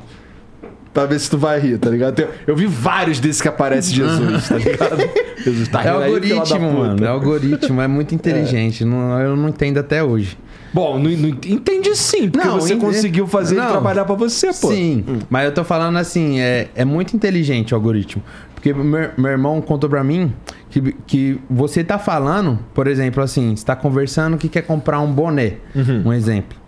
[0.98, 2.18] Pra ver se tu vai rir, tá ligado?
[2.18, 4.96] Eu, eu vi vários desses que aparece Jesus, tá ligado?
[5.44, 6.58] Jesus tá É rindo aí, algoritmo, puta.
[6.72, 7.04] mano.
[7.04, 8.84] É algoritmo, é muito inteligente.
[8.84, 10.36] Não, eu não entendo até hoje.
[10.74, 13.70] Bom, não, não entende sim, porque Não, você ente- conseguiu fazer ele Não.
[13.70, 14.72] trabalhar pra você, pô.
[14.72, 18.20] Sim, mas eu tô falando assim, é, é muito inteligente o algoritmo.
[18.52, 20.32] Porque meu, meu irmão contou pra mim
[20.68, 25.12] que, que você tá falando, por exemplo, assim, você tá conversando que quer comprar um
[25.12, 26.02] boné, Uhum.
[26.06, 26.58] um exemplo.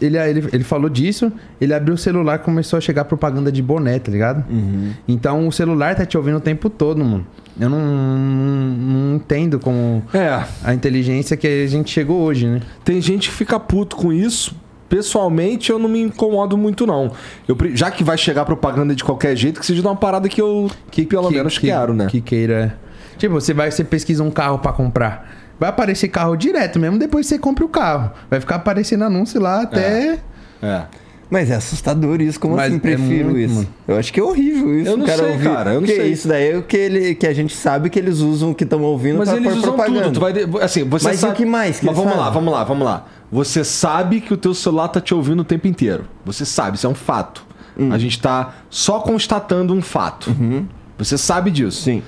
[0.00, 3.62] Ele, ele, ele falou disso, ele abriu o celular e começou a chegar propaganda de
[3.62, 4.44] boné, tá ligado?
[4.50, 4.92] Uhum.
[5.06, 7.26] Então o celular tá te ouvindo o tempo todo, mano.
[7.58, 12.60] Eu não, não, não entendo como É, a inteligência que a gente chegou hoje, né?
[12.84, 14.54] Tem gente que fica puto com isso.
[14.88, 17.12] Pessoalmente, eu não me incomodo muito, não.
[17.46, 20.70] Eu, já que vai chegar propaganda de qualquer jeito, que seja uma parada que eu
[20.90, 22.06] que pelo menos quero, né?
[22.06, 22.78] Que queira.
[23.18, 25.47] Tipo, você vai, você pesquisa um carro pra comprar.
[25.58, 28.10] Vai aparecer carro direto mesmo, depois você compra o carro.
[28.30, 30.18] Vai ficar aparecendo anúncio lá até.
[30.62, 30.82] É.
[31.30, 33.54] Mas é assustador isso, como Mas assim é prefiro muito, isso?
[33.56, 33.68] mano.
[33.86, 34.90] Eu acho que é horrível isso.
[34.90, 35.44] Eu não cara sei, ouvir.
[35.44, 36.10] cara, eu não Porque sei.
[36.12, 38.80] isso daí é o que, ele, que a gente sabe que eles usam, que estão
[38.82, 40.02] ouvindo Mas pra eles pôr usam propaganda.
[40.04, 40.14] tudo.
[40.14, 41.32] Tu vai de- assim, você Mas sabe...
[41.34, 43.06] o que mais que Mas vamos lá, vamos lá, vamos lá.
[43.30, 46.06] Você sabe que o teu celular tá te ouvindo o tempo inteiro.
[46.24, 47.44] Você sabe, isso é um fato.
[47.78, 47.92] Hum.
[47.92, 50.34] A gente tá só constatando um fato.
[50.96, 51.82] Você sabe disso.
[51.82, 52.02] Sim.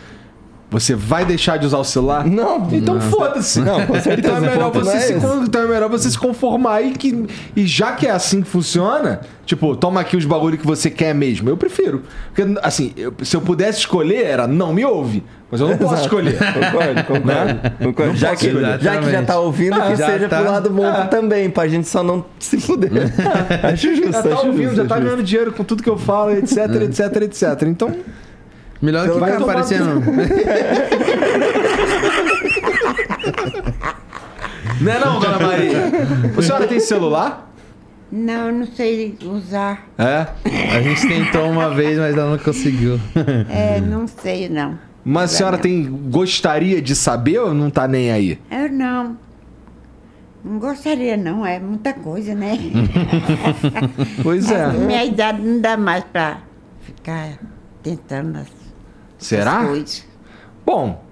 [0.70, 2.24] Você vai deixar de usar o celular?
[2.24, 2.68] Não.
[2.70, 3.60] Então foda-se.
[3.60, 5.12] Não, com certeza, Então é, melhor você não é se,
[5.48, 7.26] então é melhor você se conformar e que.
[7.56, 11.12] E já que é assim que funciona, tipo, toma aqui os bagulho que você quer
[11.12, 11.48] mesmo.
[11.50, 12.04] Eu prefiro.
[12.32, 15.24] Porque, assim, eu- se eu pudesse escolher, era não me ouve.
[15.50, 16.06] Mas eu não posso Exato.
[16.06, 16.38] escolher.
[16.54, 17.60] Concordo, concordo.
[17.82, 18.14] concordo.
[18.16, 18.80] Já, que, escolher.
[18.80, 20.40] já que já tá ouvindo, que já seja tá.
[20.40, 22.92] pro lado bom também, pra gente só não se fuder.
[23.64, 25.04] acho justo, Já tá acho ouvindo, justo, já tá justo.
[25.08, 27.62] ganhando dinheiro com tudo que eu falo, etc, etc, etc.
[27.66, 27.92] Então.
[28.80, 30.00] Melhor Então que vai ficar aparecendo.
[34.80, 35.78] Não é não, dona Maria?
[36.36, 37.50] A senhora tem celular?
[38.10, 39.86] Não, eu não sei usar.
[39.98, 40.26] É.
[40.74, 42.98] A gente tentou uma vez, mas ela não conseguiu.
[43.48, 44.78] É, não sei não.
[45.04, 45.62] Mas a senhora Não.
[45.62, 45.84] tem.
[46.10, 48.38] gostaria de saber ou não tá nem aí?
[48.50, 49.16] Eu não.
[50.42, 52.58] Não gostaria não, é muita coisa, né?
[54.22, 54.72] Pois é.
[54.72, 56.38] Minha idade não dá mais pra
[56.80, 57.34] ficar
[57.82, 58.48] tentando as,
[59.20, 59.64] Será?
[59.64, 60.04] coisas.
[60.66, 61.02] Bom,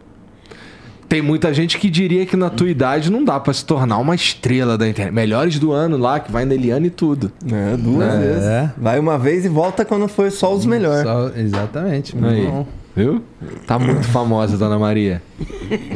[1.08, 4.14] tem muita gente que diria que na tua idade não dá pra se tornar uma
[4.14, 5.14] estrela da internet.
[5.14, 7.32] Melhores do ano lá, que vai na Eliane e tudo.
[7.50, 8.18] É, duas É.
[8.18, 8.70] vezes.
[8.76, 11.02] Vai uma vez e volta quando for só os melhores.
[11.02, 12.14] Só- exatamente.
[12.16, 12.46] muito Aí.
[12.46, 12.66] bom.
[12.96, 13.22] Viu?
[13.64, 15.22] Tá muito famosa, dona Maria.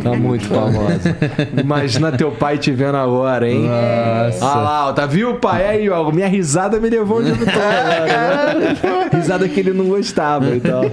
[0.04, 1.16] Tá muito famosa.
[1.60, 3.62] Imagina teu pai te vendo agora, hein?
[3.66, 4.46] Nossa.
[4.46, 5.66] Ah lá, ó, tá viu, pai?
[5.66, 8.76] Aí, ó, minha risada me levou onde eu tô agora, né?
[9.12, 10.84] Risada que ele não gostava e tal.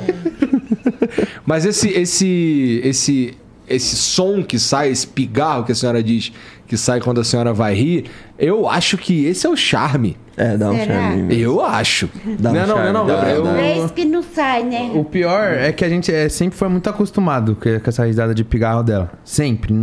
[1.49, 6.31] Mas esse, esse, esse, esse som que sai, esse pigarro que a senhora diz
[6.67, 8.05] que sai quando a senhora vai rir,
[8.37, 10.15] eu acho que esse é o charme.
[10.37, 10.93] É, dá um Será?
[10.93, 11.23] charme.
[11.23, 11.41] mesmo.
[11.41, 12.07] Eu acho.
[12.39, 13.53] Dá um não, é não, não, é charme, dá.
[13.55, 14.91] Três que não sai, né?
[14.93, 18.43] O pior é que a gente é, sempre foi muito acostumado com essa risada de
[18.43, 19.11] pigarro dela.
[19.23, 19.73] Sempre.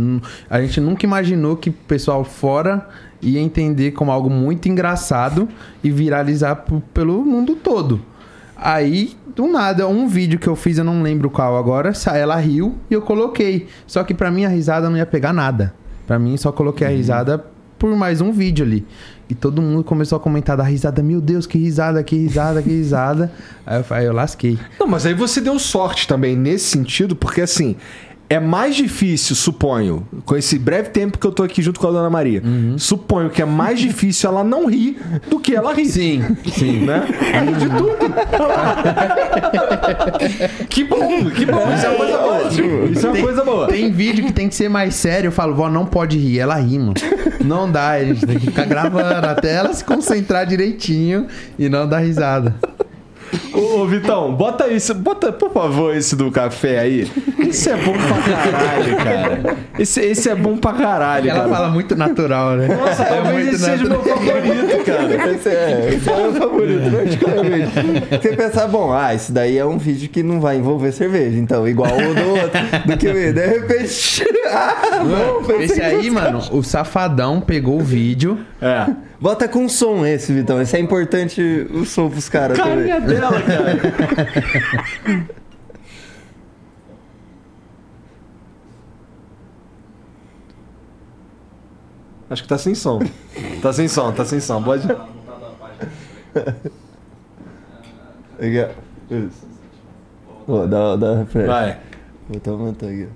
[0.49, 2.87] A gente nunca imaginou que o pessoal fora
[3.21, 5.49] ia entender como algo muito engraçado
[5.83, 6.63] e viralizar
[6.93, 7.99] pelo mundo todo.
[8.59, 12.75] Aí, do nada, um vídeo que eu fiz, eu não lembro qual agora, ela riu
[12.89, 13.67] e eu coloquei.
[13.85, 15.73] Só que pra mim a risada não ia pegar nada.
[16.07, 17.45] Pra mim só coloquei a risada
[17.77, 18.85] por mais um vídeo ali.
[19.29, 21.03] E todo mundo começou a comentar da risada.
[21.03, 23.31] Meu Deus, que risada, que risada, que risada.
[23.65, 24.57] Aí eu, aí eu lasquei.
[24.79, 27.75] Não, mas aí você deu sorte também nesse sentido, porque assim,
[28.29, 31.91] é mais difícil, suponho, com esse breve tempo que eu tô aqui junto com a
[31.91, 32.41] Dona Maria,
[32.77, 34.97] suponho que é mais difícil ela não rir
[35.29, 35.85] do que ela rir.
[35.85, 36.79] Sim, sim.
[36.85, 37.05] Né?
[37.45, 37.97] Ri de tudo.
[40.69, 41.73] que bom, que bom.
[41.73, 42.43] Isso é uma coisa boa.
[42.91, 43.67] Isso é uma Tem- coisa boa.
[43.67, 45.27] Tem vídeo que tem que ser mais sério.
[45.29, 46.39] Eu falo, vó, não pode rir.
[46.39, 46.93] Ela ri, mano.
[47.43, 51.27] Não dá, a gente tem que ficar gravando até ela se concentrar direitinho
[51.57, 52.55] e não dar risada.
[53.53, 57.11] Ô, ô, Vitão, bota isso, bota, por favor, esse do café aí.
[57.39, 59.57] Esse é bom pra caralho, cara.
[59.79, 61.55] Esse, esse é bom pra caralho, Ela cara.
[61.55, 62.67] fala muito natural, né?
[62.67, 65.07] Nossa, talvez esse seja o meu favorito, cara.
[65.37, 67.71] Esse é, esse é o meu favorito, particularmente.
[68.21, 71.67] Você pensar, bom, ah, esse daí é um vídeo que não vai envolver cerveja, então,
[71.67, 74.25] igual o do outro, do que o de repente.
[74.49, 78.39] Ah, bom, Esse aí, mano, o safadão pegou o vídeo.
[78.61, 78.87] É.
[79.19, 80.61] Bota com som esse, Vitão.
[80.61, 81.41] Esse é importante
[81.71, 82.87] o som pros caras também.
[82.87, 83.77] Carinha dela, cara.
[92.29, 92.99] Acho que tá sem som.
[93.61, 94.61] Tá sem som, tá sem som.
[94.61, 94.85] Pode.
[99.09, 99.47] Isso.
[100.69, 101.47] Dá, dá refresh.
[101.47, 101.79] Vai.
[102.27, 103.07] Vou até aumentar aqui.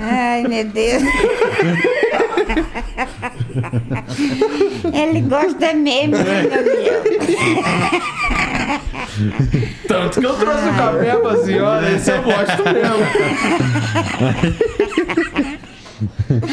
[0.00, 1.02] Ai, meu Deus.
[4.92, 6.48] Ele gosta mesmo, meu
[9.88, 13.06] Tanto que eu trouxe o café pra senhora, esse eu gosto mesmo.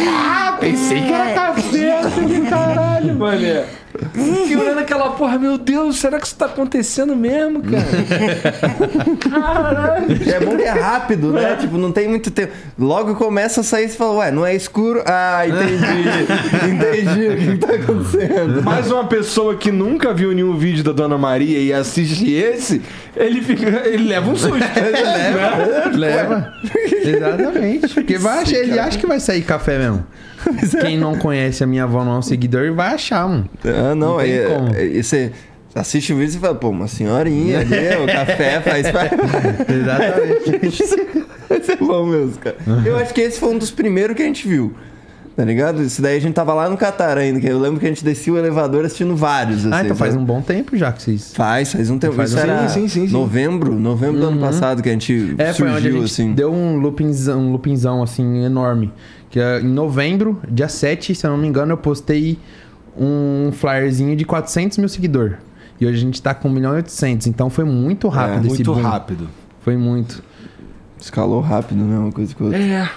[0.07, 2.01] ah, pensei que era café,
[2.49, 3.65] caralho, mané.
[4.13, 7.85] Fiquei olhando aquela porra, meu Deus, será que isso tá acontecendo mesmo, cara?
[9.30, 10.34] Caralho.
[10.34, 11.55] É bom que é rápido, né?
[11.55, 12.53] Tipo, não tem muito tempo.
[12.77, 15.03] Logo começa a sair e você fala, ué, não é escuro?
[15.05, 17.05] Ah, entendi.
[17.05, 18.63] entendi o que tá acontecendo.
[18.63, 22.81] Mais uma pessoa que nunca viu nenhum vídeo da Dona Maria e assiste esse,
[23.15, 23.88] ele fica.
[23.88, 24.55] ele leva um susto.
[24.65, 26.53] Leva, leva.
[27.03, 27.93] Exatamente.
[27.93, 30.05] Porque vai ele acha que vai sair café mesmo.
[30.81, 33.49] Quem não conhece a minha avó, não é um seguidor, vai achar, mano.
[33.65, 34.73] Ah, não, Não tem aí, como.
[34.73, 35.31] aí você
[35.73, 39.15] assiste o vídeo e fala, pô, uma senhorinha ali, o café faz parte.
[39.72, 40.76] Exatamente.
[41.61, 42.55] Isso é bom mesmo, cara.
[42.85, 44.73] Eu acho que esse foi um dos primeiros que a gente viu.
[45.35, 45.81] Tá ligado?
[45.81, 48.05] Esse daí a gente tava lá no Catar ainda, que eu lembro que a gente
[48.05, 49.65] descia o elevador assistindo vários.
[49.65, 50.23] Ah, assim, então faz sabe?
[50.23, 51.34] um bom tempo já que vocês.
[51.34, 52.13] Faz, faz um tempo.
[52.13, 53.13] Faz Isso um- era Sim, sim, sim, sim.
[53.13, 56.34] novembro, novembro do ano passado que a gente É, foi onde a surgiu, gente assim.
[56.34, 58.93] deu um loopingzão, um loopingzão, assim, enorme.
[59.36, 62.40] Que é, em novembro, dia 7, se eu não me engano, eu postei
[62.98, 65.36] um flyerzinho de 400 mil seguidores.
[65.78, 67.28] E hoje a gente tá com 1 milhão e 800.
[67.28, 68.82] Então foi muito rápido esse Muito boom.
[68.82, 69.30] rápido.
[69.60, 70.24] Foi muito.
[70.98, 71.99] Escalou rápido, né?
[71.99, 72.57] Uma coisa que outra.
[72.57, 72.90] É.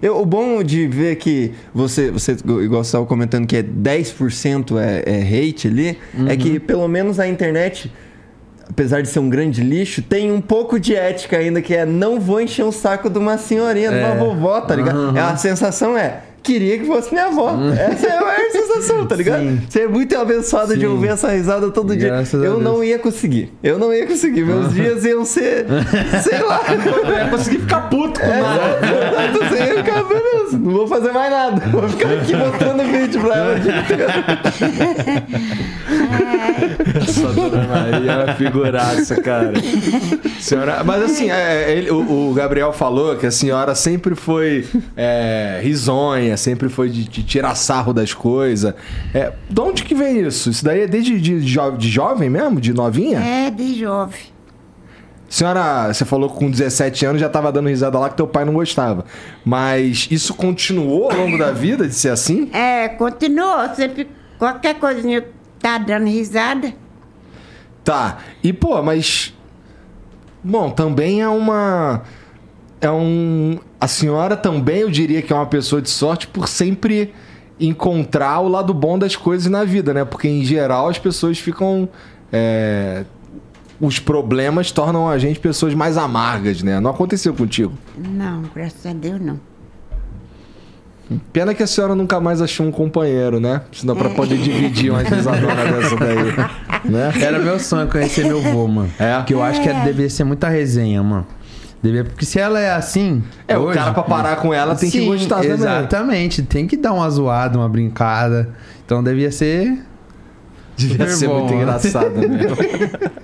[0.00, 4.78] Eu, o bom de ver que você, você igual você estava comentando, que é 10%
[4.78, 5.98] é, é hate ali,
[6.28, 7.90] é que pelo menos a internet,
[8.68, 12.18] apesar de ser um grande lixo, tem um pouco de ética ainda, que é não
[12.20, 14.16] vou encher o saco de uma senhorinha, de uma É.
[14.16, 15.16] vovó, tá ligado?
[15.16, 16.20] É, a sensação é.
[16.42, 17.56] Queria que fosse minha avó.
[17.76, 19.40] Essa é a maior sensação, tá ligado?
[19.40, 19.60] Sim.
[19.68, 20.86] Você é muito abençoado de Sim.
[20.86, 22.06] ouvir essa risada todo dia.
[22.06, 22.62] Graças a Eu Deus.
[22.62, 23.52] não ia conseguir.
[23.64, 24.44] Eu não ia conseguir.
[24.44, 25.66] Meus dias iam ser.
[26.22, 26.60] sei lá.
[27.04, 28.62] Eu ia conseguir ficar puto com nada.
[28.80, 31.60] É, Exato, você ia ficar, beleza, não vou fazer mais nada.
[31.68, 33.56] Vou ficar aqui mostrando vídeo pra ela.
[33.56, 34.06] o dia inteiro.
[36.96, 39.52] Essa Dona Maria é uma figuraça, cara.
[40.40, 44.66] Senhora, mas assim, é, ele- o, o Gabriel falou que a senhora sempre foi
[44.96, 48.74] é, risonha, sempre foi de, de tirar sarro das coisas.
[49.14, 50.50] É, de onde que vem isso?
[50.50, 52.60] Isso daí é desde de, jo- de jovem mesmo?
[52.60, 53.18] De novinha?
[53.20, 54.20] É, de jovem.
[55.28, 58.44] Senhora, você falou que com 17 anos já tava dando risada lá que teu pai
[58.44, 59.04] não gostava.
[59.44, 62.48] Mas isso continuou ao longo da vida de ser assim?
[62.52, 63.74] É, continuou.
[63.74, 64.08] Sempre,
[64.38, 65.24] qualquer coisinha
[65.58, 66.72] tá dando risada.
[67.86, 68.18] Tá.
[68.42, 69.32] E, pô, mas.
[70.42, 72.02] Bom, também é uma.
[72.80, 73.60] É um.
[73.80, 77.14] A senhora também, eu diria que é uma pessoa de sorte por sempre
[77.60, 80.04] encontrar o lado bom das coisas na vida, né?
[80.04, 81.88] Porque, em geral, as pessoas ficam.
[82.32, 83.04] é,
[83.80, 86.80] Os problemas tornam a gente pessoas mais amargas, né?
[86.80, 87.72] Não aconteceu contigo.
[87.96, 89.38] Não, graças a Deus não.
[91.32, 93.60] Pena que a senhora nunca mais achou um companheiro, né?
[93.72, 96.90] Senão pra poder dividir uma risadona dessa daí.
[96.90, 97.12] Né?
[97.20, 98.90] Era meu sonho conhecer meu vô, mano.
[98.98, 99.16] É?
[99.18, 101.26] Porque eu acho que devia ser muita resenha, mano.
[101.80, 103.22] Devia, porque se ela é assim.
[103.46, 105.52] É, o hoje- cara pra parar com ela tem que Sim, gostar também.
[105.52, 108.48] Exatamente, tem que dar uma zoada, uma brincada.
[108.84, 109.78] Então devia ser.
[110.76, 111.62] Devia Super ser bom, muito mano.
[111.62, 112.56] engraçado mesmo.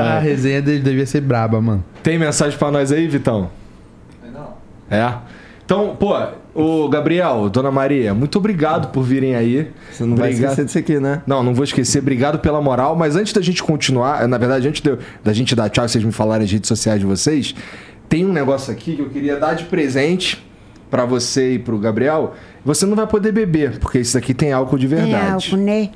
[0.00, 1.84] A resenha dele devia ser braba, mano.
[2.02, 3.50] Tem mensagem pra nós aí, Vitão?
[4.32, 4.54] Não.
[4.90, 5.12] É?
[5.64, 6.14] Então, pô,
[6.54, 9.70] o Gabriel, Dona Maria, muito obrigado por virem aí.
[9.90, 10.50] Você não vai Obrigado.
[10.50, 11.22] esquecer disso aqui, né?
[11.26, 12.00] Não, não vou esquecer.
[12.00, 12.94] Obrigado pela moral.
[12.94, 16.12] Mas antes da gente continuar, na verdade, antes de- da gente dar tchau, vocês me
[16.12, 17.54] falarem as redes sociais de vocês,
[18.10, 20.44] tem um negócio aqui que eu queria dar de presente
[20.90, 22.34] pra você e pro Gabriel.
[22.62, 25.32] Você não vai poder beber, porque isso aqui tem álcool de Tem verdade.
[25.32, 25.88] álcool, né?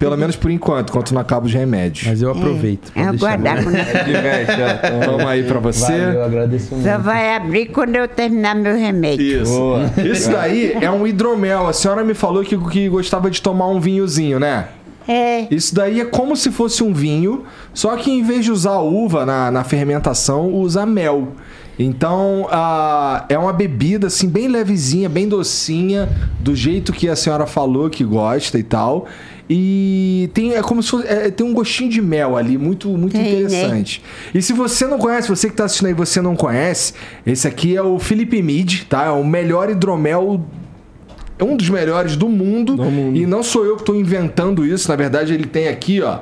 [0.00, 2.06] Pelo menos por enquanto, enquanto não acaba os remédios.
[2.06, 2.90] Mas eu aproveito.
[2.94, 3.38] É, pode o deixar.
[3.38, 4.04] guardar.
[4.06, 5.04] Diverte, ó.
[5.04, 5.92] Toma aí pra você.
[5.92, 6.88] Valeu, agradeço muito.
[6.88, 9.42] Só vai abrir quando eu terminar meu remédio.
[9.42, 9.52] Isso.
[9.52, 9.92] Boa.
[10.02, 11.68] Isso daí é um hidromel.
[11.68, 14.68] A senhora me falou que, que gostava de tomar um vinhozinho, né?
[15.06, 15.46] É.
[15.50, 17.44] Isso daí é como se fosse um vinho,
[17.74, 21.34] só que em vez de usar uva na, na fermentação, usa mel.
[21.78, 26.08] Então, ah, é uma bebida assim bem levezinha, bem docinha,
[26.38, 29.06] do jeito que a senhora falou que gosta e tal.
[29.52, 33.14] E tem é como se fosse, é, tem um gostinho de mel ali, muito muito
[33.14, 33.30] Tem, né?
[33.30, 34.00] interessante.
[34.32, 36.94] E se você não conhece, você que tá assistindo aí, você não conhece,
[37.26, 39.06] esse aqui é o Felipe Mid, tá?
[39.06, 40.40] É o melhor hidromel
[41.36, 43.16] é um dos melhores do mundo, Do mundo.
[43.16, 44.88] E não sou eu que estou inventando isso.
[44.90, 46.20] Na verdade, ele tem aqui, ó.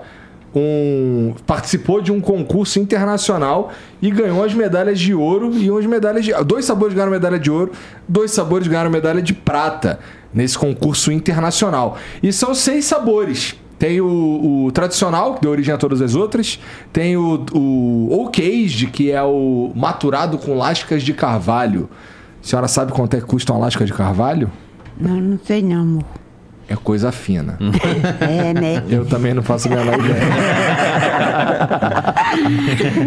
[0.54, 6.24] Um, participou de um concurso internacional e ganhou as medalhas de ouro e umas medalhas
[6.24, 6.32] de.
[6.44, 7.72] Dois sabores ganharam medalha de ouro,
[8.08, 9.98] dois sabores ganharam medalha de prata
[10.32, 11.96] nesse concurso internacional.
[12.22, 13.56] E são seis sabores.
[13.78, 16.58] Tem o, o tradicional, que deu origem a todas as outras.
[16.92, 21.88] Tem o, o Aged, que é o maturado com lascas de carvalho.
[22.42, 24.50] A senhora sabe quanto é que custa uma lasca de carvalho?
[25.00, 26.04] Não, não sei não, amor.
[26.68, 27.58] É coisa fina.
[28.20, 28.84] É, né?
[28.90, 30.20] Eu também não faço a menor ideia.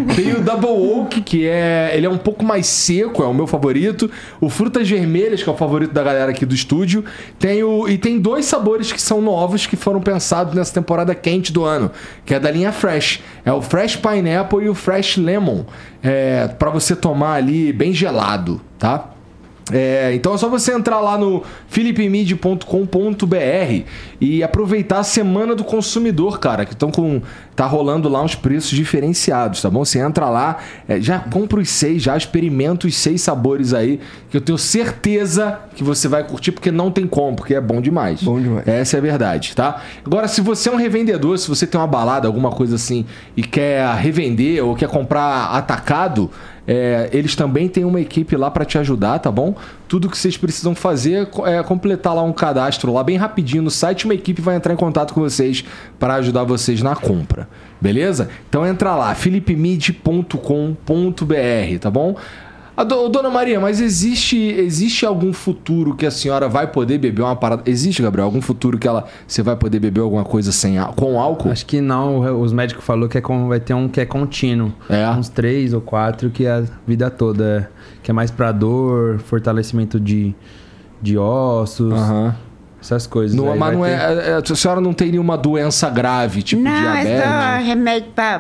[0.16, 1.92] Tem o Double Oak, que é.
[1.94, 4.10] Ele é um pouco mais seco, é o meu favorito.
[4.40, 7.06] O Frutas Vermelhas, que é o favorito da galera aqui do estúdio.
[7.38, 11.54] Tem o, e tem dois sabores que são novos que foram pensados nessa temporada quente
[11.54, 11.92] do ano,
[12.26, 13.22] que é da linha Fresh.
[13.46, 15.66] É o Fresh Pineapple e o Fresh Lemon.
[16.02, 19.12] É, para você tomar ali bem gelado, tá?
[19.72, 22.66] É, então é só você entrar lá no philipemid.com.br
[24.20, 27.22] e aproveitar a semana do consumidor, cara, que estão com
[27.56, 29.84] tá rolando lá uns preços diferenciados, tá bom?
[29.86, 30.58] Você entra lá,
[30.88, 35.60] é, já compra os seis, já experimenta os seis sabores aí, que eu tenho certeza
[35.76, 38.24] que você vai curtir porque não tem como, porque é bom demais.
[38.24, 38.68] Bom demais.
[38.68, 39.82] Essa é a verdade, tá?
[40.04, 43.06] Agora, se você é um revendedor, se você tem uma balada, alguma coisa assim,
[43.36, 46.32] e quer revender ou quer comprar atacado,
[46.68, 49.56] é, eles também têm uma equipe lá para te ajudar, tá bom?
[49.88, 54.06] Tudo que vocês precisam fazer é completar lá um cadastro lá bem rapidinho no site,
[54.06, 55.66] uma equipe vai entrar em contato com vocês
[56.00, 57.48] para ajudar vocês na compra,
[57.80, 58.30] beleza?
[58.50, 62.16] Então entra lá, philipemid.com.br, tá bom?
[62.76, 67.22] A do- Dona Maria, mas existe existe algum futuro que a senhora vai poder beber
[67.22, 67.64] uma parada?
[67.66, 71.52] Existe, Gabriel, algum futuro que ela você vai poder beber alguma coisa sem com álcool?
[71.52, 74.72] Acho que não, os médicos falaram que é com- vai ter um que é contínuo.
[74.90, 75.08] É.
[75.12, 77.70] Uns três ou quatro que é a vida toda.
[77.70, 80.34] é, Que é mais pra dor, fortalecimento de,
[81.02, 82.34] de ossos, Aham.
[82.82, 83.36] essas coisas.
[83.36, 86.72] Não, mas não ter- é, é- A senhora não tem nenhuma doença grave, tipo não,
[86.72, 87.12] diabetes?
[87.12, 87.22] é
[87.60, 88.40] só remédio para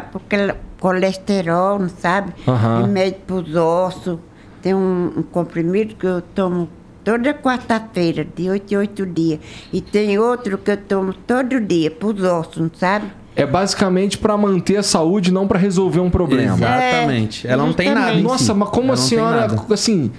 [0.81, 2.33] colesterol, não sabe?
[2.45, 2.81] Aham.
[2.81, 4.17] Remédio para os ossos.
[4.61, 6.67] Tem um, um comprimido que eu tomo
[7.03, 9.39] toda quarta-feira, de 8 em 8 dias.
[9.71, 13.05] E tem outro que eu tomo todo dia, para os ossos, não sabe?
[13.35, 16.55] É basicamente pra manter a saúde, não pra resolver um problema.
[16.55, 17.47] Exatamente.
[17.47, 18.13] É, Ela não tem nada.
[18.19, 18.53] Nossa, si.
[18.53, 20.11] mas como Ela a senhora, assim.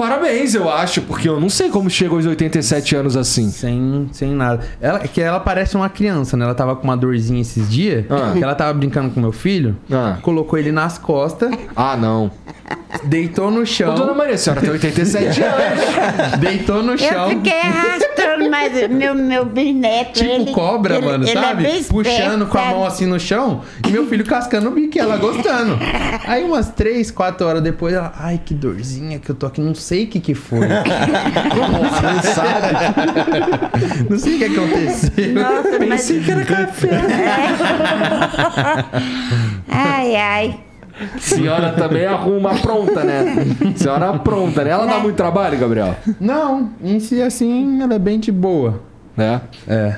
[0.00, 3.50] Parabéns, eu acho, porque eu não sei como chega aos 87 anos assim.
[3.50, 4.64] Sem, sem nada.
[4.80, 6.46] Ela, que ela parece uma criança, né?
[6.46, 8.06] Ela tava com uma dorzinha esses dias.
[8.08, 8.32] Ah.
[8.34, 9.76] Que ela tava brincando com meu filho.
[9.92, 10.16] Ah.
[10.22, 12.30] Colocou ele nas costas, Ah, não.
[13.04, 13.94] deitou no Ô, chão.
[13.94, 16.38] dona Maria, a senhora tem 87 anos.
[16.38, 17.28] Deitou no Eu chão.
[17.28, 20.12] fiquei arrastando, mas meu, meu bisneto.
[20.20, 21.62] Tipo ele, cobra, ele- mano, ele é sabe?
[21.64, 25.18] esperto, Puxando com a mão assim no chão e meu filho cascando o bico ela
[25.18, 25.78] gostando.
[26.26, 29.74] Aí umas três, quatro horas depois ela, ai que dorzinha que eu tô aqui, não
[29.74, 30.66] sei o que que foi.
[30.68, 32.68] Não sabe.
[34.08, 35.34] não sei o que aconteceu.
[35.34, 35.88] Nossa, mas...
[35.88, 36.90] Pensei que era café.
[39.68, 40.60] Ai, ai.
[41.18, 43.24] Senhora também arruma pronta, né?
[43.76, 44.70] Senhora pronta, né?
[44.70, 45.96] Ela dá muito trabalho, Gabriel?
[46.20, 48.82] Não, em si assim, ela é bem de boa.
[49.16, 49.40] Né?
[49.66, 49.96] É.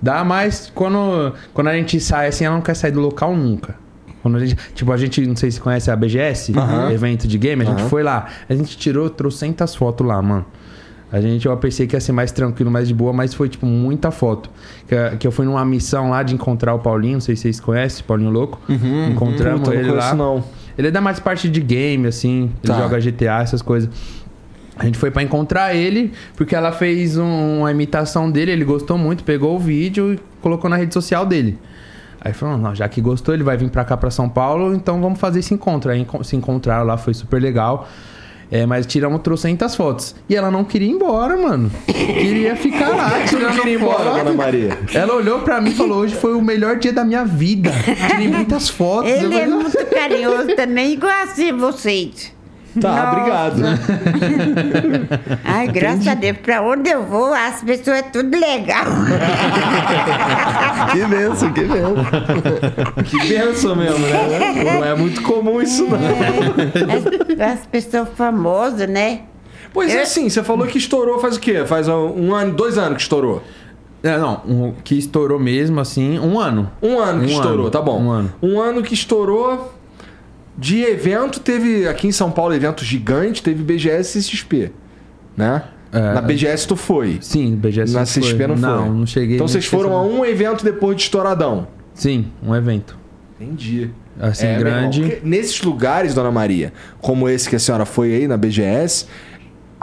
[0.00, 3.81] Dá mais quando, quando a gente sai assim, ela não quer sair do local nunca.
[4.22, 6.52] Quando a gente, tipo, a gente, não sei se conhece a BGS,
[6.92, 8.28] evento de game, a gente foi lá.
[8.48, 10.46] A gente tirou trocentas fotos lá, mano.
[11.10, 13.66] A gente, eu pensei que ia ser mais tranquilo, mais de boa, mas foi, tipo,
[13.66, 14.48] muita foto.
[14.88, 17.60] Que, que eu fui numa missão lá de encontrar o Paulinho, não sei se vocês
[17.60, 18.58] conhecem, Paulinho Louco.
[19.10, 19.96] Encontramos Puta, não ele lá.
[19.98, 20.44] conheço, não.
[20.78, 22.50] Ele é da mais parte de game, assim.
[22.64, 22.78] Ele Tá.
[22.80, 23.90] joga GTA, essas coisas.
[24.74, 28.96] A gente foi pra encontrar ele, porque ela fez um- uma imitação dele, ele gostou
[28.96, 31.58] muito, pegou o vídeo e colocou na rede social dele.
[32.24, 35.00] Aí falou, não, já que gostou, ele vai vir pra cá, pra São Paulo, então
[35.00, 35.90] vamos fazer esse encontro.
[35.90, 37.88] Aí se encontraram lá, foi super legal.
[38.48, 40.14] É, mas tiramos trocentas fotos.
[40.28, 41.70] E ela não queria ir embora, mano.
[41.86, 44.02] Queria ficar lá, tirando queria foto.
[44.02, 44.78] embora, Dona Maria.
[44.92, 47.72] Ela olhou pra mim e falou: hoje foi o melhor dia da minha vida.
[48.10, 49.10] Tirei muitas fotos.
[49.10, 52.30] Eu Ele é falei, muito carinhoso também, igual assim vocês.
[52.80, 53.08] Tá, Nossa.
[53.10, 53.62] obrigado.
[55.44, 58.84] Ai, graças a Deus, pra onde eu vou, as pessoas é tudo legal.
[60.92, 61.94] Que benção, que benção.
[63.04, 64.64] Que benção mesmo, né?
[64.64, 65.98] Não é muito comum isso, não.
[65.98, 69.20] As, as pessoas famosas, né?
[69.72, 70.02] Pois é, É.
[70.02, 71.64] assim, você falou que estourou faz o quê?
[71.66, 73.42] Faz um ano, dois anos que estourou.
[74.02, 76.70] É, não, um, que estourou mesmo, assim, um ano.
[76.82, 78.00] Um ano que Um estourou, ano, tá bom.
[78.02, 78.32] um ano.
[78.42, 79.72] Um ano que estourou.
[80.56, 84.72] De evento, teve aqui em São Paulo evento gigante, teve BGS e CXP.
[85.36, 85.62] Né?
[85.92, 86.14] É.
[86.14, 87.18] Na BGS tu foi.
[87.20, 87.92] Sim, BGS.
[87.94, 88.22] Na foi.
[88.22, 88.68] CXP não foi.
[88.68, 89.36] Não, não cheguei.
[89.36, 91.66] Então vocês foram a um evento depois de estouradão.
[91.94, 92.98] Sim, um evento.
[93.40, 93.90] Entendi.
[94.20, 95.00] Assim, É, irmão, grande.
[95.00, 99.06] porque nesses lugares, Dona Maria, como esse que a senhora foi aí na BGS,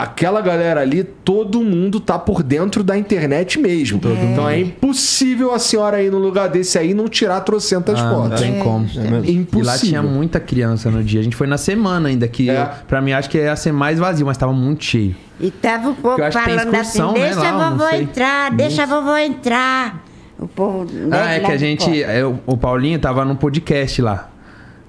[0.03, 3.99] aquela galera ali, todo mundo tá por dentro da internet mesmo.
[4.31, 8.03] Então é impossível a senhora ir num lugar desse aí e não tirar trocentas Ah,
[8.11, 8.41] não fotos.
[8.41, 8.85] tem como.
[8.85, 9.61] É impossível.
[9.61, 11.19] E lá tinha muita criança no dia.
[11.19, 12.61] A gente foi na semana ainda, que É.
[12.61, 15.15] eu- pra mim acho que ia ser mais vazio, mas tava muito cheio.
[15.39, 18.01] E tava o povo Eu falando excursão, assim, né, deixa lá, a não vovó sei.
[18.01, 20.05] entrar, deixa a vovó entrar.
[20.37, 20.85] O povo...
[20.91, 22.01] né, Ah, é que a gente.
[22.03, 24.29] é, o- o Paulinho tava num podcast lá.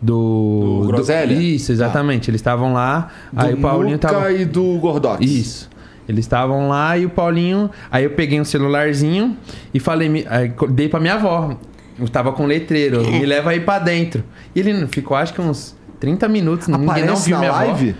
[0.02, 0.80] Do.
[0.82, 1.34] Do Groselha?
[1.34, 2.30] Isso, exatamente.
[2.30, 3.08] Eles estavam lá.
[3.36, 4.32] aí do o Paulinho Muca tava.
[4.32, 5.20] e do Gordox.
[5.24, 5.70] Isso.
[6.08, 7.70] Eles estavam lá e o Paulinho.
[7.90, 9.36] Aí eu peguei um celularzinho
[9.72, 11.56] e falei, aí dei pra minha avó.
[11.98, 14.24] Eu tava com letreiro, me leva aí pra dentro.
[14.54, 17.60] E ele ficou, acho que uns 30 minutos, ninguém não Aparece viu na minha avó.
[17.64, 17.96] live?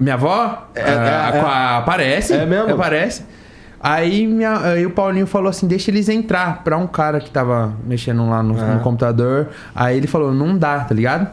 [0.00, 1.40] Minha avó É, ah, é, é.
[1.40, 2.32] com a- aparece.
[2.34, 2.74] É mesmo?
[2.74, 3.22] Aparece.
[3.86, 7.74] Aí, minha, aí o Paulinho falou assim: deixa eles entrar pra um cara que tava
[7.86, 9.48] mexendo lá no, no computador.
[9.74, 11.28] Aí ele falou: não dá, tá ligado?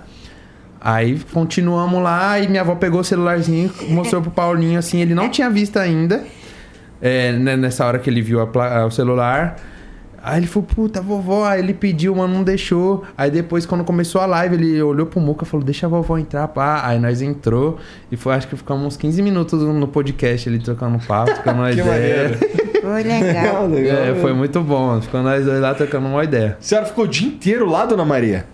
[0.81, 4.99] Aí continuamos lá e minha avó pegou o celularzinho e mostrou pro Paulinho assim.
[4.99, 6.25] Ele não tinha visto ainda.
[7.01, 9.55] é, né, nessa hora que ele viu a o celular.
[10.23, 11.45] Aí ele falou, puta, vovó.
[11.45, 13.03] Aí ele pediu, mas não deixou.
[13.17, 16.17] Aí depois, quando começou a live, ele olhou pro Muca e falou, deixa a vovó
[16.17, 16.81] entrar, pá.
[16.85, 17.79] Aí nós entrou
[18.11, 21.71] e foi, acho que ficamos uns 15 minutos no podcast ele trocando papo, trocando uma
[21.73, 22.37] ideia.
[22.81, 23.67] Foi legal.
[23.69, 24.19] Legal, É, né?
[24.21, 25.01] foi muito bom.
[25.01, 26.57] Ficou nós dois lá trocando uma ideia.
[26.59, 28.45] A senhora ficou o dia inteiro lá, Dona Maria?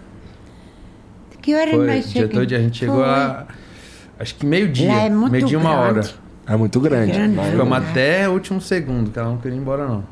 [1.41, 2.33] Que hora Foi, nós dia chegamos?
[2.47, 3.05] todo, a gente chegou Foi.
[3.05, 3.47] lá,
[4.19, 4.91] acho que meio-dia.
[4.91, 6.01] É muito meio-dia, uma hora.
[6.49, 7.11] É muito grande.
[7.11, 7.37] Grande.
[7.51, 10.03] Ficamos até o último segundo, que ela não queria ir embora, não.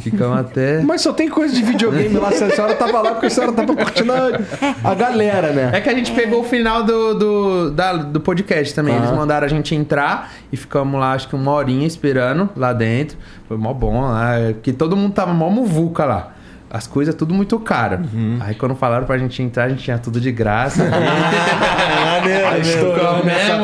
[0.00, 0.80] Ficamos até.
[0.82, 2.32] Mas só tem coisa de videogame lá.
[2.32, 5.70] Se a senhora tava lá, porque a senhora tava curtindo a, a galera, né?
[5.74, 8.94] É que a gente pegou o final do, do, da- do podcast também.
[8.96, 9.16] Eles Aham.
[9.16, 13.18] mandaram a gente entrar e ficamos lá, acho que uma horinha esperando lá dentro.
[13.46, 16.32] Foi mó bom lá, porque todo mundo tava mó muvuca lá.
[16.72, 17.98] As coisas tudo muito caro.
[18.38, 20.84] Aí quando falaram pra gente entrar, a gente tinha tudo de graça.
[20.88, 22.60] Maneiro, maneiro.
[22.68, 23.58] estourou nessa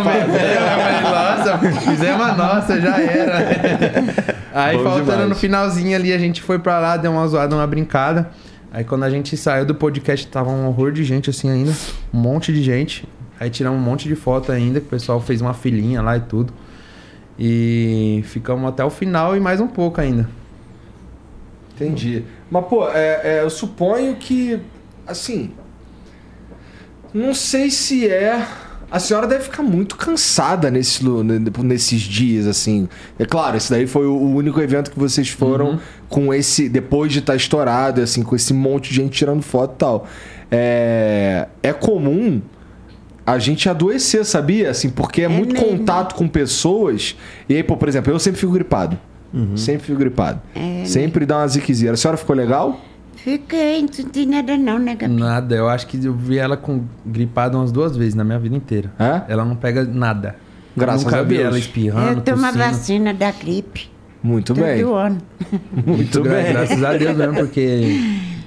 [1.85, 4.37] Fizemos a nossa, já era.
[4.53, 5.28] Aí Bom faltando demais.
[5.28, 8.31] no finalzinho ali, a gente foi pra lá, deu uma zoada, uma brincada.
[8.73, 11.73] Aí quando a gente saiu do podcast, tava um horror de gente assim ainda.
[12.12, 13.07] Um monte de gente.
[13.39, 16.20] Aí tiramos um monte de foto ainda, que o pessoal fez uma filinha lá e
[16.20, 16.53] tudo.
[17.39, 20.28] E ficamos até o final e mais um pouco ainda.
[21.74, 22.24] Entendi.
[22.51, 24.59] Mas, pô, é, é, eu suponho que,
[25.07, 25.53] assim.
[27.12, 28.47] Não sei se é.
[28.91, 31.05] A senhora deve ficar muito cansada nesse,
[31.65, 32.89] nesses dias, assim.
[33.19, 36.69] É claro, esse daí foi o único evento que vocês foram com esse.
[36.69, 40.07] Depois de estar estourado, assim, com esse monte de gente tirando foto e tal.
[40.51, 42.41] É, é comum
[43.27, 44.71] a gente adoecer, sabia?
[44.71, 45.79] Assim, porque é, muito mesmo.
[45.79, 47.17] contato com pessoas.
[47.49, 48.97] E aí, pô, por exemplo, eu sempre fico gripado.
[49.55, 50.41] Sempre fico gripado.
[50.55, 51.93] É, Sempre dá uma ziquezinha.
[51.93, 52.81] A senhora ficou legal?
[53.27, 55.12] Fiquei, não senti nada não, né, Gabi?
[55.12, 58.55] Nada, eu acho que eu vi ela com gripada umas duas vezes na minha vida
[58.55, 58.93] inteira.
[59.01, 59.23] É?
[59.32, 60.36] Ela não pega nada.
[60.77, 61.47] Graças Nunca a vi Deus.
[61.48, 62.20] ela espirrando.
[62.20, 62.65] Eu tomo a tossindo.
[62.65, 63.90] vacina da gripe.
[64.23, 64.81] Muito todo bem.
[64.81, 65.19] ano.
[65.85, 66.53] Muito Gra- bem.
[66.53, 68.01] Graças a Deus mesmo, porque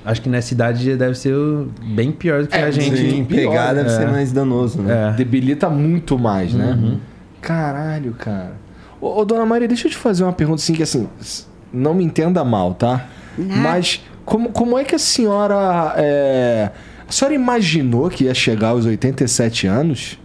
[0.06, 2.95] acho que nessa idade deve ser o- bem pior do que É, a gente.
[2.95, 3.97] Sim, pior, pegar deve é.
[3.97, 5.10] ser mais danoso, né?
[5.10, 5.14] É.
[5.18, 6.72] Debilita muito mais, né?
[6.72, 6.99] Uhum.
[7.41, 8.53] Caralho, cara.
[9.01, 11.93] Ô, ô, dona Maria, deixa eu te fazer uma pergunta assim, que assim, s- não
[11.93, 13.07] me entenda mal, tá?
[13.38, 13.60] Nada.
[13.61, 15.93] Mas como, como é que a senhora.
[15.97, 16.69] é,
[17.07, 20.19] A senhora imaginou que ia chegar aos 87 anos?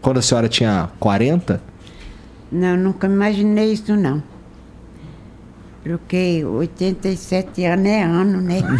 [0.00, 1.60] Quando a senhora tinha 40?
[2.52, 4.22] Não, nunca imaginei isso não.
[5.82, 8.60] Porque 87 anos é ano, né?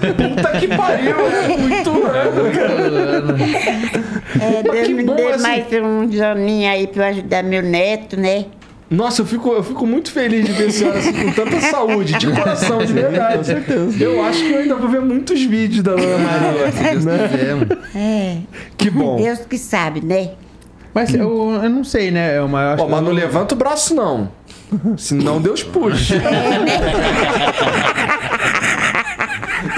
[0.00, 3.36] Puta que pariu, é muito ano, cara.
[4.40, 5.42] É, Deus me dê assim.
[5.42, 8.46] mais uns aninhos aí pra eu ajudar meu neto, né?
[8.90, 12.18] Nossa, eu fico, eu fico muito feliz de ver a senhora assim, com tanta saúde,
[12.18, 13.38] de coração, de verdade.
[13.38, 14.02] com certeza.
[14.02, 16.72] Eu acho que eu ainda vou ver muitos vídeos da Dona Maria.
[16.72, 17.78] Se Deus quiser, mano.
[17.94, 18.38] É.
[18.76, 19.14] Que bom.
[19.16, 20.32] Deus que sabe, né?
[20.92, 22.36] Mas eu, eu não sei, né?
[22.36, 24.28] Eu, mas eu acho Ó, que mas não levanta o braço, não.
[24.96, 26.20] Senão Deus puxa.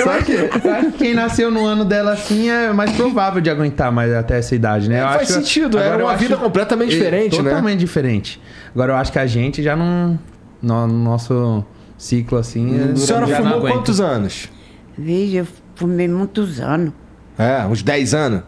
[0.04, 3.48] Sabe que, eu acho que quem nasceu no ano dela assim é mais provável de
[3.50, 5.00] aguentar mais até essa idade, né?
[5.02, 7.50] Eu faz acho- sentido, é uma vida completamente é, diferente, né?
[7.50, 8.40] Totalmente diferente.
[8.74, 10.18] Agora eu acho que a gente já não.
[10.60, 11.64] No nosso
[11.98, 12.92] ciclo assim.
[12.92, 14.48] A senhora já não fumou quantos anos?
[14.96, 16.92] Veja, eu fumei muitos anos.
[17.38, 18.42] É, uns 10 anos?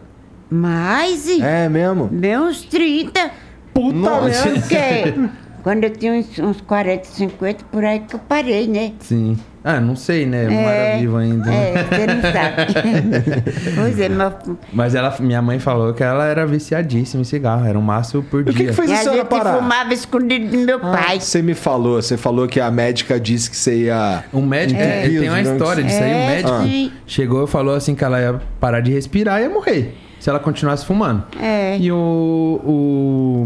[0.49, 2.05] Mas, e É mesmo?
[2.07, 3.31] bem uns 30.
[3.73, 4.51] Puta merda.
[4.61, 5.29] Porque
[5.63, 8.93] quando eu tinha uns, uns 40, 50, por aí que eu parei, né?
[8.99, 9.37] Sim.
[9.67, 10.45] Ah, não sei, né?
[10.45, 11.51] Eu não era vivo ainda.
[11.51, 13.73] É, você não sabe.
[13.75, 14.33] pois é, mas
[14.71, 17.65] Mas ela, minha mãe falou que ela era viciadíssima em cigarro.
[17.65, 18.67] Era um maço por E o que, dia.
[18.67, 19.55] que fez e a a senhora gente parar?
[19.57, 21.19] fumava escondido do meu pai.
[21.19, 24.23] Você me falou, você falou que a médica disse que você ia.
[24.31, 25.01] O médico, É.
[25.09, 26.11] tem uma Deus, história disso aí.
[26.11, 26.91] O É, médico sim.
[27.07, 29.97] chegou e falou assim que ela ia parar de respirar e ia morrer.
[30.19, 31.23] Se ela continuasse fumando.
[31.41, 31.77] É.
[31.79, 32.61] E o,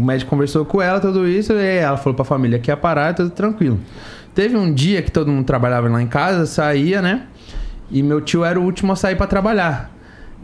[0.04, 3.30] médico conversou com ela, tudo isso, e ela falou pra família que ia parar, tudo
[3.30, 3.78] tranquilo.
[4.34, 7.22] Teve um dia que todo mundo trabalhava lá em casa, saía, né?
[7.90, 9.90] E meu tio era o último a sair pra trabalhar.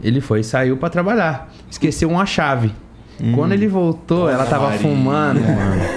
[0.03, 1.49] Ele foi e saiu pra trabalhar.
[1.69, 2.73] Esqueceu uma chave.
[3.33, 4.79] Quando ele voltou, ela tava Maria.
[4.79, 5.81] fumando, mano.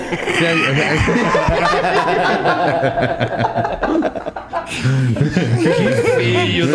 [6.21, 6.69] Filho,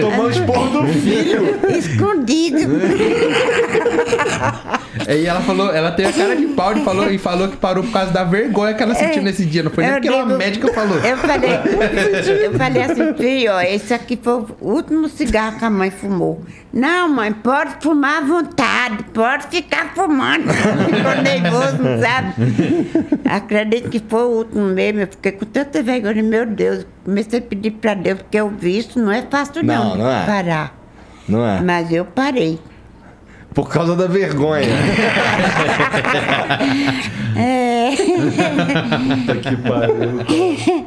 [0.00, 1.58] tomando esporro do filho.
[1.76, 2.70] Escondido.
[5.08, 7.82] Aí ela falou, ela teve a cara de pau e falou, e falou que parou
[7.82, 9.62] por causa da vergonha que ela sentiu nesse dia.
[9.62, 10.98] Não foi nem porque ela digo- médica falou.
[10.98, 11.50] Eu falei,
[12.44, 16.42] eu falei assim, filho, ó, esse aqui foi o último cigarro que a mãe fumou.
[16.72, 20.44] Não, mãe, pode fumar à vontade, pode ficar fumando.
[20.52, 22.32] Ficou nervoso, não sabe?
[23.24, 25.00] Acredito que foi o último mesmo.
[25.00, 26.86] Eu fiquei com tanta vergonha, meu Deus.
[27.04, 30.10] Comecei a pedir pra Deus, porque eu vi isso não é fácil não, Não, não
[30.10, 30.26] é.
[30.26, 30.78] parar.
[31.28, 31.60] Não é?
[31.60, 32.58] Mas eu parei.
[33.54, 34.68] Por causa da vergonha.
[37.36, 37.90] É.
[37.96, 40.20] Puta que pariu.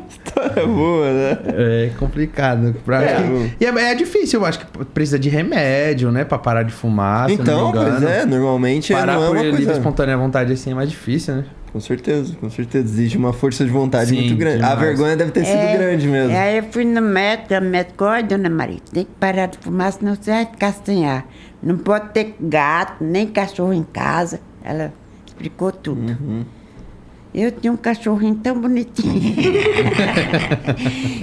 [0.10, 1.38] História boa, né?
[1.48, 2.76] É complicado.
[2.86, 3.50] Pra- É.
[3.60, 6.24] E é, é difícil, eu acho que precisa de remédio, né?
[6.24, 7.30] Pra parar de fumar.
[7.30, 7.98] Então, não me engano.
[8.02, 9.80] pois é, normalmente Parar não é por uma livre coisa...
[9.80, 11.46] espontânea vontade assim é mais difícil, né?
[11.74, 12.86] Com certeza, com certeza.
[12.86, 14.64] Exige uma força de vontade Sim, muito grande.
[14.64, 14.80] A demais.
[14.80, 16.38] vergonha deve ter sido É, grande mesmo.
[16.38, 19.92] Aí eu fui no médico, a médica, olha, dona Maria, tem que parar de fumar,
[19.92, 21.28] senão você vai ficar sem ar.
[21.64, 24.40] Não pode ter gato, nem cachorro em casa.
[24.64, 24.94] Ela
[25.26, 26.12] explicou tudo.
[26.12, 26.46] Uhum.
[27.34, 29.18] Eu tinha um cachorrinho tão bonitinho.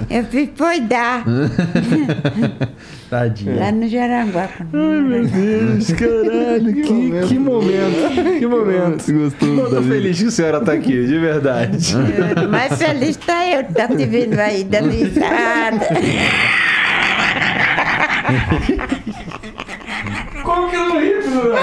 [0.09, 1.23] eu fui foi dar
[3.09, 3.55] Tadinha.
[3.55, 4.49] lá no Jaranguá.
[4.73, 8.39] Meu Deus, caralho, que, que momento.
[8.39, 9.13] Que momento.
[9.13, 11.95] Gostoso Eu tô feliz que a senhora tá aqui, de verdade.
[12.51, 15.87] Mas feliz tá eu, tá te vendo aí, dando risada.
[20.53, 21.55] Como que eu não ri, Bruno?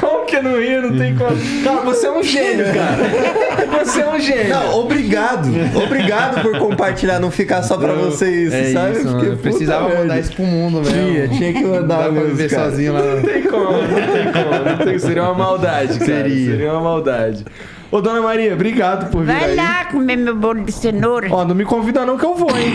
[0.00, 0.76] Como que eu não ri?
[0.80, 1.30] Não tem como.
[1.64, 3.84] Cara, você é um gênio, cara.
[3.84, 4.48] Você é um gênio.
[4.50, 5.48] Não, obrigado.
[5.84, 8.98] Obrigado por compartilhar, não ficar só pra você isso, é sabe?
[8.98, 9.26] isso, Porque.
[9.26, 10.00] Eu precisava merda.
[10.02, 11.06] mandar isso pro mundo, velho.
[11.06, 12.70] Tinha, tinha que mandar Não dá pra mesmo, viver cara.
[12.70, 13.00] sozinho lá.
[13.02, 13.78] Não tem como, não
[14.12, 14.64] tem como.
[14.70, 16.04] Não tem, seria uma maldade, cara.
[16.04, 16.50] Seria.
[16.50, 17.44] Seria uma maldade.
[17.90, 19.56] Ô, dona Maria, obrigado por vir Vai aí.
[19.56, 21.26] lá comer meu bolo de cenoura.
[21.30, 22.72] Ó, não me convida não que eu vou, hein?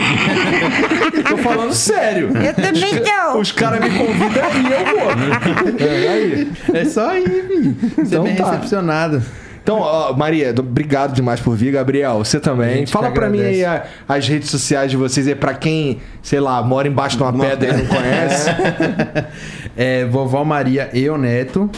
[1.29, 2.31] Tô falando sério.
[2.35, 3.37] Eu também tô.
[3.39, 5.87] Os caras me convidam e eu vou.
[5.87, 6.51] É, aí.
[6.73, 7.75] É só aí, filho.
[7.95, 8.45] Ser Então bem tá.
[8.51, 9.23] recepcionado.
[9.63, 11.71] Então, ó, Maria, do- obrigado demais por vir.
[11.71, 12.85] Gabriel, você também.
[12.85, 16.61] Fala pra mim aí a- as redes sociais de vocês aí, pra quem, sei lá,
[16.61, 18.49] mora embaixo de uma, pedra e não conhece.
[19.77, 21.69] É Vovó Maria Eu Neto.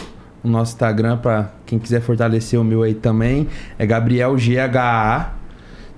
[0.48, 3.46] O nosso Instagram, pra quem quiser fortalecer o meu aí também,
[3.78, 5.34] é Gabriel GHA.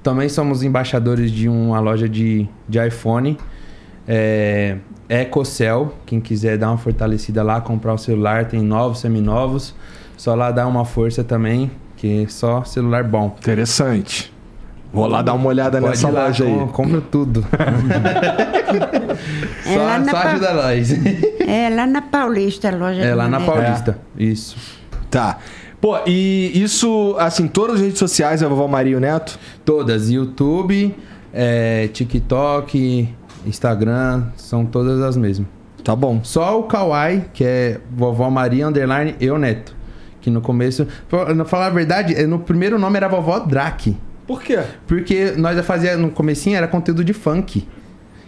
[0.02, 3.38] Também somos embaixadores de uma loja de, de iPhone.
[4.08, 4.78] É
[5.08, 5.94] EcoCell.
[6.04, 9.72] Quem quiser dar uma fortalecida lá, comprar o celular, tem novos, seminovos.
[10.16, 13.36] Só lá dar uma força também, que é só celular bom.
[13.38, 14.32] Interessante.
[14.92, 16.52] Vou lá dar uma olhada Pode nessa ir lá, loja aí.
[16.52, 17.46] com- compra tudo.
[19.66, 20.90] É só só Pa- ajuda nós.
[21.46, 23.40] É lá na Paulista, a loja É lá na.
[23.40, 23.98] Paulista.
[24.16, 24.56] Isso.
[25.10, 25.38] Tá.
[25.80, 29.38] Pô, e isso, assim, todas as redes sociais é Vovó Maria e o Neto?
[29.64, 30.10] Todas.
[30.10, 30.94] YouTube,
[31.32, 33.08] é, TikTok,
[33.46, 35.48] Instagram, são todas as mesmas.
[35.82, 36.20] Tá bom.
[36.22, 39.74] Só o Kawaii, que é Vovó Maria Underline Eu Neto.
[40.20, 40.86] Que no começo.
[41.08, 43.96] Pra pra falar a verdade, é, no primeiro nome era Vovó Drake.
[44.30, 44.60] Por quê?
[44.86, 47.66] Porque nós já fazia no comecinho era conteúdo de funk.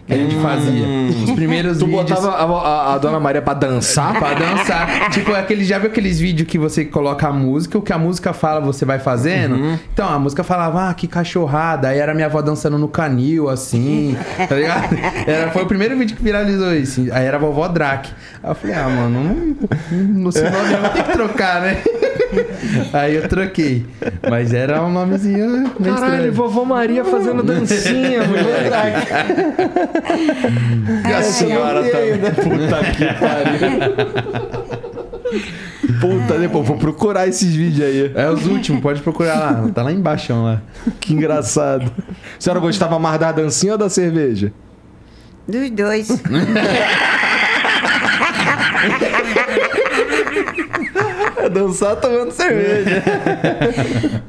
[0.05, 0.85] que a gente fazia.
[1.23, 2.09] Os primeiros Tu vídeos.
[2.09, 4.19] botava a, a- a Dona Maria pra dançar?
[4.19, 5.09] Pra dançar.
[5.11, 8.33] tipo, aquele, já viu aqueles vídeos que você coloca a música, o que a música
[8.33, 9.55] fala, você vai fazendo?
[9.55, 9.79] Uhum.
[9.93, 11.87] Então, a música falava, ah, que cachorrada.
[11.87, 14.17] Aí era minha avó dançando no canil, assim,
[14.49, 14.93] tá ligado?
[15.25, 17.07] Era, foi o primeiro vídeo que viralizou isso.
[17.13, 18.09] Aí era a vovó Drac.
[18.43, 21.61] Aí eu falei, ah, mano, não, não sei o nome, eu vou ter que trocar,
[21.61, 21.77] né?
[22.93, 23.85] Aí eu troquei.
[24.29, 25.49] Mas era um nomezinho
[25.79, 26.33] meio Caralho, estranho.
[26.33, 29.09] vovó Maria fazendo dancinha, moleque.
[31.07, 31.97] E a senhora tá.
[32.41, 33.59] Puta que pariu.
[35.99, 38.11] Puta, depois vou procurar esses vídeos aí.
[38.15, 39.69] É os últimos, pode procurar lá.
[39.73, 40.61] Tá lá embaixo lá.
[40.99, 41.91] Que engraçado.
[42.09, 44.51] A senhora gostava mais da dancinha ou da cerveja?
[45.47, 46.07] Dos dois.
[51.49, 53.03] Dançar tomando cerveja.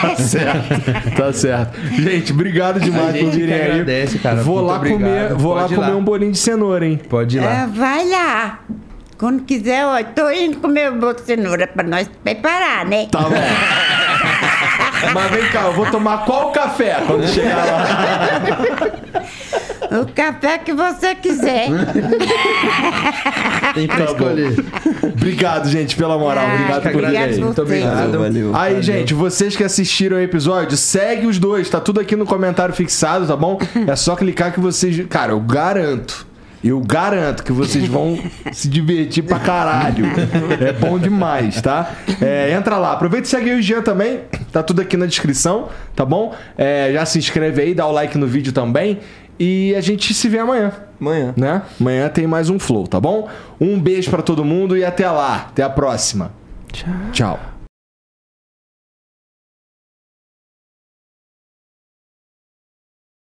[0.00, 1.78] Tá certo, tá certo.
[2.00, 3.70] Gente, obrigado demais por virem aí.
[3.72, 4.42] agradece, cara.
[4.42, 5.00] Vou lá obrigado.
[5.00, 5.96] comer, vou lá Pode comer lá.
[5.96, 6.98] um bolinho de cenoura, hein?
[7.08, 7.64] Pode ir lá.
[7.64, 8.60] Ah, vai lá.
[9.18, 13.06] Quando quiser, ó, tô indo comer o bolo de cenoura pra nós preparar, né?
[13.10, 13.30] Tá bom.
[15.12, 17.84] Mas vem cá, eu vou tomar qual café quando chegar lá?
[20.02, 21.68] O café que você quiser.
[23.74, 24.12] Tem pra Tá bom.
[24.12, 24.64] escolher.
[25.02, 26.44] Obrigado, gente, pela moral.
[26.46, 28.18] Ah, Obrigado por obrigado por Muito obrigado.
[28.18, 28.54] Valeu.
[28.56, 32.74] Aí, gente, vocês que assistiram o episódio, segue os dois, tá tudo aqui no comentário
[32.74, 33.58] fixado, tá bom?
[33.86, 35.06] É só clicar que vocês.
[35.08, 36.26] Cara, eu garanto.
[36.62, 38.18] Eu garanto que vocês vão
[38.52, 40.04] se divertir pra caralho.
[40.60, 41.90] É bom demais, tá?
[42.20, 42.92] É, entra lá.
[42.92, 44.20] Aproveita e segue o Jean também.
[44.52, 46.34] Tá tudo aqui na descrição, tá bom?
[46.58, 48.98] É, já se inscreve aí, dá o like no vídeo também.
[49.42, 51.32] E a gente se vê amanhã, Amanhã.
[51.34, 51.62] né?
[51.80, 53.26] Amanhã tem mais um Flow, tá bom?
[53.58, 55.46] Um beijo pra todo mundo e até lá.
[55.48, 56.30] Até a próxima.
[56.70, 56.92] Tchau.
[57.10, 57.40] Tchau.